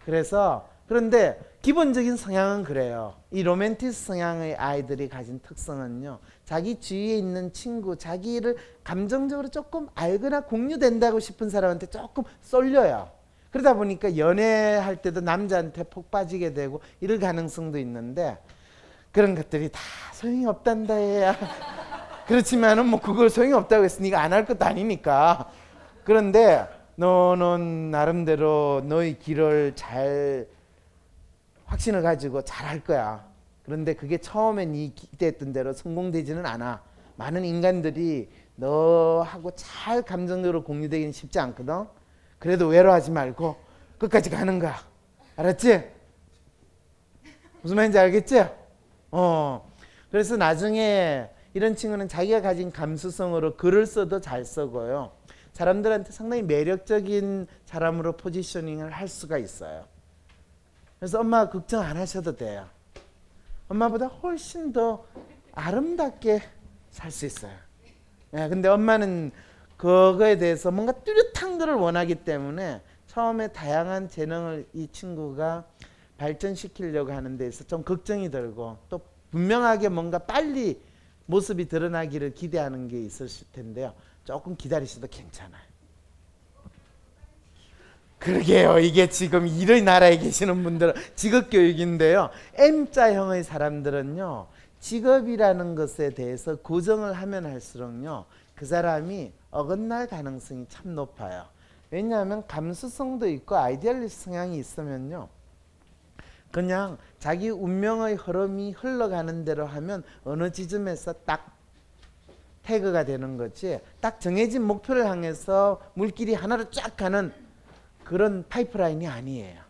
그래서 0.05 0.69
그런데 0.89 1.39
기본적인 1.61 2.17
성향은 2.17 2.65
그래요. 2.65 3.15
이 3.31 3.43
로맨티스트 3.43 4.07
성향의 4.07 4.57
아이들이 4.57 5.09
가진 5.09 5.39
특성은요. 5.41 6.19
자기 6.47 6.81
주위에 6.81 7.19
있는 7.19 7.53
친구, 7.53 7.97
자기를 7.97 8.57
감정적으로 8.83 9.49
조금 9.49 9.89
알거나 9.95 10.41
공유된다고 10.41 11.21
싶은 11.21 11.51
사람한테 11.51 11.89
조금 11.89 12.25
쏠려요. 12.41 13.11
그러다 13.51 13.75
보니까 13.75 14.17
연애할 14.17 15.03
때도 15.03 15.21
남자한테 15.21 15.85
폭 15.85 16.11
빠지게 16.11 16.55
되고 16.55 16.81
이럴 17.01 17.19
가능성도 17.19 17.79
있는데 17.79 18.39
그런 19.13 19.35
것들이 19.35 19.71
다 19.71 19.81
소용이 20.13 20.47
없단다 20.47 20.95
해야 20.95 21.35
그렇지만은 22.27 22.87
뭐 22.87 23.01
그걸 23.01 23.31
소용이 23.31 23.53
없다고 23.55 23.85
했으니까 23.85 24.21
안할 24.21 24.45
것도 24.45 24.65
아니니까 24.65 25.51
그런데 26.05 26.67
너는 26.97 27.91
나름대로 27.91 28.83
너의 28.85 29.19
길을 29.19 29.73
잘 29.77 30.47
확신을 31.69 32.03
가지고 32.03 32.43
잘할 32.43 32.83
거야 32.83 33.27
그런데 33.65 33.95
그게 33.95 34.19
처음엔 34.19 34.75
이 34.75 34.95
기대했던 34.95 35.53
대로 35.53 35.73
성공되지는 35.73 36.45
않아 36.45 36.83
많은 37.17 37.45
인간들이 37.45 38.31
너하고 38.57 39.53
잘 39.55 40.03
감정적으로 40.03 40.65
공유되기는 40.65 41.13
쉽지 41.13 41.39
않거든 41.39 41.87
그래도 42.39 42.67
외로워하지 42.69 43.11
말고 43.11 43.57
끝까지 43.99 44.31
가는 44.31 44.59
거야. 44.59 44.77
알았지? 45.37 45.91
무슨 47.63 47.77
말인지 47.77 47.99
알겠지? 47.99 48.45
어. 49.11 49.69
그래서 50.11 50.37
나중에 50.37 51.29
이런 51.55 51.75
친구는 51.75 52.09
자기가 52.09 52.41
가진 52.41 52.71
감수성으로 52.71 53.57
글을 53.57 53.87
써도 53.87 54.21
잘 54.21 54.45
쓰고요. 54.45 55.13
사람들한테 55.53 56.13
상당히 56.13 56.43
매력적인 56.43 57.49
사람으로 57.65 58.17
포지셔닝을 58.17 58.91
할 58.93 59.09
수가 59.09 59.39
있어요. 59.39 59.85
그래서 60.99 61.21
엄마 61.21 61.49
걱정 61.49 61.83
안 61.83 61.97
하셔도 61.97 62.37
돼요. 62.37 62.67
엄마보다 63.69 64.07
훨씬 64.07 64.73
더 64.73 65.05
아름답게 65.53 66.43
살 66.91 67.11
수 67.11 67.27
있어요. 67.27 67.53
예, 68.35 68.49
근데 68.49 68.69
엄마는 68.69 69.31
그거에 69.77 70.39
대해서 70.39 70.71
뭔가 70.71 70.93
뚜렷한 70.93 71.59
것을 71.59 71.75
원하기 71.75 72.17
때문에 72.17 72.83
처음에 73.07 73.49
다양한 73.49 74.09
재능을 74.09 74.67
이 74.75 74.89
친구가 74.91 75.65
발전시키려고 76.17 77.13
하는 77.13 77.37
데서 77.37 77.65
좀 77.65 77.85
걱정이 77.85 78.31
들고 78.31 78.79
또 78.89 79.01
분명하게 79.31 79.89
뭔가 79.91 80.19
빨리 80.19 80.81
모습이 81.27 81.69
드러나기를 81.69 82.35
기대하는 82.35 82.89
게 82.89 83.01
있으실 83.01 83.47
텐데요. 83.53 83.95
조금 84.25 84.57
기다리셔도 84.57 85.07
괜찮아요. 85.09 85.68
그러게요. 88.19 88.79
이게 88.81 89.09
지금 89.09 89.47
이런 89.47 89.85
나라에 89.85 90.19
계시는 90.19 90.63
분들은 90.63 90.95
직업 91.15 91.51
교육인데요. 91.51 92.31
M자형의 92.55 93.45
사람들은요. 93.45 94.47
직업이라는 94.81 95.75
것에 95.75 96.11
대해서 96.11 96.57
고정을 96.57 97.13
하면 97.13 97.47
할수록요. 97.47 98.27
그 98.55 98.67
사람이 98.67 99.33
어긋날 99.51 100.09
가능성이 100.09 100.67
참 100.69 100.95
높아요. 100.95 101.45
왜냐하면 101.91 102.47
감수성도 102.47 103.29
있고 103.29 103.57
idealist 103.57 104.25
성향이 104.25 104.59
있으면요. 104.59 105.29
그냥 106.51 106.99
자기 107.19 107.51
운명의 107.51 108.17
흐름이 108.17 108.73
흘러가는 108.73 109.45
대로 109.45 109.67
하면 109.67 110.03
어느 110.25 110.51
지점에서 110.51 111.15
딱 111.25 111.55
태그가 112.63 113.05
되는 113.05 113.37
거지 113.37 113.81
딱 114.01 114.21
정해진 114.21 114.63
목표를 114.63 115.07
향해서 115.07 115.81
물길이 115.95 116.35
하나로 116.35 116.71
쫙 116.71 116.97
가는 116.97 117.33
그런 118.09 118.43
파이프라인이 118.49 119.07
아니에요. 119.07 119.61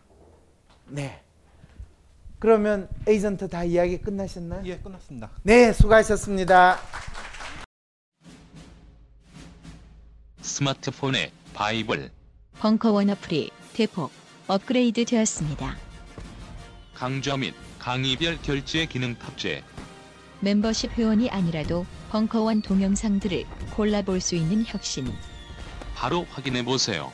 네. 0.87 1.21
그러면 2.39 2.87
에이전트 3.05 3.49
다 3.49 3.65
이야기 3.65 3.97
끝나셨나요? 3.97 4.61
예, 4.63 4.77
끝났습니다. 4.77 5.29
네, 5.43 5.73
수고하셨습니다. 5.73 6.79
스마트폰의 10.39 11.33
바이블 11.53 12.11
벙커원 12.59 13.09
어플이 13.09 13.51
대폭 13.73 14.09
업그레이드 14.47 15.03
되었습니다. 15.03 15.75
강좌 16.93 17.35
및 17.35 17.53
강의별 17.77 18.41
결제 18.41 18.85
기능 18.85 19.15
탑재 19.15 19.65
멤버십 20.39 20.97
회원이 20.97 21.29
아니라도 21.29 21.85
벙커원 22.09 22.61
동영상들을 22.61 23.43
골라볼 23.75 24.21
수 24.21 24.35
있는 24.35 24.63
혁신. 24.65 25.13
바로 25.93 26.23
확인해 26.29 26.63
보세요. 26.63 27.11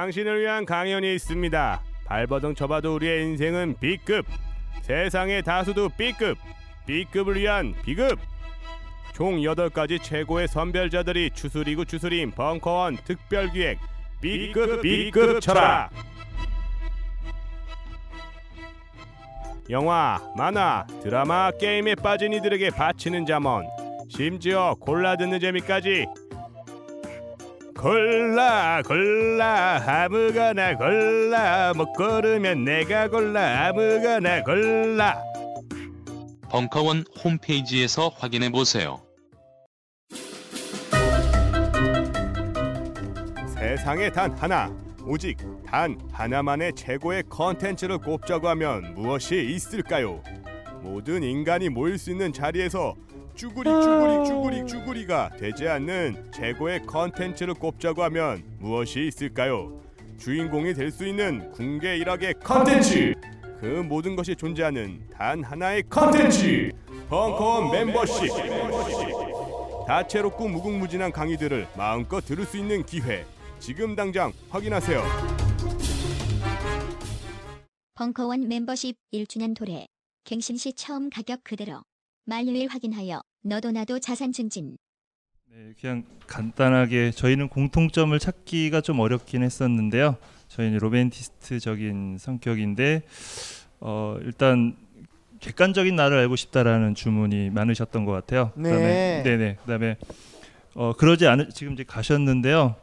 당신을 0.00 0.40
위한 0.40 0.64
강연이 0.64 1.14
있습니다. 1.14 1.82
발버둥 2.06 2.54
쳐봐도 2.54 2.94
우리의 2.94 3.22
인생은 3.22 3.76
B급. 3.80 4.24
세상의 4.80 5.42
다수도 5.42 5.90
B급. 5.90 6.38
B급을 6.86 7.36
위한 7.36 7.74
B급. 7.84 8.18
총 9.12 9.36
8가지 9.36 10.02
최고의 10.02 10.48
선별자들이 10.48 11.32
추스리고 11.34 11.84
추스린 11.84 12.30
벙커원 12.30 12.96
특별기획 13.04 13.78
B급 14.22 14.80
B급 14.80 15.38
철학. 15.42 15.90
영화, 19.68 20.18
만화, 20.34 20.86
드라마, 21.02 21.50
게임에 21.50 21.94
빠진 21.96 22.32
이들에게 22.32 22.70
바치는 22.70 23.26
잠언. 23.26 23.66
심지어 24.08 24.74
골라 24.80 25.18
듣는 25.18 25.40
재미까지 25.40 26.06
골라 27.80 28.82
골라 28.82 29.82
아무거나 29.86 30.76
골라 30.76 31.72
못 31.74 31.94
고르면 31.94 32.62
내가 32.62 33.08
골라 33.08 33.68
아무거나 33.68 34.44
골라 34.44 35.22
벙커원 36.50 37.04
홈페이지에서 37.24 38.08
확인해 38.08 38.50
보세요. 38.50 39.00
세상에 43.54 44.10
단 44.10 44.32
하나 44.32 44.70
오직 45.06 45.38
단 45.64 45.98
하나만의 46.12 46.74
최고의 46.74 47.22
컨텐츠를 47.30 47.98
꼽자고 47.98 48.48
하면 48.48 48.94
무엇이 48.94 49.42
있을까요? 49.54 50.22
모든 50.82 51.22
인간이 51.22 51.70
모일 51.70 51.96
수 51.96 52.10
있는 52.10 52.32
자리에서 52.32 52.94
쭈구리 53.40 53.70
쭈구리 53.70 54.26
쭈구리 54.26 54.66
쭈구리가 54.66 55.30
되지 55.38 55.66
않는 55.66 56.30
최고의 56.30 56.84
컨텐츠를 56.84 57.54
꼽자고 57.54 58.02
하면 58.02 58.44
무엇이 58.58 59.06
있을까요? 59.06 59.80
주인공이 60.18 60.74
될 60.74 60.90
수 60.92 61.06
있는 61.06 61.50
군계일학의 61.52 62.34
컨텐츠 62.40 63.14
그 63.58 63.64
모든 63.64 64.14
것이 64.14 64.36
존재하는 64.36 65.08
단 65.10 65.42
하나의 65.42 65.84
컨텐츠 65.88 66.70
벙커원 67.08 67.70
멤버십 67.70 68.28
다채롭고 69.86 70.46
무궁무진한 70.46 71.10
강의들을 71.10 71.66
마음껏 71.78 72.20
들을 72.20 72.44
수 72.44 72.58
있는 72.58 72.84
기회 72.84 73.24
지금 73.58 73.96
당장 73.96 74.34
확인하세요. 74.50 75.02
벙커원 77.94 78.48
멤버십 78.48 78.96
1주년 79.14 79.56
도래. 79.56 79.86
갱신 80.24 80.58
시 80.58 80.74
처음 80.74 81.08
가격 81.08 81.42
그대로. 81.42 81.82
만료일 82.26 82.68
확인하여 82.68 83.22
너도 83.42 83.70
나도 83.70 83.98
자산 83.98 84.32
증진. 84.32 84.76
네, 85.50 85.72
그냥 85.80 86.04
간단하게 86.26 87.10
저희는 87.10 87.48
공통점을 87.48 88.16
찾기가 88.18 88.82
좀 88.82 89.00
어렵긴 89.00 89.42
했었는데요. 89.42 90.16
저희는 90.48 90.78
로맨티스트적인 90.78 92.18
성격인데 92.18 93.02
어, 93.80 94.18
일단 94.22 94.76
객관적인 95.40 95.96
나를 95.96 96.18
알고 96.18 96.36
싶다라는 96.36 96.94
주문이 96.94 97.50
많으셨던 97.50 98.04
것 98.04 98.12
같아요. 98.12 98.52
네. 98.56 98.62
그다음에 98.62 99.22
네네 99.24 99.56
그다음에 99.62 99.96
어, 100.74 100.92
그러지 100.92 101.26
않으 101.26 101.48
지금 101.48 101.72
이제 101.72 101.82
가셨는데요. 101.84 102.76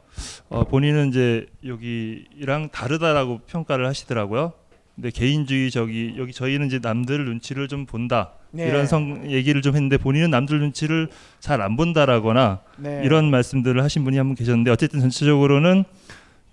어, 0.48 0.64
본인은 0.64 1.08
이제 1.10 1.46
여기랑 1.64 2.70
다르다라고 2.70 3.38
평가를 3.46 3.86
하시더라고요. 3.86 4.52
근데 4.98 5.10
개인주의적이 5.10 6.14
여기 6.18 6.32
저희는 6.32 6.66
이제 6.66 6.80
남들 6.82 7.24
눈치를 7.24 7.68
좀 7.68 7.86
본다 7.86 8.32
네. 8.50 8.66
이런 8.66 8.84
성 8.88 9.30
얘기를 9.30 9.62
좀 9.62 9.76
했는데 9.76 9.96
본인은 9.96 10.28
남들 10.30 10.58
눈치를 10.58 11.08
잘 11.38 11.60
안 11.62 11.76
본다라거나 11.76 12.58
네. 12.78 13.02
이런 13.04 13.30
말씀들을 13.30 13.80
하신 13.84 14.02
분이 14.02 14.16
한 14.16 14.26
분 14.26 14.34
계셨는데 14.34 14.72
어쨌든 14.72 14.98
전체적으로는 15.00 15.84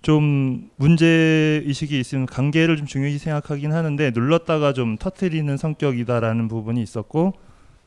좀 0.02 0.70
문제 0.76 1.60
의식이 1.66 1.98
있으면 1.98 2.26
관계를 2.26 2.76
좀 2.76 2.86
중요시 2.86 3.18
생각하긴 3.18 3.72
하는데 3.72 4.12
눌렀다가 4.14 4.72
좀 4.72 4.96
터트리는 4.96 5.56
성격이다라는 5.56 6.46
부분이 6.46 6.80
있었고 6.80 7.34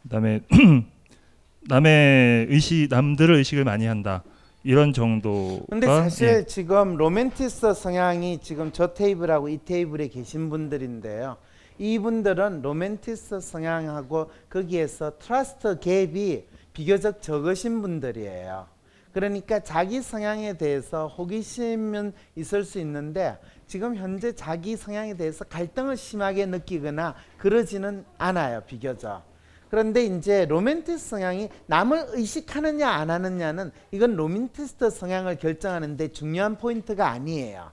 그다음에 0.03 0.41
남의 1.69 2.47
의식 2.49 2.87
남들의 2.89 3.37
의식을 3.37 3.63
많이 3.63 3.85
한다 3.85 4.23
이런 4.63 4.91
정도가 4.91 5.65
근데 5.69 5.87
사실 5.87 6.27
예. 6.27 6.43
지금 6.43 6.97
로맨티스트 6.97 7.73
성향이 7.73 8.39
지금 8.41 8.71
저 8.73 8.93
테이블하고 8.93 9.49
이 9.49 9.59
테이블에 9.63 10.07
계신 10.09 10.49
분들인데요. 10.49 11.37
이분들은 11.77 12.61
로맨티스트 12.61 13.39
성향하고 13.39 14.29
거기에서 14.49 15.17
trust 15.17 15.79
gap이 15.79 16.43
비교적 16.73 17.21
적으신 17.21 17.81
분들이에요. 17.81 18.67
그러니까 19.13 19.59
자기 19.59 20.01
성향에 20.01 20.57
대해서 20.57 21.07
호기심은 21.07 22.13
있을 22.35 22.63
수 22.63 22.79
있는데 22.79 23.37
지금 23.65 23.95
현재 23.95 24.33
자기 24.33 24.75
성향에 24.75 25.15
대해서 25.15 25.45
갈등을 25.45 25.95
심하게 25.95 26.45
느끼거나 26.45 27.15
그러지는 27.37 28.03
않아요. 28.17 28.61
비교적. 28.67 29.28
그런데 29.69 30.03
이제 30.03 30.45
로맨티스트 30.45 31.09
성향이 31.09 31.49
남을 31.67 32.07
의식하느냐 32.09 32.89
안 32.89 33.09
하느냐는 33.09 33.71
이건 33.91 34.15
로맨티스트 34.15 34.89
성향을 34.89 35.37
결정하는데 35.37 36.11
중요한 36.11 36.57
포인트가 36.57 37.09
아니에요. 37.09 37.71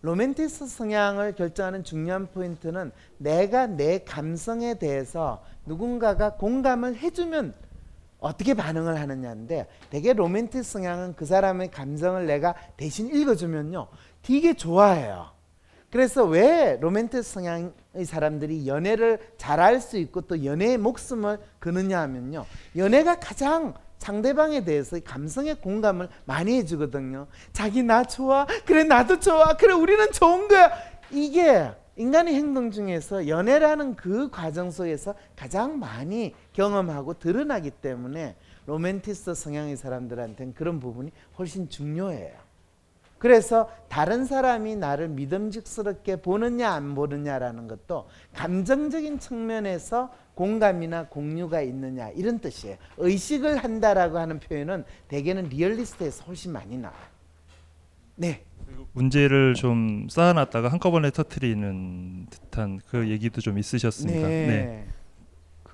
로맨티스트 0.00 0.66
성향을 0.66 1.34
결정하는 1.34 1.82
중요한 1.82 2.26
포인트는 2.26 2.92
내가 3.18 3.66
내 3.66 4.00
감성에 4.04 4.74
대해서 4.74 5.42
누군가가 5.66 6.34
공감을 6.34 6.96
해주면 6.96 7.54
어떻게 8.18 8.54
반응을 8.54 8.98
하느냐인데 9.00 9.66
되게 9.90 10.14
로맨티스트 10.14 10.72
성향은 10.72 11.14
그 11.16 11.26
사람의 11.26 11.70
감성을 11.70 12.26
내가 12.26 12.54
대신 12.76 13.14
읽어주면요 13.14 13.88
되게 14.22 14.54
좋아해요. 14.54 15.33
그래서 15.94 16.24
왜 16.24 16.76
로맨티스트 16.80 17.22
성향의 17.22 18.04
사람들이 18.04 18.66
연애를 18.66 19.20
잘할 19.38 19.80
수 19.80 19.96
있고 19.96 20.22
또 20.22 20.44
연애의 20.44 20.76
목숨을 20.76 21.38
거느냐 21.60 22.00
하면요 22.00 22.46
연애가 22.74 23.20
가장 23.20 23.74
상대방에 23.98 24.64
대해서 24.64 24.98
감성의 24.98 25.60
공감을 25.60 26.08
많이 26.24 26.56
해주거든요. 26.56 27.28
자기 27.52 27.84
나 27.84 28.02
좋아? 28.02 28.44
그래 28.66 28.82
나도 28.82 29.20
좋아. 29.20 29.56
그래 29.56 29.72
우리는 29.72 30.10
좋은 30.10 30.48
거야. 30.48 30.72
이게 31.12 31.70
인간의 31.94 32.34
행동 32.34 32.72
중에서 32.72 33.28
연애라는 33.28 33.94
그 33.94 34.28
과정 34.30 34.72
속에서 34.72 35.14
가장 35.36 35.78
많이 35.78 36.34
경험하고 36.54 37.20
드러나기 37.20 37.70
때문에 37.70 38.34
로맨티스트 38.66 39.32
성향의 39.32 39.76
사람들한테는 39.76 40.54
그런 40.54 40.80
부분이 40.80 41.12
훨씬 41.38 41.68
중요해요. 41.68 42.43
그래서 43.18 43.70
다른 43.88 44.24
사람이 44.24 44.76
나를 44.76 45.08
믿음직스럽게 45.08 46.16
보느냐 46.16 46.70
안 46.70 46.94
보느냐라는 46.94 47.68
것도 47.68 48.08
감정적인 48.34 49.18
측면에서 49.18 50.12
공감이나 50.34 51.06
공유가 51.06 51.62
있느냐 51.62 52.10
이런 52.10 52.38
뜻이에요. 52.38 52.76
의식을 52.98 53.58
한다라고 53.58 54.18
하는 54.18 54.40
표현은 54.40 54.84
대개는 55.08 55.44
리얼리스트에서 55.48 56.24
훨씬 56.24 56.52
많이 56.52 56.76
나와요. 56.76 57.14
네. 58.16 58.44
문제를 58.92 59.54
좀 59.54 60.08
쌓아놨다가 60.08 60.68
한꺼번에 60.68 61.10
터트리는 61.10 62.26
듯한 62.30 62.80
그 62.88 63.08
얘기도 63.08 63.40
좀 63.40 63.58
있으셨습니다. 63.58 64.28
네. 64.28 64.46
네. 64.46 64.86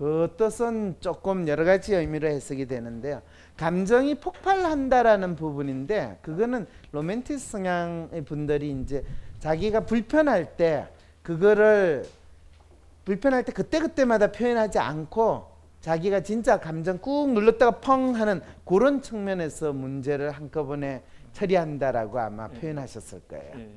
그 0.00 0.32
뜻은 0.38 0.96
조금 1.00 1.46
여러 1.46 1.62
가지 1.62 1.94
의미로 1.94 2.26
해석이 2.26 2.64
되는데요. 2.64 3.20
감정이 3.58 4.14
폭발한다라는 4.14 5.36
부분인데 5.36 6.20
그거는 6.22 6.66
로맨티스 6.92 7.50
성향의 7.50 8.24
분들이 8.24 8.70
이제 8.80 9.04
자기가 9.40 9.80
불편할 9.80 10.56
때 10.56 10.88
그거를 11.22 12.06
불편할 13.04 13.44
때 13.44 13.52
그때 13.52 13.78
그때마다 13.78 14.32
표현하지 14.32 14.78
않고 14.78 15.50
자기가 15.82 16.22
진짜 16.22 16.58
감정 16.58 16.96
꾹 16.96 17.34
눌렀다가 17.34 17.80
펑 17.80 18.14
하는 18.14 18.40
그런 18.64 19.02
측면에서 19.02 19.74
문제를 19.74 20.30
한꺼번에 20.30 21.02
처리한다라고 21.34 22.18
아마 22.18 22.48
표현하셨을 22.48 23.20
거예요. 23.28 23.68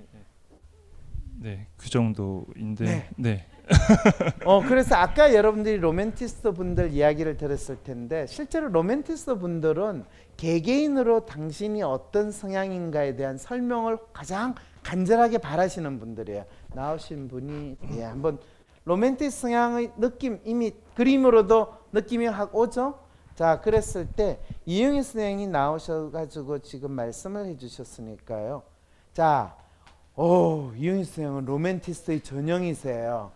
네, 1.42 1.68
그 1.76 1.90
정도인데. 1.90 3.10
네. 3.18 3.46
네. 3.68 3.74
어 4.46 4.62
그래서 4.62 4.96
아까 4.96 5.34
여러분들이 5.34 5.78
로맨티스트 5.78 6.52
분들 6.52 6.92
이야기를 6.92 7.38
들었을 7.38 7.78
텐데 7.84 8.26
실제로 8.28 8.68
로맨티스트 8.68 9.38
분들은 9.38 10.04
개개인으로 10.38 11.26
당신이 11.26 11.82
어떤 11.84 12.32
성향인가에 12.32 13.16
대한 13.16 13.38
설명을 13.38 13.98
가장 14.12 14.56
간절하게 14.84 15.38
바라시는 15.38 16.00
분들이에요. 16.00 16.46
나오신 16.74 17.30
분이 17.30 17.78
예, 17.96 18.04
한번 18.04 18.38
로맨티스트 18.86 19.42
성향의 19.42 19.92
느낌 19.98 20.40
이미 20.44 20.74
그림으로도 20.96 21.74
느낌이 21.94 22.28
확 22.28 22.54
오죠. 22.56 23.00
자, 23.36 23.62
그랬을 23.62 24.08
때 24.08 24.40
이영희 24.66 25.02
선생님이 25.02 25.48
나오셔가지고 25.48 26.60
지금 26.60 26.92
말씀을 26.92 27.46
해주셨으니까요. 27.48 28.62
자, 29.14 29.56
오, 30.16 30.72
이영희 30.76 31.04
선생님은 31.06 31.46
로맨티스트의 31.46 32.22
전형이세요. 32.22 33.32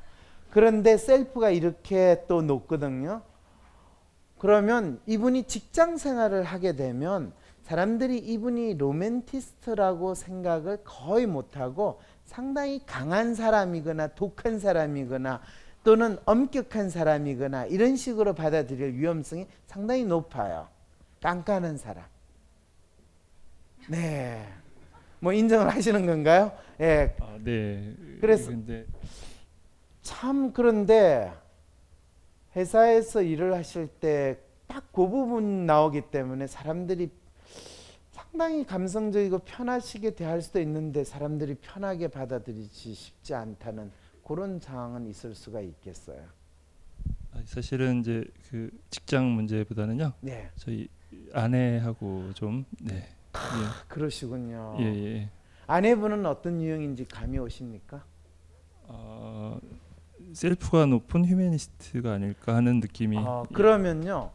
그런데 0.50 0.98
self가 0.98 1.50
이렇게 1.50 2.24
또 2.28 2.42
높거든요. 2.42 3.22
그러면 4.38 5.00
이분이 5.06 5.44
직장 5.44 5.98
생활을 5.98 6.44
하게 6.44 6.76
되면 6.76 7.34
사람들이 7.64 8.18
이분이 8.18 8.78
로맨티스트라고 8.78 10.16
생각을 10.16 10.80
거의 10.84 11.26
못하고 11.26 12.00
상당히 12.26 12.82
강한 12.86 13.36
사람이거나 13.36 14.10
독한 14.10 14.60
사람이거나 14.60 15.42
또는 15.84 16.18
엄격한 16.26 16.90
사람이거나 16.90 17.66
이런 17.66 17.96
식으로 17.96 18.34
받아들일 18.36 18.94
위험성이 18.96 19.48
상당히 19.66 20.06
높아요. 20.06 20.68
깐깐한 21.22 21.78
사람. 21.78 22.04
네. 23.90 24.46
뭐 25.20 25.34
인정을 25.34 25.70
하시는 25.70 26.06
건가요? 26.06 26.52
예. 26.80 27.16
아, 27.20 27.38
네. 27.44 27.96
그래서 28.22 28.52
근데 28.52 28.86
참 30.12 30.54
그런데 30.54 31.34
회사에서 32.56 33.22
일을 33.22 33.54
하실 33.54 33.88
때 33.88 34.40
딱 34.68 34.84
그 34.92 35.08
부분 35.08 35.66
나오기 35.66 36.10
때문에 36.12 36.48
사람들이 36.48 37.10
상당히 38.12 38.66
감성적이고 38.66 39.40
편하시게 39.40 40.16
대할 40.16 40.42
수도 40.42 40.60
있는데 40.62 41.04
사람들이 41.04 41.56
편하게 41.56 42.08
받아들이지 42.08 42.94
쉽지 42.94 43.34
않다는 43.34 43.92
그런 44.26 44.60
상황은 44.60 45.08
있을 45.08 45.36
수가 45.36 45.62
있겠어요. 45.62 46.22
아, 47.34 47.42
사실은 47.46 48.00
이제 48.02 48.26
그 48.50 48.70
직장 48.90 49.28
문제보다는요. 49.32 50.14
네. 50.22 50.50
저희 50.56 50.88
아내하고 51.34 52.34
좀 52.34 52.66
네. 52.82 53.08
그러시군요. 53.88 54.78
예, 54.80 54.84
예. 54.86 55.30
아내분은 55.68 56.26
어떤 56.26 56.62
유형인지 56.62 57.06
감이 57.06 57.38
오십니까? 57.38 58.04
어, 58.84 59.60
셀프가 60.34 60.86
높은 60.86 61.26
휴머니스트가 61.26 62.14
아닐까 62.14 62.56
하는 62.56 62.80
느낌이 62.80 63.18
어, 63.18 63.44
그러면요. 63.54 64.32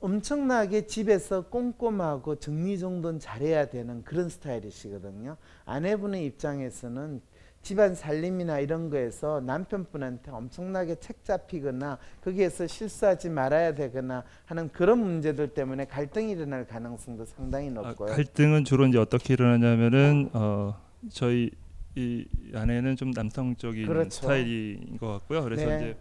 엄청나게 0.00 0.86
집에서 0.86 1.42
꼼꼼하고 1.42 2.36
정리정돈 2.36 3.18
잘해야 3.18 3.66
되는 3.66 4.04
그런 4.04 4.28
스타일이시거든요. 4.28 5.36
아내분의 5.64 6.26
입장에서는 6.26 7.20
집안 7.62 7.94
살림이나 7.94 8.58
이런 8.58 8.88
거에서 8.88 9.40
남편분한테 9.40 10.30
엄청나게 10.30 10.96
책 10.96 11.24
잡히거나 11.24 11.98
거기에서 12.22 12.66
실수하지 12.66 13.28
말아야 13.28 13.74
되거나 13.74 14.24
하는 14.46 14.68
그런 14.70 14.98
문제들 14.98 15.48
때문에 15.48 15.84
갈등이 15.86 16.32
일어날 16.32 16.66
가능성도 16.66 17.26
상당히 17.26 17.68
아, 17.68 17.72
높고요. 17.72 18.08
갈등은 18.08 18.64
주로 18.64 18.86
이제 18.86 18.96
어떻게 18.98 19.34
일어나냐면은 19.34 20.30
어, 20.32 20.74
저희 21.10 21.50
이 21.96 22.26
아내는 22.54 22.96
좀 22.96 23.10
남성적인 23.10 23.86
그렇죠. 23.86 24.10
스타일인 24.10 24.96
것 24.98 25.08
같고요. 25.08 25.42
그래서 25.42 25.66
네. 25.66 25.76
이제 25.76 25.96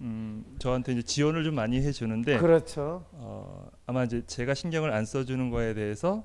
음, 0.00 0.44
저한테 0.58 0.92
이제 0.92 1.02
지원을 1.02 1.44
좀 1.44 1.54
많이 1.54 1.76
해주는데 1.76 2.38
그렇죠. 2.38 3.04
어, 3.12 3.70
아마 3.86 4.04
이제 4.04 4.22
제가 4.26 4.54
신경을 4.54 4.92
안 4.92 5.04
써주는 5.04 5.50
거에 5.50 5.74
대해서 5.74 6.24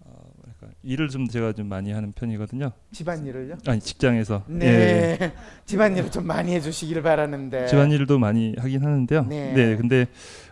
어, 0.00 0.32
뭐랄까, 0.66 0.70
일을 0.82 1.08
좀 1.08 1.28
제가 1.28 1.52
좀 1.52 1.68
많이 1.68 1.92
하는 1.92 2.12
편이거든요. 2.12 2.72
집안일을요? 2.92 3.56
아니 3.66 3.80
직장에서. 3.80 4.44
네. 4.48 4.66
예, 4.66 5.18
예. 5.20 5.32
집안일을 5.64 6.10
좀 6.10 6.26
많이 6.26 6.52
해주시길 6.54 7.02
바라는데. 7.02 7.66
집안일도 7.66 8.18
많이 8.18 8.54
하긴 8.58 8.82
하는데요. 8.82 9.26
네. 9.28 9.52
네. 9.52 9.76
근데 9.76 10.06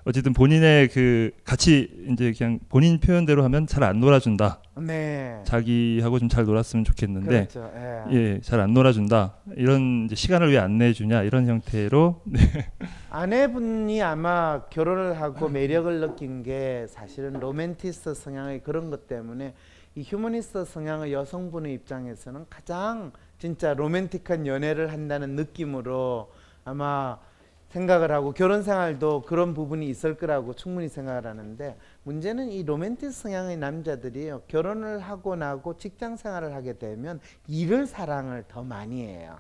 어쨌든 0.05 0.33
본인의 0.35 0.88
그 0.88 1.31
같이 1.44 1.88
이제 2.12 2.33
그냥 2.37 2.59
본인 2.68 3.00
표현대로 3.00 3.42
하면 3.44 3.66
잘 3.66 3.85
안 3.85 4.00
놀아준다. 4.00 4.61
네. 4.79 5.40
자기하고 5.44 6.18
좀 6.18 6.29
잘 6.29 6.44
놀았으면 6.46 6.85
좋겠는데 6.85 7.46
그렇죠. 7.48 7.70
예, 8.11 8.40
잘안 8.42 8.72
놀아준다. 8.74 9.37
이런 9.57 10.09
시간을 10.12 10.50
왜 10.50 10.59
안 10.59 10.79
내주냐 10.79 11.22
이런 11.22 11.46
형태로 11.46 12.22
네. 12.24 12.40
아내분이 13.11 14.03
아마 14.03 14.62
결혼을 14.70 15.20
하고 15.20 15.48
매력을 15.48 16.00
느낀 16.00 16.42
게 16.42 16.87
사실은 16.88 17.35
로맨티스트 17.35 18.14
성향의 18.14 18.62
그런 18.62 18.90
것 18.90 19.07
때문에 19.07 19.55
이 19.96 20.02
휴머니스트 20.02 20.64
성향의 20.64 21.12
여성분의 21.12 21.72
입장에서는 21.74 22.46
가장 22.50 23.12
진짜 23.38 23.74
로맨틱한 23.74 24.44
연애를 24.46 24.90
한다는 24.92 25.37
느낌으로 25.37 26.33
아마 26.64 27.20
생각을 27.68 28.11
하고 28.11 28.33
결혼 28.33 28.62
생활도 28.62 29.22
그런 29.22 29.54
부분이 29.54 29.88
있을 29.88 30.16
거라고 30.16 30.54
충분히 30.54 30.88
생각을 30.88 31.26
하는데 31.26 31.76
문제는 32.02 32.50
이 32.50 32.64
로맨티스 32.64 33.22
성향의 33.22 33.57
남자들이요 33.57 34.42
결혼을 34.48 34.98
하고 34.98 35.37
나고 35.37 35.76
직장 35.76 36.16
생활을 36.16 36.54
하게 36.54 36.78
되면 36.78 37.20
일을 37.46 37.87
사랑을 37.87 38.44
더 38.48 38.62
많이 38.62 39.07
해요. 39.07 39.38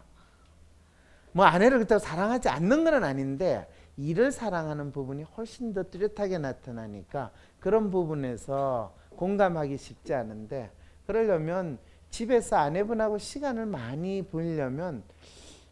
뭐 1.32 1.46
아내를 1.46 1.78
그렇다고 1.78 1.98
사랑하지 1.98 2.48
않는 2.48 2.84
건 2.84 3.02
아닌데 3.02 3.68
일을 3.96 4.30
사랑하는 4.30 4.92
부분이 4.92 5.24
훨씬 5.36 5.72
더 5.72 5.82
뚜렷하게 5.84 6.38
나타나니까 6.38 7.30
그런 7.58 7.90
부분에서 7.90 8.94
공감하기 9.16 9.76
쉽지 9.76 10.14
않은데 10.14 10.70
그러려면 11.06 11.78
집에서 12.10 12.56
아내분하고 12.56 13.18
시간을 13.18 13.66
많이 13.66 14.22
보내려면 14.22 15.02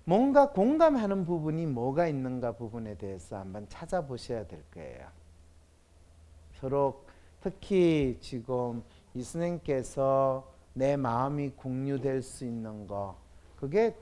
뭔가 0.05 0.51
공감하는 0.51 1.25
부분이 1.25 1.67
뭐가 1.67 2.09
있는가 2.09 2.53
부분에 2.53 2.97
대해서 2.97 3.39
한번 3.39 3.69
찾아보셔야 3.69 4.47
될 4.47 4.63
거예요. 4.75 5.07
서로 6.59 7.05
특히 7.41 8.19
지금 8.21 8.83
이 9.15 9.23
선생님께서 9.23 10.51
내 10.75 10.97
마음이 10.97 11.51
공유될 11.51 12.23
수 12.23 12.45
있는 12.45 12.87
거 12.87 13.17
그게 13.57 13.95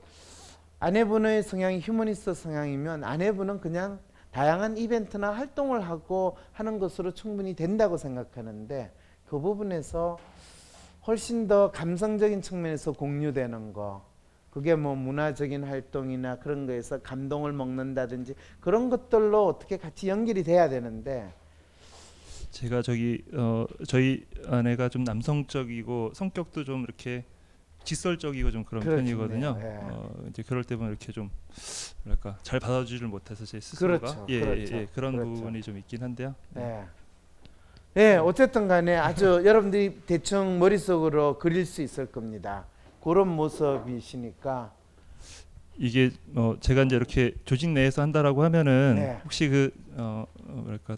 아내분의 0.79 1.43
성향이 1.43 1.79
휴머니스트 1.79 2.33
성향이면 2.33 3.03
아내분은 3.03 3.61
그냥 3.61 3.99
다양한 4.31 4.77
이벤트나 4.77 5.31
활동을 5.31 5.81
하고 5.81 6.37
하는 6.53 6.79
것으로 6.79 7.13
충분히 7.13 7.53
된다고 7.53 7.97
생각하는데 7.97 8.91
그 9.31 9.39
부분에서 9.39 10.19
훨씬 11.07 11.47
더 11.47 11.71
감성적인 11.71 12.41
측면에서 12.41 12.91
공유되는 12.91 13.71
거 13.71 14.05
그게 14.49 14.75
뭐 14.75 14.93
문화적인 14.93 15.63
활동이나 15.63 16.39
그런 16.39 16.67
거에서 16.67 17.01
감동을 17.01 17.53
먹는다든지 17.53 18.35
그런 18.59 18.89
것들로 18.89 19.47
어떻게 19.47 19.77
같이 19.77 20.09
연결이 20.09 20.43
돼야 20.43 20.67
되는데 20.67 21.33
제가 22.49 22.81
저기 22.81 23.23
어, 23.33 23.65
저희 23.87 24.25
아내가 24.47 24.89
좀 24.89 25.05
남성적이고 25.05 26.11
성격도 26.13 26.65
좀 26.65 26.83
이렇게 26.83 27.23
직설적이고 27.85 28.51
좀 28.51 28.65
그런 28.65 28.83
그렇겠네요. 28.83 29.17
편이거든요. 29.17 29.57
예. 29.61 29.77
어, 29.93 30.13
이제 30.29 30.43
그럴 30.43 30.65
때 30.65 30.75
보면 30.75 30.91
이렇게 30.91 31.13
좀 31.13 31.31
뭐랄까 32.03 32.37
잘 32.43 32.59
받아주지를 32.59 33.07
못해서 33.07 33.45
제 33.45 33.61
스스로가 33.61 33.99
그렇죠, 33.99 34.25
예, 34.27 34.39
그렇죠, 34.41 34.75
예, 34.75 34.79
예, 34.81 34.87
그런 34.93 35.13
그렇죠. 35.15 35.31
부분이 35.35 35.61
좀 35.61 35.77
있긴 35.77 36.03
한데요. 36.03 36.35
네. 36.49 36.85
네, 37.93 38.15
어쨌든 38.15 38.67
간에 38.67 38.95
아주 38.95 39.41
여러분들이 39.45 40.01
대충 40.05 40.59
머릿속으로 40.59 41.37
그릴 41.39 41.65
수 41.65 41.81
있을 41.81 42.05
겁니다. 42.05 42.65
그런 43.03 43.27
모습이시니까 43.29 44.71
이게 45.77 46.11
어 46.35 46.55
제가 46.59 46.83
이제 46.83 46.95
이렇게 46.95 47.33
조직 47.45 47.69
내에서 47.71 48.01
한다라고 48.01 48.43
하면은 48.43 48.95
네. 48.95 49.19
혹시 49.23 49.49
그 49.49 49.71
어, 49.97 50.25
어, 50.47 50.51
뭐랄까 50.51 50.97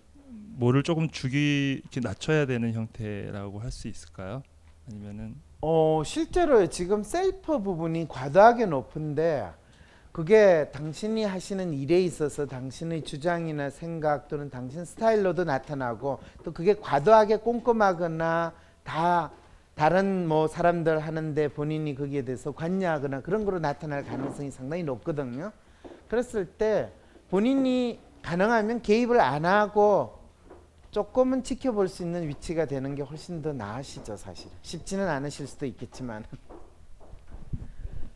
뭐를 0.56 0.84
조금 0.84 1.10
주기 1.10 1.80
이렇게 1.82 2.00
낮춰야 2.02 2.46
되는 2.46 2.74
형태라고 2.74 3.60
할 3.60 3.72
수 3.72 3.88
있을까요? 3.88 4.44
아니면은 4.88 5.36
어, 5.62 6.04
실제로 6.06 6.68
지금 6.68 7.02
셀프 7.04 7.60
부분이 7.60 8.08
과도하게 8.10 8.66
높은데 8.66 9.50
그게 10.14 10.70
당신이 10.72 11.24
하시는 11.24 11.74
일에 11.74 12.00
있어서 12.04 12.46
당신의 12.46 13.02
주장이나 13.02 13.72
생각 13.72 14.28
또는 14.28 14.52
당신 14.52 14.86
스타일로도 14.86 15.44
나타나고 15.44 16.20
또 16.44 16.54
그게 16.54 16.76
과도하게 16.76 17.38
꼼꼼하거나 17.38 18.54
다 18.84 19.32
다른 19.74 20.28
뭐 20.28 20.48
사람들 20.48 21.00
하는데 21.00 21.48
본인이 21.48 21.96
거기에 21.96 22.22
대해서 22.22 22.52
관여하거나 22.52 23.22
그런 23.22 23.44
거로 23.44 23.58
나타날 23.58 24.06
가능성이 24.06 24.52
상당히 24.52 24.84
높거든요. 24.84 25.52
그랬을 26.08 26.46
때 26.46 26.92
본인이 27.32 28.00
가능하면 28.22 28.84
개입을 28.84 29.20
안 29.20 29.46
하고 29.46 30.20
조금은 30.92 31.42
지켜볼 31.42 31.88
수 31.88 32.04
있는 32.04 32.28
위치가 32.28 32.66
되는 32.66 32.94
게 32.94 33.02
훨씬 33.02 33.42
더 33.42 33.52
나으시죠, 33.52 34.16
사실. 34.16 34.52
쉽지는 34.62 35.10
않으실 35.10 35.48
수도 35.48 35.66
있겠지만. 35.66 36.24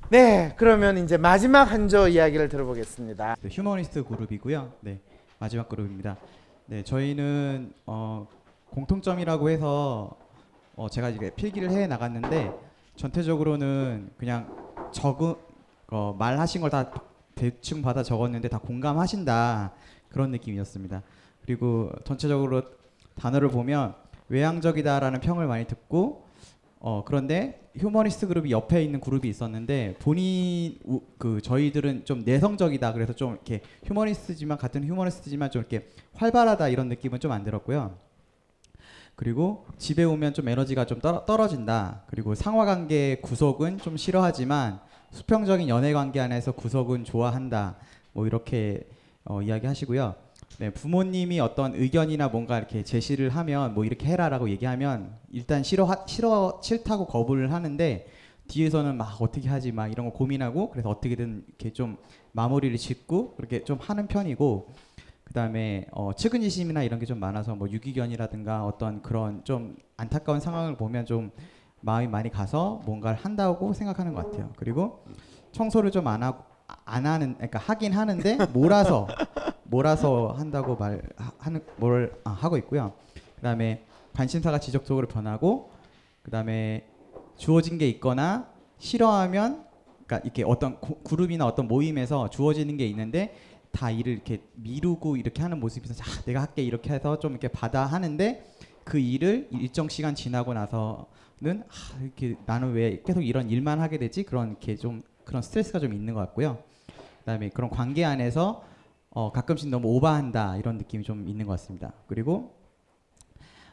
네, 0.09 0.53
그러면 0.57 0.97
이제 0.97 1.17
마지막 1.17 1.63
한조 1.65 2.07
이야기를 2.07 2.47
들어보겠습니다. 2.49 3.35
네, 3.41 3.49
휴머니스트 3.51 4.05
그룹이고요. 4.05 4.71
네, 4.81 4.99
마지막 5.37 5.67
그룹입니다. 5.67 6.15
네, 6.67 6.81
저희는 6.83 7.73
어, 7.85 8.25
공통점이라고 8.69 9.49
해서 9.49 10.11
어, 10.75 10.87
제가 10.89 11.09
이제 11.09 11.29
필기를 11.35 11.71
해 11.71 11.87
나갔는데 11.87 12.53
전체적으로는 12.95 14.11
그냥 14.17 14.47
적은 14.91 15.35
어, 15.89 16.15
말하신 16.17 16.61
걸 16.61 16.69
다 16.69 16.91
대충 17.35 17.81
받아 17.83 18.01
적었는데 18.01 18.47
다 18.49 18.57
공감하신다 18.57 19.71
그런 20.09 20.31
느낌이었습니다. 20.31 21.03
그리고 21.45 21.91
전체적으로 22.03 22.63
단어를 23.19 23.49
보면 23.49 23.93
외향적이다라는 24.29 25.19
평을 25.19 25.45
많이 25.47 25.65
듣고 25.67 26.26
어 26.79 27.03
그런데 27.03 27.69
휴머니스트 27.75 28.27
그룹이 28.27 28.51
옆에 28.51 28.83
있는 28.83 28.99
그룹이 28.99 29.27
있었는데 29.29 29.95
본인 29.99 30.77
우- 30.85 31.01
그 31.17 31.41
저희들은 31.41 32.05
좀 32.05 32.23
내성적이다 32.23 32.93
그래서 32.93 33.13
좀 33.13 33.33
이렇게 33.33 33.61
휴머니스트지만 33.85 34.57
같은 34.57 34.83
휴머니스트지만 34.83 35.49
좀 35.51 35.61
이렇게 35.61 35.87
활발하다 36.13 36.67
이런 36.69 36.87
느낌은 36.89 37.19
좀 37.19 37.31
안 37.31 37.43
들었고요. 37.43 37.97
그리고 39.15 39.65
집에 39.79 40.03
오면 40.03 40.33
좀 40.35 40.47
에너지가 40.47 40.85
좀 40.85 40.99
떨어, 40.99 41.25
떨어진다. 41.25 42.03
그리고 42.07 42.35
상하관계 42.35 43.21
구속은 43.23 43.79
좀 43.79 43.97
싫어하지만 43.97 44.79
수평적인 45.11 45.67
연애 45.69 45.91
관계 45.93 46.19
안에서 46.19 46.51
구속은 46.51 47.03
좋아한다. 47.03 47.77
뭐 48.13 48.27
이렇게 48.27 48.87
어, 49.25 49.41
이야기하시고요. 49.41 50.13
네, 50.59 50.71
부모님이 50.71 51.39
어떤 51.39 51.75
의견이나 51.75 52.29
뭔가 52.29 52.57
이렇게 52.57 52.83
제시를 52.83 53.29
하면 53.29 53.75
뭐 53.75 53.85
이렇게 53.85 54.07
해라라고 54.07 54.49
얘기하면 54.49 55.15
일단 55.31 55.61
싫어 55.61 55.87
싫어 56.07 56.59
싫다고 56.63 57.05
거부를 57.05 57.53
하는데 57.53 58.07
뒤에서는 58.47 58.95
막 58.97 59.21
어떻게 59.21 59.49
하지 59.49 59.71
막 59.71 59.87
이런 59.87 60.07
거 60.07 60.13
고민하고 60.13 60.71
그래서 60.71 60.89
어떻게든 60.89 61.43
이렇게 61.47 61.71
좀 61.73 61.97
마무리를 62.31 62.75
짓고 62.77 63.35
그렇게 63.35 63.63
좀 63.63 63.77
하는 63.79 64.07
편이고 64.07 64.69
그다음에 65.25 65.85
어, 65.91 66.13
측은지심이나 66.15 66.81
이런 66.83 66.99
게 66.99 67.05
좀 67.05 67.19
많아서 67.19 67.53
뭐 67.55 67.69
유기견이라든가 67.69 68.65
어떤 68.65 69.01
그런 69.03 69.43
좀 69.43 69.75
안타까운 69.97 70.39
상황을 70.39 70.75
보면 70.75 71.05
좀 71.05 71.29
마음이 71.81 72.07
많이 72.07 72.31
가서 72.31 72.81
뭔가를 72.85 73.19
한다고 73.19 73.73
생각하는 73.73 74.13
것 74.15 74.25
같아요. 74.31 74.51
그리고 74.55 75.03
청소를 75.51 75.91
좀 75.91 76.07
안 76.07 76.23
하고 76.23 76.43
안 76.85 77.05
하는 77.05 77.35
그러니까 77.35 77.59
하긴 77.59 77.93
하는데 77.93 78.37
몰아서 78.53 79.07
몰아서 79.63 80.33
한다고 80.37 80.75
말 80.75 81.01
하- 81.15 81.31
하는 81.39 81.61
뭘 81.77 82.13
아, 82.23 82.31
하고 82.31 82.57
있고요. 82.57 82.93
그다음에 83.37 83.85
관심사가 84.13 84.59
지속적으로 84.59 85.07
변하고 85.07 85.71
그다음에 86.23 86.85
주어진 87.37 87.77
게 87.77 87.87
있거나 87.89 88.49
싫어하면 88.79 89.65
그러니까 90.05 90.19
이렇게 90.25 90.43
어떤 90.43 90.79
고- 90.79 90.99
그룹이나 91.03 91.45
어떤 91.45 91.67
모임에서 91.67 92.29
주어지는 92.29 92.75
게 92.77 92.85
있는데 92.87 93.35
다 93.71 93.89
일을 93.91 94.13
이렇게 94.13 94.41
미루고 94.55 95.17
이렇게 95.17 95.41
하는 95.41 95.59
모습에서 95.59 95.93
자 95.93 96.03
내가 96.25 96.41
할게 96.41 96.63
이렇게 96.63 96.93
해서 96.93 97.19
좀 97.19 97.31
이렇게 97.31 97.47
받아 97.47 97.85
하는데 97.85 98.43
그 98.83 98.97
일을 98.97 99.49
일정 99.51 99.87
시간 99.87 100.15
지나고 100.15 100.53
나서는 100.53 101.05
아, 101.69 102.01
이렇게 102.01 102.35
나는 102.45 102.73
왜 102.73 103.01
계속 103.05 103.21
이런 103.21 103.49
일만 103.49 103.79
하게 103.79 103.97
되지 103.97 104.23
그런 104.23 104.49
이렇게 104.51 104.75
좀 104.75 105.01
그런 105.27 105.41
스트레스가 105.41 105.79
좀 105.79 105.93
있는 105.93 106.13
것 106.13 106.21
같고요. 106.21 106.57
그다음에 107.19 107.49
그런 107.49 107.69
관계 107.69 108.05
안에서 108.05 108.63
어, 109.09 109.31
가끔씩 109.33 109.69
너무 109.69 109.89
오버한다 109.89 110.55
이런 110.55 110.77
느낌이 110.77 111.03
좀 111.03 111.27
있는 111.27 111.45
것 111.45 111.51
같습니다. 111.51 111.91
그리고 112.07 112.55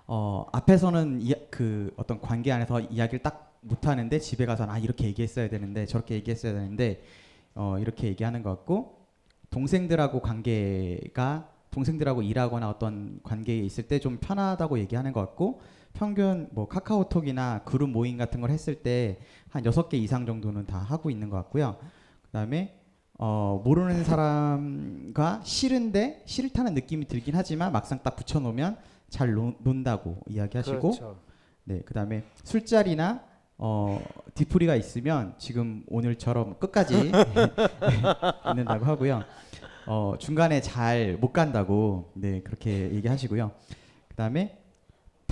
어, 0.09 0.47
앞에서는 0.53 1.21
이, 1.23 1.33
그 1.51 1.95
어떤 1.97 2.21
관계 2.21 2.51
안에서 2.51 2.81
이야기를 2.81 3.23
딱 3.23 3.57
못하는데 3.61 4.19
집에 4.19 4.47
가서는 4.47 4.75
아 4.75 4.79
이렇게 4.79 5.07
얘기했어야 5.07 5.49
되는데 5.49 5.87
저렇게 5.87 6.17
얘기했어야 6.17 6.53
되는데 6.55 7.05
어, 7.55 7.79
이렇게 7.79 8.09
얘기하는 8.09 8.43
것 8.43 8.51
같고 8.51 9.07
동생들하고 9.51 10.21
관계가 10.21 11.49
동생들하고 11.71 12.23
일하거나 12.23 12.69
어떤 12.69 13.21
관계에 13.23 13.59
있을 13.61 13.87
때 13.87 14.01
좀 14.01 14.19
편하다고 14.21 14.81
얘기하는 14.81 15.13
것 15.13 15.21
같고 15.21 15.61
평균 15.95 16.49
뭐 16.53 16.69
카카오톡이나 16.69 17.63
그룹 17.65 17.91
모임 17.91 18.19
같은 18.19 18.41
걸 18.41 18.51
했을 18.51 18.77
때 18.83 19.19
한 19.55 19.65
여섯 19.67 19.89
개 19.89 19.97
이상 19.97 20.27
정도는 20.27 20.67
다 20.67 20.79
하고 20.79 21.11
있는 21.11 21.31
것 21.31 21.37
같고요. 21.37 21.77
그다음에 22.23 22.77
어, 23.21 23.63
모르는 23.65 24.03
사람과 24.03 25.43
싫은데 25.45 26.25
싫다는 26.27 26.75
느낌이 26.75 27.07
들긴 27.07 27.37
하지만 27.37 27.71
막상 27.71 28.03
딱 28.03 28.17
붙여놓으면 28.17 28.77
잘 29.09 29.33
논, 29.33 29.55
논다고 29.61 30.19
이야기하시고 30.27 30.81
그렇죠. 30.81 31.21
네 31.63 31.83
그다음에 31.83 32.25
술자리나 32.43 33.23
어, 33.59 34.01
뒤풀이가 34.35 34.75
있으면 34.75 35.35
지금 35.39 35.85
오늘처럼 35.87 36.59
끝까지 36.59 37.13
있는다고 38.51 38.85
하고요. 38.87 39.23
어, 39.87 40.15
중간에 40.19 40.61
잘 40.61 41.17
못 41.21 41.33
간다고 41.33 42.11
네 42.17 42.41
그렇게 42.43 42.91
얘기하시고요. 42.93 43.53
그다음에 44.09 44.64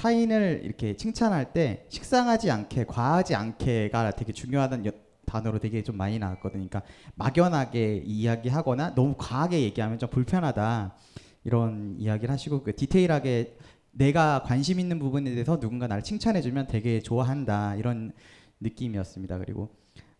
타인을 0.02 0.62
이렇게 0.64 0.96
칭찬할 0.96 1.52
때 1.52 1.86
식상하지 1.88 2.50
않게 2.50 2.86
과하지 2.86 3.36
않게가 3.36 4.10
되게 4.12 4.32
중요하다는 4.32 4.86
여- 4.86 4.90
단어로 5.26 5.60
되게 5.60 5.84
좀 5.84 5.96
많이 5.96 6.18
나왔거든요. 6.18 6.66
그러니까 6.68 6.82
막연하게 7.14 8.02
이야기하거나 8.04 8.96
너무 8.96 9.14
과하게 9.16 9.62
얘기하면 9.62 10.00
좀 10.00 10.10
불편하다 10.10 10.96
이런 11.44 11.94
이야기를 11.98 12.32
하시고 12.32 12.64
그 12.64 12.74
디테일하게 12.74 13.56
내가 13.92 14.42
관심 14.42 14.80
있는 14.80 14.98
부분에 14.98 15.30
대해서 15.30 15.60
누군가 15.60 15.86
나를 15.86 16.02
칭찬해주면 16.02 16.66
되게 16.66 17.00
좋아한다 17.00 17.76
이런 17.76 18.12
느낌이었습니다. 18.58 19.38
그리고 19.38 19.70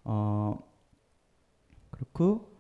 어 0.05 0.59
그렇고 1.91 2.53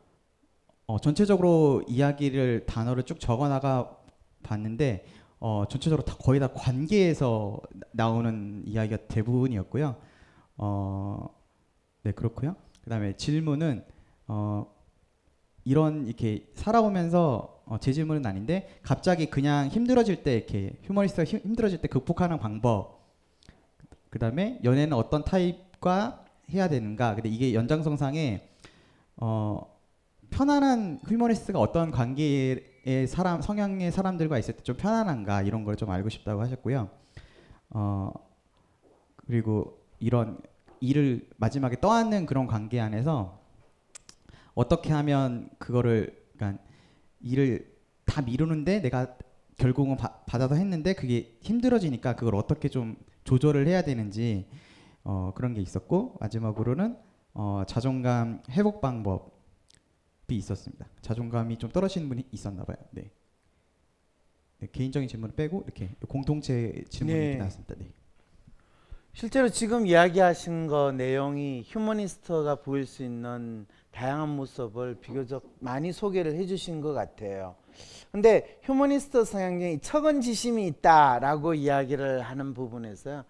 어, 0.87 0.99
전체적으로 0.99 1.85
이야기를 1.87 2.67
단어를 2.67 3.05
쭉 3.05 3.21
적어나가 3.21 3.97
봤는데 4.43 5.07
어, 5.45 5.65
전체적으로 5.69 6.05
다 6.05 6.15
거의 6.21 6.39
다 6.39 6.47
관계에서 6.55 7.59
나- 7.73 7.87
나오는 7.91 8.63
이야기가 8.65 9.09
대부분이었고요. 9.09 9.97
어, 10.59 11.29
네 12.05 12.13
그렇고요. 12.13 12.55
그다음에 12.85 13.17
질문은 13.17 13.85
어, 14.29 14.73
이런 15.65 16.07
이렇게 16.07 16.47
살아오면서 16.55 17.61
어, 17.67 17.79
제 17.81 17.93
질문은 17.93 18.25
아닌데 18.25 18.69
갑자기 18.85 19.27
그냥 19.27 19.67
힘들어질 19.67 20.23
때 20.23 20.35
이렇게 20.37 20.79
휴머니스트가 20.85 21.25
힘, 21.25 21.41
힘들어질 21.41 21.81
때 21.81 21.89
극복하는 21.89 22.39
방법. 22.39 23.03
그다음에 24.11 24.61
연애는 24.63 24.93
어떤 24.93 25.25
타입과 25.25 26.25
해야 26.51 26.69
되는가. 26.69 27.17
근데 27.17 27.29
이게 27.29 27.53
연장선상에 27.53 28.49
어, 29.17 29.72
편안한 30.33 31.01
휴머니스트가 31.07 31.59
어떤 31.61 31.91
관계의 31.91 33.07
사람 33.07 33.41
성향의 33.43 33.93
사람들과 33.93 34.39
있을 34.39 34.57
때 34.57 34.63
좀 34.63 34.77
편안한가 34.77 35.43
이런 35.43 35.65
걸 35.65 35.77
좀 35.77 35.91
알고 35.91 36.09
싶다고 36.09 36.41
하셨고요. 36.41 36.89
어 37.71 38.13
그리고 39.27 39.79
이런 40.01 40.39
일을 40.81 41.29
마지막에 41.37 41.81
떠안는 41.81 42.27
그런 42.27 42.47
관계 42.47 42.81
안에서 42.81 43.41
어떻게 44.55 44.93
하면 44.93 45.49
그거를 45.59 46.17
그러니까 46.37 46.63
일을 47.21 47.73
다 48.05 48.21
미루는데 48.23 48.83
내가 48.83 49.17
결국은 49.59 49.97
바- 49.97 50.19
받아서 50.27 50.55
했는데 50.57 50.93
그게 50.95 51.39
힘들어지니까 51.41 52.17
그걸 52.17 52.35
어떻게 52.35 52.69
좀 52.69 52.97
조절을 53.25 53.67
해야 53.69 53.83
되는지 53.83 54.49
어, 55.05 55.33
그런 55.35 55.55
게 55.55 55.61
있었고 55.61 56.17
마지막으로는 56.21 56.97
어, 57.35 57.63
자존감 57.67 58.43
회복 58.51 58.81
방법 58.81 59.42
이 60.33 60.37
있었습니다. 60.39 60.87
자존감이 61.01 61.59
좀 61.59 61.71
떨어지는 61.71 62.09
분이 62.09 62.25
있었나 62.33 62.65
봐요. 62.65 62.77
네. 62.91 63.11
네, 64.59 64.69
개인적인 64.71 65.09
질문을 65.09 65.35
빼고 65.35 65.63
이렇게 65.67 65.91
공동체 66.09 66.85
질문이 66.89 67.19
네. 67.19 67.37
나왔습니다. 67.37 67.75
네. 67.79 67.87
실제로 69.15 69.49
지금 69.51 69.87
이야기하신 69.87 70.69
거 70.69 70.91
내용이 70.93 71.65
휴머니스트가 71.67 72.57
보일 72.63 72.87
수 72.87 73.03
있는 73.05 73.67
다양한 73.91 74.31
모습을 74.31 74.95
비교적 75.01 75.43
많이 75.59 75.93
소개를 75.93 76.35
해주신 76.37 76.81
것 76.81 76.95
같아요. 76.95 77.57
근데 78.11 78.59
휴머니스트 78.63 79.25
성향에 79.25 79.79
측은지심이 79.81 80.67
있다라고 80.67 81.53
이야기를 81.55 82.23
하는 82.23 82.55
부분에서 82.55 83.25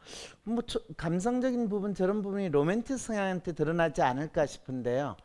뭐 0.44 0.62
저- 0.66 0.80
감성적인 0.96 1.68
부분 1.68 1.94
저런 1.94 2.22
부분이 2.22 2.50
로맨틱 2.50 2.96
성향한테 2.98 3.52
드러나지 3.52 4.02
않을까 4.02 4.46
싶은데요. 4.46 5.16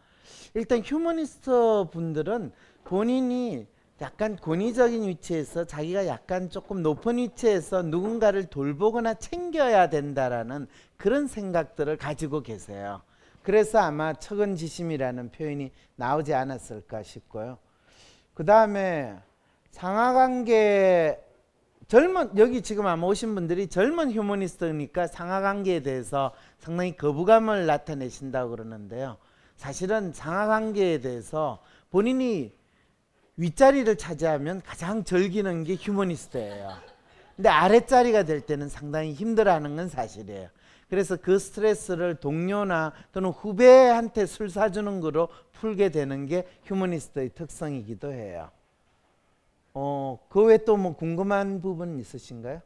일단 0.53 0.79
휴머니스트 0.79 1.85
분들은 1.91 2.51
본인이 2.83 3.67
약간 4.01 4.35
권위적인 4.35 5.07
위치에서 5.07 5.65
자기가 5.65 6.07
약간 6.07 6.49
조금 6.49 6.83
높은 6.83 7.17
위치에서 7.17 7.81
누군가를 7.81 8.45
돌보거나 8.45 9.15
챙겨야 9.15 9.89
된다라는 9.89 10.67
그런 10.97 11.27
생각들을 11.27 11.97
가지고 11.97 12.41
계세요. 12.41 13.01
그래서 13.41 13.79
아마 13.79 14.13
측은지심이라는 14.13 15.31
표현이 15.31 15.71
나오지 15.95 16.33
않았을까 16.33 17.01
싶고요. 17.03 17.57
그 18.33 18.45
다음에 18.45 19.15
상하관계 19.71 21.23
젊은 21.87 22.37
여기 22.37 22.61
지금 22.61 22.85
아마 22.85 23.07
오신 23.07 23.33
분들이 23.33 23.67
젊은 23.67 24.11
휴머니스트니까 24.11 25.07
상하관계에 25.07 25.81
대해서 25.81 26.33
상당히 26.59 26.97
거부감을 26.97 27.65
나타내신다고 27.65 28.51
그러는데요. 28.51 29.17
사실은 29.57 30.13
상하관계에 30.13 30.99
대해서 30.99 31.59
본인이 31.89 32.55
윗자리를 33.35 33.97
차지하면 33.97 34.61
가장 34.61 35.03
즐기는 35.03 35.63
게 35.63 35.75
휴머니스트예요. 35.75 36.71
근데 37.35 37.49
아랫자리가 37.49 38.23
될 38.23 38.41
때는 38.41 38.69
상당히 38.69 39.13
힘들어하는 39.13 39.75
건 39.75 39.89
사실이에요. 39.89 40.49
그래서 40.89 41.17
그 41.17 41.37
스트레스를 41.37 42.15
동료나 42.15 42.93
또는 43.11 43.29
후배한테 43.31 44.25
술 44.25 44.49
사주는 44.49 45.01
거로 45.01 45.27
풀게 45.51 45.89
되는 45.89 46.25
게 46.25 46.47
휴머니스트의 46.63 47.29
특성이기도 47.35 48.11
해요. 48.11 48.49
어, 49.73 50.17
그 50.29 50.43
외에 50.43 50.57
또 50.59 50.77
뭐 50.77 50.95
궁금한 50.95 51.61
부분 51.61 51.99
있으신가요? 51.99 52.61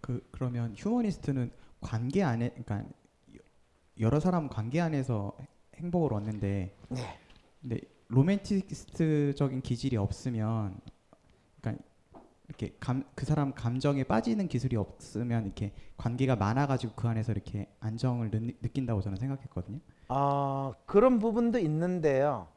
그 0.00 0.26
그러면 0.32 0.74
휴머니스트는 0.76 1.50
관계 1.80 2.22
안에 2.22 2.50
그러니까 2.50 2.82
여러 4.00 4.18
사람 4.18 4.48
관계 4.48 4.80
안에서 4.80 5.36
행복을 5.76 6.14
얻는데 6.14 6.74
네. 6.88 7.18
근데 7.60 7.80
로맨티스트적인 8.08 9.62
기질이 9.62 9.96
없으면 9.96 10.78
그러니까 11.60 11.84
이렇게 12.48 12.76
감, 12.78 13.04
그 13.14 13.24
사람 13.24 13.52
감정에 13.54 14.04
빠지는 14.04 14.48
기술이 14.48 14.76
없으면 14.76 15.46
이렇게 15.46 15.72
관계가 15.96 16.36
많아가지고 16.36 16.92
그 16.94 17.08
안에서 17.08 17.32
이렇게 17.32 17.68
안정을 17.80 18.30
느, 18.30 18.52
느낀다고 18.60 19.00
저는 19.00 19.16
생각했거든요. 19.16 19.78
아 20.08 20.72
그런 20.86 21.18
부분도 21.18 21.58
있는데요. 21.58 22.48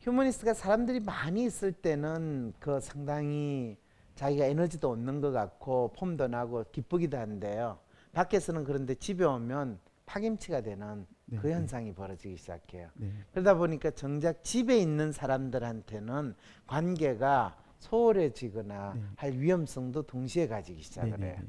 휴머니스트가 0.00 0.54
사람들이 0.54 1.00
많이 1.00 1.44
있을 1.44 1.72
때는 1.72 2.54
그 2.58 2.80
상당히 2.80 3.76
자기가 4.14 4.46
에너지도 4.46 4.90
얻는 4.90 5.20
것 5.20 5.32
같고 5.32 5.92
폼도 5.96 6.28
나고 6.28 6.64
기쁘기도 6.72 7.18
한데요. 7.18 7.78
밖에서는 8.12 8.64
그런데 8.64 8.94
집에 8.94 9.24
오면 9.24 9.78
파김치가 10.06 10.60
되는 10.60 11.06
네, 11.26 11.38
그 11.38 11.46
네. 11.46 11.54
현상이 11.54 11.92
벌어지기 11.94 12.36
시작해요. 12.36 12.88
네. 12.94 13.10
그러다 13.32 13.54
보니까 13.54 13.90
정작 13.92 14.42
집에 14.44 14.78
있는 14.78 15.12
사람들한테는 15.12 16.34
관계가 16.66 17.56
소홀해지거나 17.78 18.94
네. 18.94 19.02
할 19.16 19.32
위험성도 19.32 20.02
동시에 20.02 20.46
가지기 20.46 20.82
시작을 20.82 21.10
네, 21.12 21.16
네, 21.16 21.26
해요. 21.32 21.42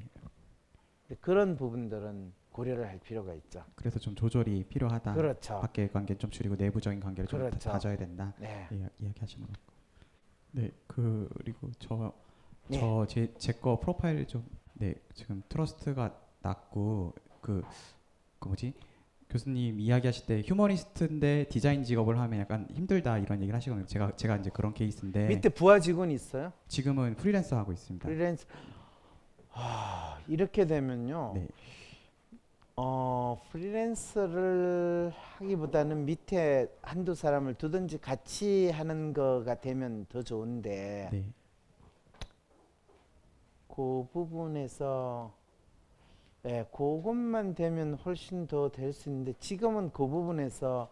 네. 1.07 1.15
그런 1.21 1.55
부분들은 1.55 2.33
고려를 2.51 2.87
할 2.87 2.99
필요가 2.99 3.33
있죠. 3.33 3.63
그래서 3.75 3.99
좀 3.99 4.15
조절이 4.15 4.63
필요하다. 4.69 5.13
그렇죠. 5.13 5.59
밖의 5.59 5.91
관계 5.91 6.17
좀 6.17 6.29
줄이고 6.31 6.55
내부적인 6.55 6.99
관계를 7.01 7.27
좀 7.27 7.39
그렇죠. 7.39 7.59
다- 7.59 7.73
다져야 7.73 7.97
된다. 7.97 8.33
네. 8.39 8.67
이야, 8.71 8.87
이야기하시는 8.99 9.45
거고. 9.45 9.59
네, 10.51 10.71
그리고 10.87 11.69
저 11.79 12.13
네. 12.67 12.79
저제 12.79 13.33
제 13.37 13.51
거 13.53 13.77
프로파일 13.79 14.25
좀 14.25 14.45
네, 14.75 14.95
지금 15.13 15.43
trust가 15.49 16.17
낮고 16.41 17.13
그, 17.41 17.61
그 18.39 18.47
뭐지? 18.47 18.73
교수님 19.29 19.79
이야기하실 19.79 20.25
때 20.25 20.41
휴머니스트인데 20.45 21.45
디자인 21.49 21.83
직업을 21.83 22.19
하면 22.19 22.39
약간 22.39 22.67
힘들다 22.71 23.17
이런 23.17 23.41
얘기를 23.41 23.55
하시거든요. 23.55 23.85
제가 23.85 24.15
제가 24.15 24.37
이제 24.37 24.49
그런 24.53 24.73
케이스인데 24.73 25.27
밑에 25.27 25.49
부하 25.49 25.79
직원이 25.79 26.13
있어요? 26.13 26.53
지금은 26.67 27.15
프리랜서 27.15 27.57
하고 27.57 27.73
있습니다. 27.73 28.07
프리랜서 28.07 28.45
아, 29.51 30.19
이렇게 30.27 30.65
되면요. 30.65 31.33
네. 31.35 31.47
어, 32.77 33.41
프리랜서를 33.51 35.11
하기보다는 35.15 36.05
밑에 36.05 36.67
한두 36.81 37.15
사람을 37.15 37.53
두든지 37.53 37.99
같이 37.99 38.69
하는 38.69 39.13
거가 39.13 39.61
되면 39.61 40.05
더 40.09 40.21
좋은데 40.21 41.09
네. 41.11 41.25
그 43.69 44.07
부분에서 44.11 45.33
예, 46.45 46.65
그것만 46.71 47.55
되면 47.55 47.95
훨씬 47.95 48.45
더 48.47 48.69
될 48.69 48.93
수 48.93 49.09
있는데 49.09 49.33
지금은 49.39 49.91
그 49.91 50.07
부분에서 50.07 50.89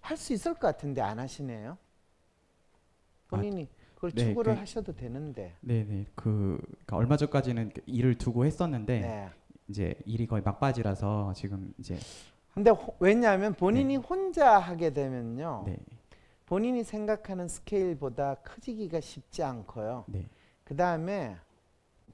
할 0.00 0.16
수 0.16 0.32
있을 0.32 0.54
것 0.54 0.60
같은데 0.60 1.00
안 1.00 1.18
하시네요. 1.18 1.76
본인이 3.28 3.68
그걸 3.96 4.12
네, 4.12 4.28
추구를 4.28 4.54
그- 4.54 4.60
하셔도 4.60 4.94
되는데. 4.94 5.54
네네 5.60 6.06
그 6.14 6.58
그러니까 6.68 6.96
얼마 6.96 7.16
전까지는 7.16 7.70
그 7.74 7.82
일을 7.86 8.16
두고 8.16 8.44
했었는데 8.46 9.00
네. 9.00 9.28
이제 9.68 9.94
일이 10.04 10.26
거의 10.26 10.42
막바지라서 10.44 11.32
지금 11.34 11.74
이제 11.78 11.98
근데 12.54 12.70
호- 12.70 12.94
왜냐하면 13.00 13.54
본인이 13.54 13.96
혼자 13.96 14.58
하게 14.58 14.92
되면요. 14.92 15.64
네. 15.66 15.76
본인이 16.46 16.84
생각하는 16.84 17.48
스케일보다 17.48 18.36
커지기가 18.36 19.00
쉽지 19.00 19.42
않고요. 19.42 20.04
네. 20.06 20.28
그 20.62 20.76
다음에 20.76 21.36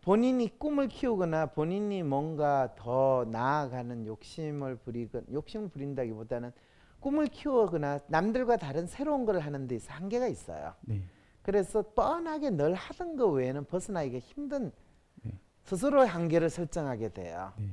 본인이 0.02 0.48
꿈을 0.58 0.88
키우거나 0.88 1.46
본인이 1.46 2.02
뭔가 2.02 2.74
더 2.76 3.24
나아가는 3.30 4.04
욕심을 4.04 4.76
부리건 4.76 5.26
욕심을 5.32 5.68
부린다기보다는 5.68 6.52
꿈을 6.98 7.28
키우거나 7.28 8.00
남들과 8.08 8.56
다른 8.56 8.86
새로운 8.86 9.24
걸 9.24 9.38
하는 9.38 9.68
데 9.68 9.76
있어 9.76 9.92
한계가 9.92 10.26
있어요. 10.26 10.74
네. 10.82 11.02
그래서 11.42 11.82
뻔하게 11.94 12.50
늘 12.50 12.74
하던 12.74 13.16
거 13.16 13.28
외에는 13.28 13.64
벗어나기가 13.64 14.18
힘든 14.18 14.72
네. 15.22 15.38
스스로의 15.62 16.08
한계를 16.08 16.50
설정하게 16.50 17.10
돼요. 17.10 17.52
네. 17.56 17.68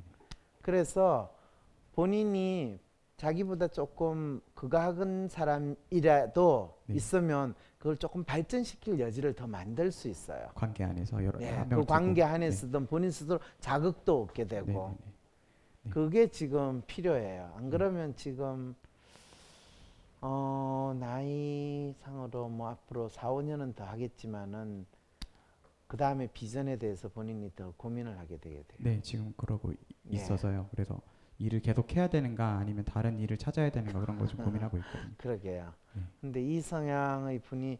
그래서 0.62 1.36
본인이 1.94 2.80
자기보다 3.18 3.68
조금 3.70 4.40
극악한 4.54 5.30
사람이라도 5.30 6.78
네. 6.86 6.96
있으면 6.96 7.56
그걸 7.80 7.96
조금 7.96 8.24
발전시킬 8.26 9.00
여지를 9.00 9.34
더 9.34 9.48
만들 9.48 9.90
수 9.92 10.10
있어요. 10.10 10.50
관계 10.54 10.84
안에서 10.84 11.24
여러 11.24 11.40
네, 11.40 11.50
한그 11.50 11.86
관계 11.86 12.22
안에서든 12.24 12.88
본인 12.88 13.10
스스로 13.10 13.40
자극도 13.62 14.24
얻게 14.24 14.44
네. 14.46 14.62
되고 14.66 14.90
네, 15.00 15.12
네. 15.84 15.90
그게 15.90 16.28
지금 16.30 16.84
필요해요. 16.88 17.54
안 17.56 17.70
그러면 17.70 18.14
지금 18.18 18.76
어 20.20 20.94
나이 21.00 21.94
상으로 22.02 22.50
뭐 22.50 22.68
앞으로 22.68 23.08
4, 23.08 23.30
5년은 23.32 23.74
더 23.74 23.86
하겠지만은 23.86 24.86
그 25.88 25.96
다음에 25.96 26.28
비전에 26.28 26.76
대해서 26.76 27.08
본인이 27.08 27.50
더 27.56 27.74
고민을 27.78 28.20
하게 28.20 28.38
되게 28.40 28.56
돼요. 28.58 28.78
네, 28.80 29.02
지금 29.02 29.34
그러고 29.38 29.72
이- 29.72 29.78
네. 30.04 30.18
있어서요. 30.18 30.68
그래서 30.72 31.00
일을 31.40 31.62
계속 31.62 31.96
해야 31.96 32.08
되는가 32.08 32.58
아니면 32.58 32.84
다른 32.86 33.18
일을 33.20 33.38
찾아야 33.38 33.70
되는가 33.70 34.00
그런 34.00 34.20
거좀 34.20 34.44
고민하고 34.44 34.78
있거든요. 34.80 35.12
그러게요. 35.18 35.74
네. 35.94 36.02
근데 36.22 36.42
이 36.42 36.62
성향의 36.62 37.40
분이 37.40 37.80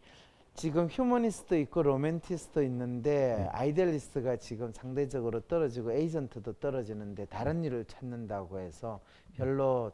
지금 0.56 0.88
휴머니스트 0.88 1.54
있고 1.62 1.84
로맨티스트 1.84 2.64
있는데 2.66 3.36
네. 3.38 3.48
idealist가 3.52 4.38
지금 4.38 4.72
상대적으로 4.74 5.42
떨어지고 5.42 5.92
에이전트도 5.92 6.54
떨어지는데 6.54 7.26
다른 7.26 7.64
일을 7.64 7.86
찾는다고 7.86 8.60
해서 8.60 9.00
별로 9.36 9.92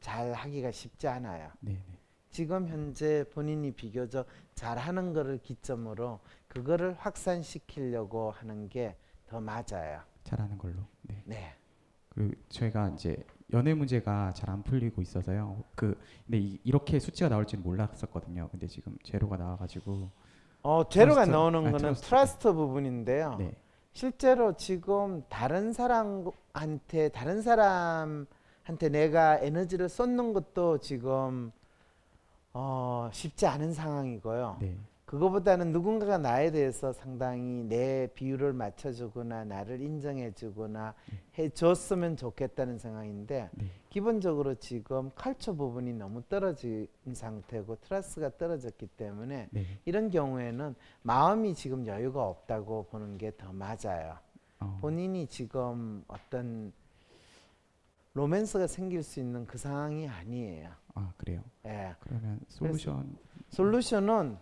잘 0.00 0.32
하기가 0.32 0.70
쉽지 0.72 1.06
않아요. 1.08 1.50
네, 1.60 1.72
네. 1.72 1.98
지금 2.30 2.66
현재 2.66 3.24
본인이 3.32 3.70
비교적 3.72 4.26
잘하는 4.54 5.12
거를 5.12 5.38
기점으로 5.38 6.20
그거를 6.48 6.94
확산시키려고 6.94 8.30
하는 8.32 8.68
게 8.68 8.96
더 9.32 9.40
맞아요. 9.40 10.02
잘하는 10.24 10.58
걸로. 10.58 10.74
네. 11.00 11.22
네. 11.24 11.54
그리고 12.14 12.32
저희가 12.48 12.88
이제 12.90 13.16
연애 13.52 13.74
문제가 13.74 14.32
잘 14.34 14.50
안 14.50 14.62
풀리고 14.62 15.00
있어서요. 15.02 15.62
그 15.74 15.98
근데 16.26 16.38
이, 16.38 16.58
이렇게 16.64 16.98
수치가 16.98 17.28
나올 17.28 17.46
줄은 17.46 17.62
몰랐었거든요. 17.64 18.48
근데 18.50 18.66
지금 18.66 18.96
제로가 19.02 19.36
나와가지고 19.36 20.10
어, 20.62 20.88
제로가 20.88 21.24
trust, 21.24 21.30
나오는 21.30 21.58
아, 21.60 21.62
거는 21.64 21.78
trust. 21.78 22.06
trust 22.08 22.52
부분인데요. 22.52 23.36
네. 23.38 23.54
실제로 23.94 24.56
지금 24.56 25.22
다른 25.28 25.72
사람한테 25.72 27.08
다른 27.10 27.42
사람한테 27.42 28.88
내가 28.90 29.38
에너지를 29.40 29.88
쏟는 29.88 30.32
것도 30.32 30.78
지금 30.78 31.52
어, 32.54 33.08
쉽지 33.12 33.46
않은 33.46 33.72
상황이고요. 33.74 34.58
네. 34.60 34.76
그거보다는 35.12 35.72
누군가가 35.72 36.16
나에 36.16 36.50
대해서 36.50 36.90
상당히 36.94 37.64
내 37.64 38.08
비율을 38.14 38.54
맞춰주거나 38.54 39.44
나를 39.44 39.82
인정해주거나 39.82 40.94
해줬으면 41.38 42.16
좋겠다는 42.16 42.78
상황인데 42.78 43.50
네. 43.52 43.66
기본적으로 43.90 44.54
지금 44.54 45.10
컬처 45.14 45.52
부분이 45.52 45.92
너무 45.92 46.22
떨어진 46.30 46.88
상태고 47.12 47.76
트러스가 47.82 48.38
떨어졌기 48.38 48.86
때문에 48.86 49.48
네. 49.50 49.66
이런 49.84 50.08
경우에는 50.08 50.74
마음이 51.02 51.54
지금 51.56 51.86
여유가 51.86 52.26
없다고 52.26 52.86
보는 52.90 53.18
게 53.18 53.32
더 53.32 53.52
맞아요. 53.52 54.16
어, 54.60 54.78
본인이 54.80 55.26
지금 55.26 56.02
어떤 56.08 56.72
로맨스가 58.14 58.66
생길 58.66 59.02
수 59.02 59.20
있는 59.20 59.44
그 59.46 59.58
상황이 59.58 60.08
아니에요. 60.08 60.70
아 60.94 61.12
그래요. 61.18 61.42
예. 61.66 61.94
그러면 62.00 62.40
솔루션 62.48 63.14
솔루션은 63.50 64.38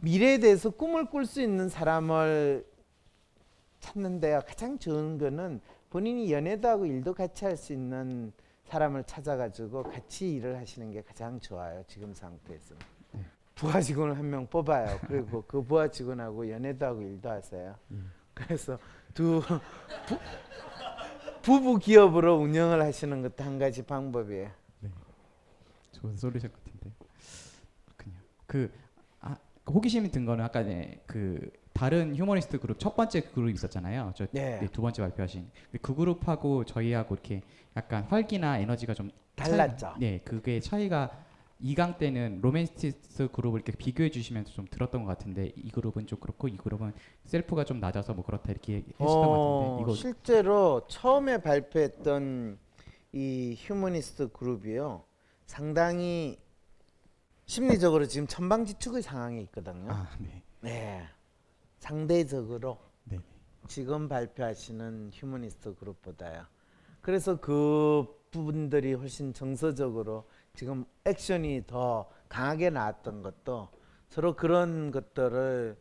미래에 0.00 0.38
대해서 0.38 0.70
꿈을 0.70 1.06
꿀 1.06 1.26
수 1.26 1.40
있는 1.42 1.68
사람을 1.68 2.64
찾는데요. 3.80 4.40
가장 4.46 4.78
좋은 4.78 5.18
거는 5.18 5.60
본인이 5.90 6.32
연애도 6.32 6.68
하고 6.68 6.86
일도 6.86 7.14
같이 7.14 7.44
할 7.44 7.56
수 7.56 7.72
있는 7.72 8.32
사람을 8.64 9.04
찾아가지고 9.04 9.84
같이 9.84 10.34
일을 10.34 10.58
하시는 10.58 10.90
게 10.90 11.00
가장 11.02 11.40
좋아요. 11.40 11.82
지금 11.86 12.12
상태에서. 12.14 12.74
네. 13.12 13.24
부하 13.54 13.80
직원을 13.80 14.16
한 14.18 14.28
명 14.28 14.46
뽑아요. 14.46 14.98
그리고 15.06 15.42
그 15.46 15.62
부하 15.62 15.88
직원하고 15.88 16.50
연애도 16.50 16.84
하고 16.86 17.00
일도 17.02 17.30
하세요. 17.30 17.74
음. 17.92 18.12
그래서 18.34 18.78
두 19.14 19.40
부, 20.06 20.18
부부 21.42 21.78
기업으로 21.78 22.36
운영을 22.36 22.82
하시는 22.82 23.22
것도 23.22 23.42
한 23.42 23.58
가지 23.58 23.82
방법이에요. 23.82 24.50
좋은 25.92 26.16
솔루션 26.16 26.52
같은데. 26.52 26.92
그렇군요. 27.96 28.16
그 28.46 28.70
아, 28.74 28.87
호기심이 29.72 30.10
든 30.10 30.24
거는 30.24 30.44
아까 30.44 30.62
네, 30.62 31.00
그 31.06 31.50
다른 31.72 32.16
휴머니스트 32.16 32.58
그룹 32.58 32.78
첫 32.78 32.96
번째 32.96 33.20
그룹 33.20 33.50
있었잖아요. 33.50 34.12
저 34.16 34.26
네. 34.32 34.58
네, 34.60 34.66
두 34.68 34.82
번째 34.82 35.02
발표하신 35.02 35.48
그 35.80 35.94
그룹하고 35.94 36.64
저희하고 36.64 37.14
이렇게 37.14 37.42
약간 37.76 38.04
활기나 38.04 38.58
에너지가 38.58 38.94
좀 38.94 39.10
차이- 39.36 39.50
달랐죠. 39.50 39.94
네, 40.00 40.20
그게 40.24 40.58
차이가 40.60 41.10
2강 41.62 41.98
때는 41.98 42.38
로맨티스트 42.40 43.30
그룹을 43.32 43.60
이렇게 43.60 43.72
비교해 43.76 44.10
주시면서 44.10 44.52
좀 44.52 44.66
들었던 44.70 45.02
것 45.04 45.08
같은데 45.08 45.52
이 45.56 45.70
그룹은 45.70 46.06
좀 46.06 46.18
그렇고 46.20 46.46
이 46.48 46.56
그룹은 46.56 46.92
self가 47.26 47.64
좀 47.64 47.80
낮아서 47.80 48.14
뭐 48.14 48.24
그렇다 48.24 48.50
이렇게 48.52 48.84
하셨던 48.96 49.26
것 49.26 49.30
같은데 49.30 49.82
이거 49.82 49.94
실제로 49.94 50.86
처음에 50.88 51.38
발표했던 51.42 52.58
이 53.12 53.54
휴머니스트 53.58 54.28
그룹이요 54.32 55.02
상당히 55.46 56.38
심리적으로 57.48 58.06
지금 58.06 58.26
천방지축의 58.26 59.00
상황에 59.00 59.40
있거든요. 59.42 59.90
아, 59.90 60.06
네. 60.18 60.42
네. 60.60 61.08
상대적으로 61.78 62.78
네. 63.04 63.18
지금 63.66 64.06
발표하시는 64.06 65.10
휴머니스트 65.14 65.74
그룹보다요. 65.76 66.44
그래서 67.00 67.40
그 67.40 68.04
부분들이 68.30 68.92
훨씬 68.92 69.32
정서적으로 69.32 70.28
지금 70.54 70.84
액션이 71.06 71.64
더 71.66 72.10
강하게 72.28 72.68
나왔던 72.68 73.22
것도 73.22 73.70
서로 74.10 74.36
그런 74.36 74.90
것들을 74.90 75.78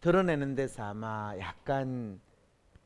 드러내는 0.00 0.54
데서 0.54 0.82
아마 0.82 1.34
약간 1.38 2.18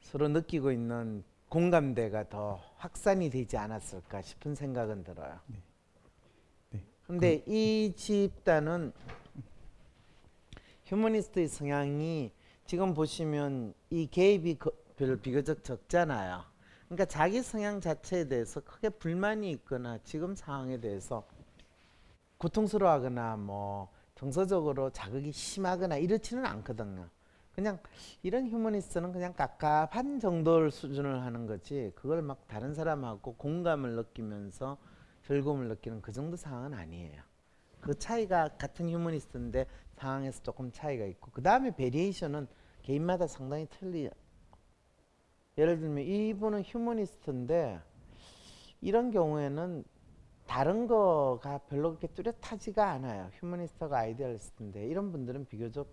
서로 0.00 0.26
느끼고 0.26 0.72
있는 0.72 1.22
공감대가 1.48 2.28
더 2.28 2.60
확산이 2.76 3.30
되지 3.30 3.56
않았을까 3.56 4.20
싶은 4.22 4.56
생각은 4.56 5.04
들어요. 5.04 5.38
네. 5.46 5.62
근데 7.10 7.42
이 7.44 7.92
집단은 7.96 8.92
휴머니스트의 10.84 11.48
성향이 11.48 12.30
지금 12.64 12.94
보시면 12.94 13.74
이 13.90 14.06
개입이 14.06 14.60
거- 14.60 14.70
별로 14.94 15.16
비교적 15.16 15.64
적잖아요. 15.64 16.44
그러니까 16.84 17.06
자기 17.06 17.42
성향 17.42 17.80
자체에 17.80 18.28
대해서 18.28 18.60
크게 18.60 18.90
불만이 18.90 19.50
있거나 19.50 19.98
지금 20.04 20.36
상황에 20.36 20.78
대해서 20.78 21.26
고통스러워하거나 22.38 23.38
뭐 23.38 23.88
정서적으로 24.14 24.90
자극이 24.90 25.32
심하거나 25.32 25.96
이렇지는 25.96 26.46
않거든요. 26.46 27.08
그냥 27.56 27.80
이런 28.22 28.46
휴머니스트는 28.46 29.10
그냥 29.10 29.34
깝깝한 29.34 30.20
정도 30.20 30.70
수준을 30.70 31.22
하는 31.22 31.48
거지 31.48 31.90
그걸 31.96 32.22
막 32.22 32.46
다른 32.46 32.72
사람하고 32.72 33.34
공감을 33.34 33.96
느끼면서 33.96 34.78
즐거움을 35.30 35.68
느끼는 35.68 36.02
그 36.02 36.10
정도 36.10 36.36
상황은 36.36 36.74
아니에요. 36.74 37.22
그 37.80 37.96
차이가 37.96 38.48
같은 38.48 38.90
휴머니스트인데 38.90 39.64
상황에서 39.94 40.42
조금 40.42 40.72
차이가 40.72 41.04
있고 41.04 41.30
그 41.30 41.40
다음에 41.40 41.70
variation은 41.76 42.48
개인마다 42.82 43.28
상당히 43.28 43.68
틀리. 43.70 44.10
예를 45.56 45.78
들면 45.78 46.04
이분은 46.04 46.64
휴머니스트인데 46.64 47.80
이런 48.80 49.12
경우에는 49.12 49.84
다른 50.48 50.88
거가 50.88 51.58
별로 51.58 51.90
그렇게 51.90 52.08
뚜렷하지가 52.08 52.90
않아요. 52.90 53.30
휴머니스트가 53.34 53.98
idealist인데 53.98 54.88
이런 54.88 55.12
분들은 55.12 55.46
비교적 55.46 55.92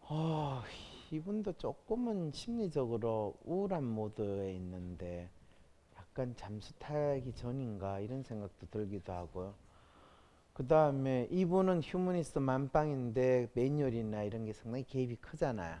어, 0.00 0.62
이분도 1.10 1.52
조금은 1.54 2.32
심리적으로 2.32 3.36
우울한 3.44 3.84
모드에 3.84 4.54
있는데 4.54 5.28
약간 6.16 6.34
잠수 6.34 6.72
타기 6.78 7.34
전인가 7.34 8.00
이런 8.00 8.22
생각도 8.22 8.66
들기도 8.70 9.12
하고요. 9.12 9.54
그 10.54 10.66
다음에 10.66 11.28
이분은 11.30 11.82
휴머니스트 11.82 12.38
만빵인데 12.38 13.50
매뉴얼이나 13.52 14.22
이런 14.22 14.46
게 14.46 14.54
상당히 14.54 14.84
개입이 14.84 15.16
크잖아요. 15.16 15.78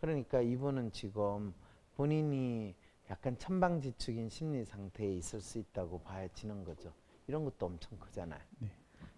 그러니까 0.00 0.40
이분은 0.40 0.90
지금 0.90 1.54
본인이 1.94 2.74
약간 3.08 3.38
천방지축인 3.38 4.28
심리 4.30 4.64
상태에 4.64 5.14
있을 5.14 5.40
수 5.40 5.58
있다고 5.58 6.00
봐야지는 6.00 6.64
거죠. 6.64 6.92
이런 7.28 7.44
것도 7.44 7.66
엄청 7.66 7.96
크잖아요. 8.00 8.40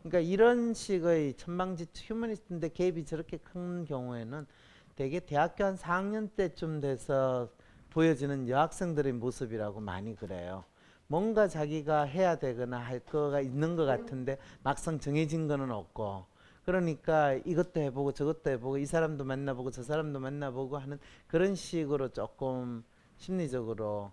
그러니까 0.01 0.19
이런 0.19 0.75
식의 0.75 1.39
천방지축 1.39 2.11
휴머니스트인데 2.11 2.69
개입이 2.69 3.07
저렇게 3.07 3.39
큰 3.39 3.87
경우에는 3.87 4.47
대개 4.95 5.21
대학교 5.21 5.65
한 5.65 5.77
4학년 5.77 6.29
때쯤 6.37 6.83
돼서 6.83 7.49
보여지는 7.91 8.49
여학생들의 8.49 9.13
모습이라고 9.15 9.81
많이 9.81 10.15
그래요. 10.15 10.65
뭔가 11.07 11.49
자기가 11.49 12.03
해야 12.03 12.37
되거나 12.37 12.79
할 12.79 13.01
거가 13.01 13.41
있는 13.41 13.75
것 13.75 13.85
같은데 13.85 14.39
막상 14.63 15.01
정해진 15.01 15.49
거는 15.49 15.73
없고 15.73 16.25
그러니까 16.65 17.35
이것도 17.35 17.81
해보고 17.81 18.13
저것도 18.13 18.51
해보고 18.51 18.79
이 18.79 18.87
사람도 18.87 19.25
만나보고 19.25 19.73
저 19.73 19.83
사람도 19.83 20.21
만나보고 20.21 20.79
하는 20.79 20.99
그런 21.27 21.57
식으로 21.57 22.11
조금 22.11 22.85
심리적으로 23.17 24.13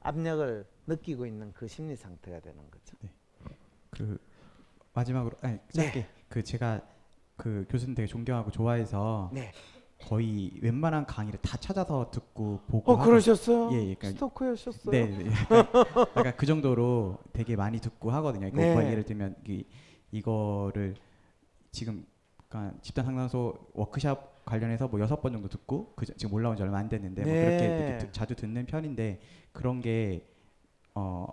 압력을 0.00 0.64
느끼고 0.86 1.26
있는 1.26 1.52
그 1.52 1.68
심리 1.68 1.96
상태가 1.96 2.40
되는 2.40 2.58
거죠. 2.70 2.96
그 3.90 4.18
마지막으로 4.94 5.36
아니 5.42 5.58
짧게 5.70 6.06
그 6.28 6.42
제가 6.42 6.80
그 7.36 7.66
교수님 7.68 7.94
되게 7.94 8.06
존경하고 8.06 8.50
좋아해서 8.50 9.30
네. 9.32 9.52
거의 10.08 10.52
웬만한 10.60 11.06
강의를 11.06 11.40
다 11.40 11.56
찾아서 11.56 12.10
듣고 12.10 12.60
보고 12.66 12.92
어, 12.92 12.98
그러셨어요? 12.98 13.70
예, 13.72 13.76
예, 13.90 13.94
그러니까 13.94 14.08
스토커였었어요? 14.10 14.90
네, 14.90 15.06
네. 15.06 15.30
약간, 15.30 15.66
약간 16.16 16.36
그 16.36 16.46
정도로 16.46 17.18
되게 17.32 17.56
많이 17.56 17.80
듣고 17.80 18.10
하거든요. 18.12 18.50
그러니까 18.50 18.60
네. 18.62 18.72
뭐 18.74 18.90
예를 18.90 19.04
들면 19.04 19.36
이, 19.48 19.64
이거를 20.10 20.94
지금 21.70 22.04
그러니까 22.48 22.76
집단 22.82 23.04
상담소 23.04 23.54
워크샵 23.74 24.44
관련해서 24.44 24.88
뭐 24.88 25.00
여섯 25.00 25.20
번 25.22 25.32
정도 25.32 25.48
듣고 25.48 25.92
그 25.96 26.04
저- 26.04 26.14
지금 26.14 26.34
올라온 26.34 26.56
지 26.56 26.62
얼마 26.62 26.78
안 26.78 26.88
됐는데 26.88 27.24
뭐 27.24 27.32
그렇게 27.38 27.68
네. 27.68 27.98
드- 27.98 28.12
자주 28.12 28.34
듣는 28.34 28.66
편인데 28.66 29.20
그런 29.52 29.80
게 29.80 30.26
어, 30.94 31.26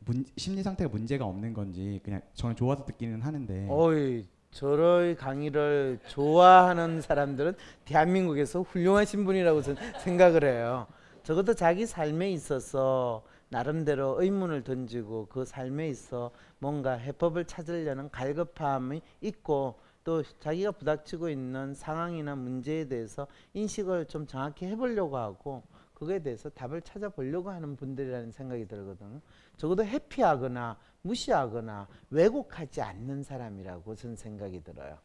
문, 0.00 0.24
심리 0.36 0.62
상태가 0.62 0.90
문제가 0.90 1.24
없는 1.24 1.54
건지 1.54 2.00
그냥 2.04 2.20
저는 2.34 2.56
좋아서 2.56 2.84
듣기는 2.84 3.22
하는데 3.22 3.66
어이 3.70 4.26
저의 4.52 5.16
강의를 5.16 5.98
좋아하는 6.06 7.00
사람들은 7.00 7.54
대한민국에서 7.86 8.60
훌륭하신 8.60 9.24
분이라고 9.24 9.62
생각을 10.04 10.44
해요. 10.44 10.86
적어도 11.22 11.54
자기 11.54 11.86
삶에 11.86 12.30
있어서 12.32 13.22
나름대로 13.48 14.20
의문을 14.20 14.62
던지고 14.62 15.26
그 15.26 15.44
삶에 15.44 15.88
있어 15.88 16.30
뭔가 16.58 16.92
해법을 16.92 17.46
찾으려는 17.46 18.10
갈급함이 18.10 19.00
있고 19.22 19.78
또 20.04 20.22
자기가 20.40 20.72
부닥치고 20.72 21.28
있는 21.28 21.74
상황이나 21.74 22.34
문제에 22.34 22.88
대해서 22.88 23.26
인식을 23.54 24.06
좀 24.06 24.26
정확히 24.26 24.66
해보려고 24.66 25.16
하고 25.16 25.62
그거에 26.02 26.18
대해서 26.18 26.48
답을 26.48 26.82
찾아보려고 26.82 27.50
하는 27.50 27.76
분들이라는 27.76 28.32
생각이 28.32 28.66
들거든요. 28.66 29.20
적어도 29.56 29.84
회피하거나 29.84 30.76
무시하거나 31.02 31.86
왜곡하지 32.10 32.82
않는 32.82 33.22
사람이라고 33.22 33.94
저는 33.94 34.16
생각이 34.16 34.64
들어요. 34.64 34.98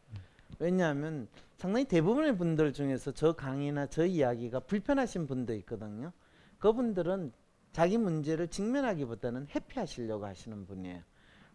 왜냐하면 0.57 1.27
상당히 1.55 1.85
대부분의 1.85 2.35
분들 2.37 2.73
중에서 2.73 3.11
저 3.11 3.33
강의나 3.33 3.85
저 3.85 4.07
이야기가 4.07 4.61
불편하신 4.61 5.27
분도 5.27 5.53
있거든요. 5.57 6.11
그분들은 6.57 7.31
자기 7.73 7.99
문제를 7.99 8.47
직면하기보다는 8.47 9.49
회피하시려고 9.53 10.25
하시는 10.25 10.65
분이에요. 10.65 11.03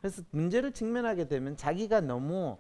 그래서 0.01 0.23
문제를 0.31 0.71
직면하게 0.71 1.27
되면 1.27 1.57
자기가 1.57 2.01
너무 2.01 2.59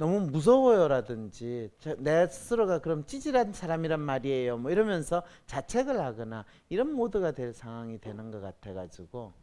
너무 0.00 0.20
무서워요라든지 0.30 1.70
저- 1.78 1.94
내 1.98 2.26
스스로가 2.26 2.78
그럼 2.78 3.04
찌질한 3.04 3.52
사람이란 3.52 4.00
말이에요 4.00 4.56
뭐 4.56 4.70
이러면서 4.70 5.22
자책을 5.46 6.00
하거나 6.00 6.46
이런 6.70 6.94
모드가 6.94 7.32
될 7.32 7.52
상황이 7.52 7.98
되는 8.00 8.30
것 8.30 8.40
같아가지고 8.40 9.34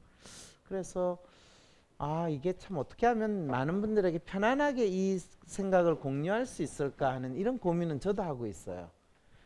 그래서 0.67 1.19
아 1.99 2.27
이게 2.27 2.53
참 2.53 2.77
어떻게 2.77 3.05
하면 3.05 3.45
많은 3.45 3.81
분들에게 3.81 4.17
편안하게 4.19 4.87
이 4.87 5.19
생각을 5.45 5.99
공유할 5.99 6.47
수 6.47 6.63
있을까 6.63 7.13
하는 7.13 7.35
이런 7.35 7.59
고민은 7.59 7.99
저도 7.99 8.23
하고 8.23 8.47
있어요. 8.47 8.89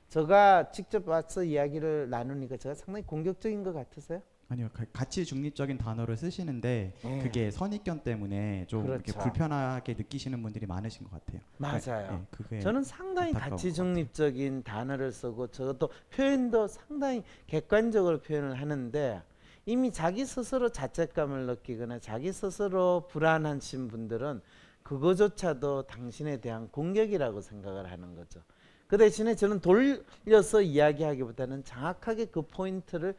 제가 0.07 0.71
직접 0.71 1.07
와서 1.07 1.43
이야기를 1.43 2.09
나누니까 2.09 2.55
제가 2.55 2.73
상당히 2.75 3.05
공격적인 3.05 3.63
것 3.63 3.73
같으세요? 3.73 4.21
아니요 4.51 4.67
가- 4.73 4.83
가치 4.91 5.23
중립적인 5.25 5.77
단어를 5.77 6.17
쓰시는데 6.17 6.93
네. 7.01 7.19
그게 7.23 7.51
선입견 7.51 8.01
때문에 8.03 8.65
좀 8.67 8.85
그렇죠. 8.85 9.17
불편하게 9.17 9.93
느끼시는 9.93 10.43
분들이 10.43 10.65
많으신 10.65 11.07
것 11.07 11.11
같아요. 11.11 11.39
맞아요. 11.57 12.25
네, 12.49 12.59
저는 12.59 12.83
상당히 12.83 13.31
것 13.31 13.57
중립적인 13.57 14.63
단어를 14.63 15.13
쓰고 15.13 15.47
저도 15.47 15.89
표현도 16.13 16.67
상당히 16.67 17.23
객관적으로 17.47 18.19
표현을 18.19 18.59
하는데 18.59 19.21
이미 19.65 19.89
자기 19.93 20.25
스스로 20.25 20.67
자책감을 20.69 21.45
느끼거나 21.45 21.99
자기 21.99 22.33
스스로 22.33 23.07
불안하신 23.09 23.87
분들은 23.87 24.41
그거조차도 24.83 25.83
당신에 25.83 26.41
대한 26.41 26.67
공격이라고 26.71 27.39
생각을 27.39 27.89
하는 27.89 28.15
거죠. 28.15 28.41
그 28.87 28.97
대신에 28.97 29.35
저는 29.35 29.61
돌려서 29.61 30.61
이야기하기보다는 30.61 31.63
정확하게 31.63 32.25
그 32.25 32.41
포인트를 32.41 33.15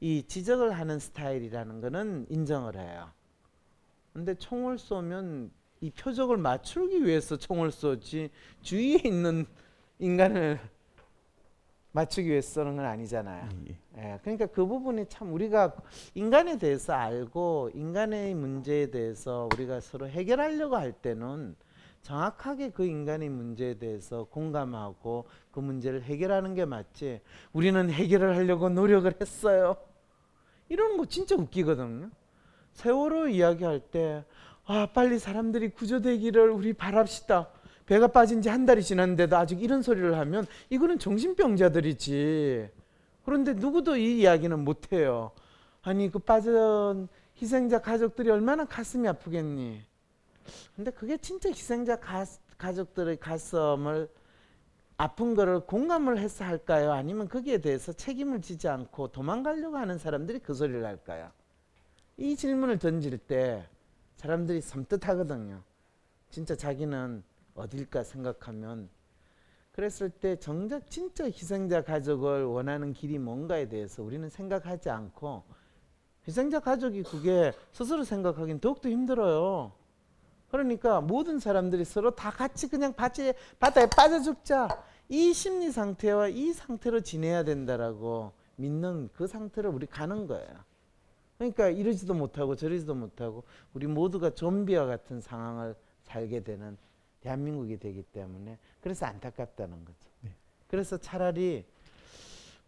이 0.00 0.22
지적을 0.22 0.72
하는 0.72 0.98
스타일이라는 0.98 1.80
거는 1.80 2.26
인정을 2.28 2.76
해요. 2.76 3.10
근데 4.12 4.34
총을 4.34 4.78
쏘면 4.78 5.50
이 5.80 5.90
표적을 5.90 6.36
맞추기 6.36 7.04
위해서 7.04 7.36
총을 7.36 7.70
쏘지 7.70 8.30
주위에 8.62 9.00
있는 9.04 9.46
인간을 9.98 10.58
맞추기 11.92 12.28
위해서 12.28 12.60
쓰는 12.60 12.76
건 12.76 12.84
아니잖아요. 12.84 13.48
예, 13.96 14.18
그러니까 14.22 14.46
그 14.46 14.66
부분이 14.66 15.06
참 15.08 15.32
우리가 15.32 15.74
인간에 16.14 16.58
대해서 16.58 16.92
알고 16.92 17.70
인간의 17.74 18.34
문제에 18.34 18.90
대해서 18.90 19.48
우리가 19.54 19.80
서로 19.80 20.06
해결하려고 20.06 20.76
할 20.76 20.92
때는 20.92 21.56
정확하게 22.06 22.70
그 22.70 22.84
인간의 22.84 23.28
문제에 23.30 23.74
대해서 23.78 24.28
공감하고 24.30 25.24
그 25.50 25.58
문제를 25.58 26.04
해결하는 26.04 26.54
게 26.54 26.64
맞지. 26.64 27.20
우리는 27.52 27.90
해결을 27.90 28.36
하려고 28.36 28.68
노력을 28.68 29.12
했어요. 29.20 29.76
이러는 30.68 30.98
거 30.98 31.06
진짜 31.06 31.34
웃기거든요. 31.34 32.10
세월호 32.74 33.26
이야기할 33.26 33.80
때 33.90 34.24
아, 34.66 34.86
빨리 34.94 35.18
사람들이 35.18 35.70
구조되기를 35.70 36.48
우리 36.50 36.74
바랍시다. 36.74 37.48
배가 37.86 38.06
빠진 38.06 38.40
지 38.40 38.50
한 38.50 38.66
달이 38.66 38.84
지났는데도 38.84 39.36
아직 39.36 39.60
이런 39.60 39.82
소리를 39.82 40.16
하면 40.16 40.46
이거는 40.70 41.00
정신병자들이지. 41.00 42.68
그런데 43.24 43.52
누구도 43.54 43.96
이 43.96 44.20
이야기는 44.20 44.60
못 44.60 44.92
해요. 44.92 45.32
아니 45.82 46.08
그 46.12 46.20
빠진 46.20 47.08
희생자 47.42 47.80
가족들이 47.80 48.30
얼마나 48.30 48.64
가슴이 48.64 49.08
아프겠니? 49.08 49.82
근데 50.74 50.90
그게 50.90 51.16
진짜 51.16 51.48
희생자 51.48 51.96
가, 51.96 52.24
가족들의 52.58 53.18
가슴을 53.18 54.08
아픈 54.98 55.34
거를 55.34 55.60
공감을 55.60 56.18
해서 56.18 56.44
할까요? 56.44 56.92
아니면 56.92 57.28
거기에 57.28 57.58
대해서 57.58 57.92
책임을 57.92 58.40
지지 58.40 58.68
않고 58.68 59.08
도망가려고 59.08 59.76
하는 59.76 59.98
사람들이 59.98 60.38
그 60.38 60.54
소리를 60.54 60.84
할까요? 60.84 61.30
이 62.16 62.34
질문을 62.34 62.78
던질 62.78 63.18
때 63.18 63.66
사람들이 64.16 64.62
섬뜩하거든요. 64.62 65.62
진짜 66.30 66.56
자기는 66.56 67.22
어딜까 67.54 68.04
생각하면 68.04 68.88
그랬을 69.72 70.08
때 70.08 70.36
정작 70.36 70.90
진짜 70.90 71.24
희생자 71.24 71.82
가족을 71.82 72.44
원하는 72.44 72.94
길이 72.94 73.18
뭔가에 73.18 73.68
대해서 73.68 74.02
우리는 74.02 74.26
생각하지 74.30 74.88
않고 74.88 75.44
희생자 76.26 76.60
가족이 76.60 77.02
그게 77.02 77.52
스스로 77.72 78.02
생각하기는 78.02 78.60
더욱더 78.60 78.88
힘들어요. 78.88 79.72
그러니까 80.56 81.00
모든 81.00 81.38
사람들이 81.38 81.84
서로 81.84 82.14
다 82.14 82.30
같이 82.30 82.68
그냥 82.68 82.94
바지, 82.94 83.32
바다에 83.58 83.86
빠져 83.86 84.22
죽자. 84.22 84.68
이 85.08 85.32
심리 85.32 85.70
상태와 85.70 86.28
이 86.28 86.52
상태로 86.52 87.00
지내야 87.00 87.44
된다라고 87.44 88.32
믿는 88.56 89.10
그 89.12 89.26
상태로 89.26 89.70
우리 89.70 89.86
가는 89.86 90.26
거예요. 90.26 90.48
그러니까 91.38 91.68
이러지도 91.68 92.14
못하고 92.14 92.56
저러지도 92.56 92.94
못하고 92.94 93.44
우리 93.74 93.86
모두가 93.86 94.30
좀비와 94.30 94.86
같은 94.86 95.20
상황을 95.20 95.76
살게 96.04 96.42
되는 96.42 96.78
대한민국이 97.20 97.78
되기 97.78 98.02
때문에 98.02 98.58
그래서 98.80 99.06
안타깝다는 99.06 99.84
거죠. 99.84 100.08
그래서 100.68 100.96
차라리 100.96 101.64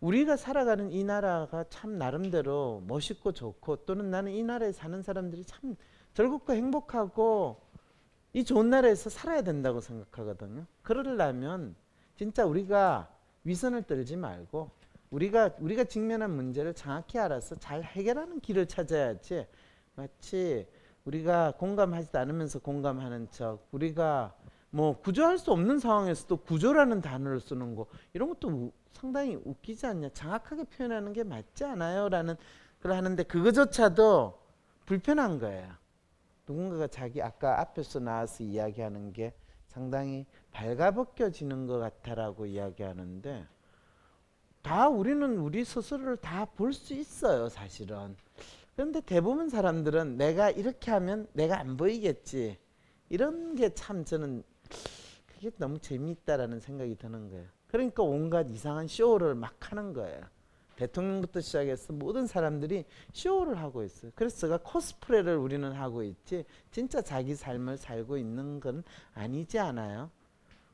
우리가 0.01 0.37
살아가는 0.37 0.93
이 0.93 1.03
나라가 1.03 1.65
참 1.71 1.99
나름대로 1.99 2.83
멋있고 2.87 3.33
좋고 3.33 3.85
또는 3.85 4.11
나는 4.11 4.33
이 4.33 4.43
나라에 4.43 4.71
사는 4.71 5.03
사람들이 5.03 5.45
참 5.45 5.77
즐겁고 6.15 6.53
행복하고 6.53 7.61
이 8.39 8.45
좋은 8.45 8.71
나라에서 8.71 9.11
살아야 9.11 9.43
된다고 9.43 9.81
생각하거든요. 9.81 10.65
그러려면 10.83 11.75
진짜 12.15 12.47
우리가 12.47 13.09
위선을 13.43 13.83
떨지 13.83 14.15
말고 14.15 14.71
우리가 15.11 15.57
우리가 15.59 15.83
직면한 15.83 16.31
문제를 16.31 16.73
정확히 16.73 17.19
알아서 17.19 17.57
잘 17.57 17.83
해결하는 17.83 18.39
길을 18.39 18.67
찾아야지 18.67 19.45
마치 19.97 20.69
우리가 21.05 21.55
공감하지도 21.59 22.17
않으면서 22.17 22.61
공감하는 22.61 23.27
척 23.33 23.67
우리가 23.73 24.37
뭐 24.71 25.01
구조할 25.01 25.37
수 25.39 25.51
없는 25.51 25.81
상황에서도 25.81 26.37
구조라는 26.37 27.01
단어를 27.01 27.41
쓰는 27.41 27.75
거 27.75 27.87
이런 28.13 28.29
것도 28.29 28.49
우- 28.51 28.73
상당히 28.93 29.35
웃기지 29.35 29.85
않냐 29.85 30.11
정확하게 30.11 30.63
표현하는 30.63 31.13
게 31.13 31.25
맞지 31.25 31.65
않아요라는 31.65 32.37
걸 32.85 32.93
하는데 32.93 33.21
그거조차도 33.25 34.39
불편한 34.87 35.41
거예요. 35.41 35.88
누군가가 36.49 36.87
자기 36.87 37.21
아까 37.23 37.61
앞에서 37.61 38.01
나와서 38.01 38.43
이야기하는 38.43 39.13
게 39.13 39.35
상당히 39.67 40.25
발가벗겨지는 40.53 41.67
것 41.67 41.79
같아라고 41.79 42.47
이야기하는데 42.47 43.47
다 44.63 44.89
우리는 44.89 45.39
우리 45.39 45.65
스스로를 45.65 46.17
다 46.17 46.47
볼 46.47 46.73
수 46.73 46.95
있어요 46.95 47.49
사실은. 47.49 48.17
그런데 48.75 49.01
대부분 49.01 49.49
사람들은 49.49 50.17
내가 50.17 50.51
이렇게 50.51 50.91
하면 50.93 51.27
내가 51.33 51.59
안 51.59 51.77
보이겠지. 51.77 52.59
이런 53.09 53.55
게 53.55 53.71
참 53.75 54.05
저는 54.05 54.43
그게 55.27 55.51
너무 55.59 55.79
재미있다라는 55.79 56.61
생각이 56.61 56.97
드는 56.97 57.29
거예요. 57.31 57.47
그러니까 57.67 58.03
온갖 58.03 58.49
이상한 58.51 58.87
쇼를 58.87 59.35
막 59.35 59.55
하는 59.71 59.93
거예요 59.93 60.23
대통령부터 60.79 61.41
시작해서 61.41 61.93
모든 61.93 62.27
사람들이 62.29 62.85
쇼를 63.13 63.59
하고 63.59 63.83
있어요 63.83 64.13
그래서 64.15 64.39
제가 64.39 64.59
코스프레를 64.63 65.37
우리는 65.37 65.71
하고 65.73 66.05
있지 66.05 66.45
진짜 66.71 67.03
자기 67.03 67.35
삶을 67.35 67.79
살고 67.79 68.17
있는 68.17 68.61
건 68.61 68.85
아니지 69.13 69.59
않아요 69.59 70.11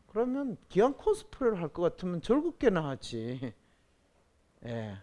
그러면 0.08 0.56
기왕 0.68 0.92
코스프레를 0.94 1.60
할 1.60 1.68
것 1.70 1.82
같으면 1.82 2.20
절국게나 2.20 2.86
하지 2.88 3.52
예. 4.66 4.96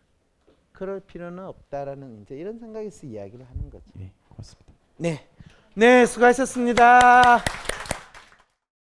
그럴 0.72 0.99
필요는 0.99 1.43
없다라는 1.45 2.22
이제 2.22 2.36
이런 2.36 2.58
생각에서 2.58 3.06
이야기를 3.06 3.47
하는 3.47 3.70
거죠. 3.70 3.84
네, 3.93 4.12
고맙습니다. 4.30 4.72
네. 4.97 5.28
네, 5.76 6.06
수고하셨습니다. 6.08 7.43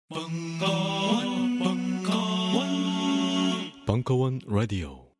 벙커원, 0.07 1.59
벙커원, 1.59 2.67
벙커원 3.85 4.39
라디오. 4.47 5.12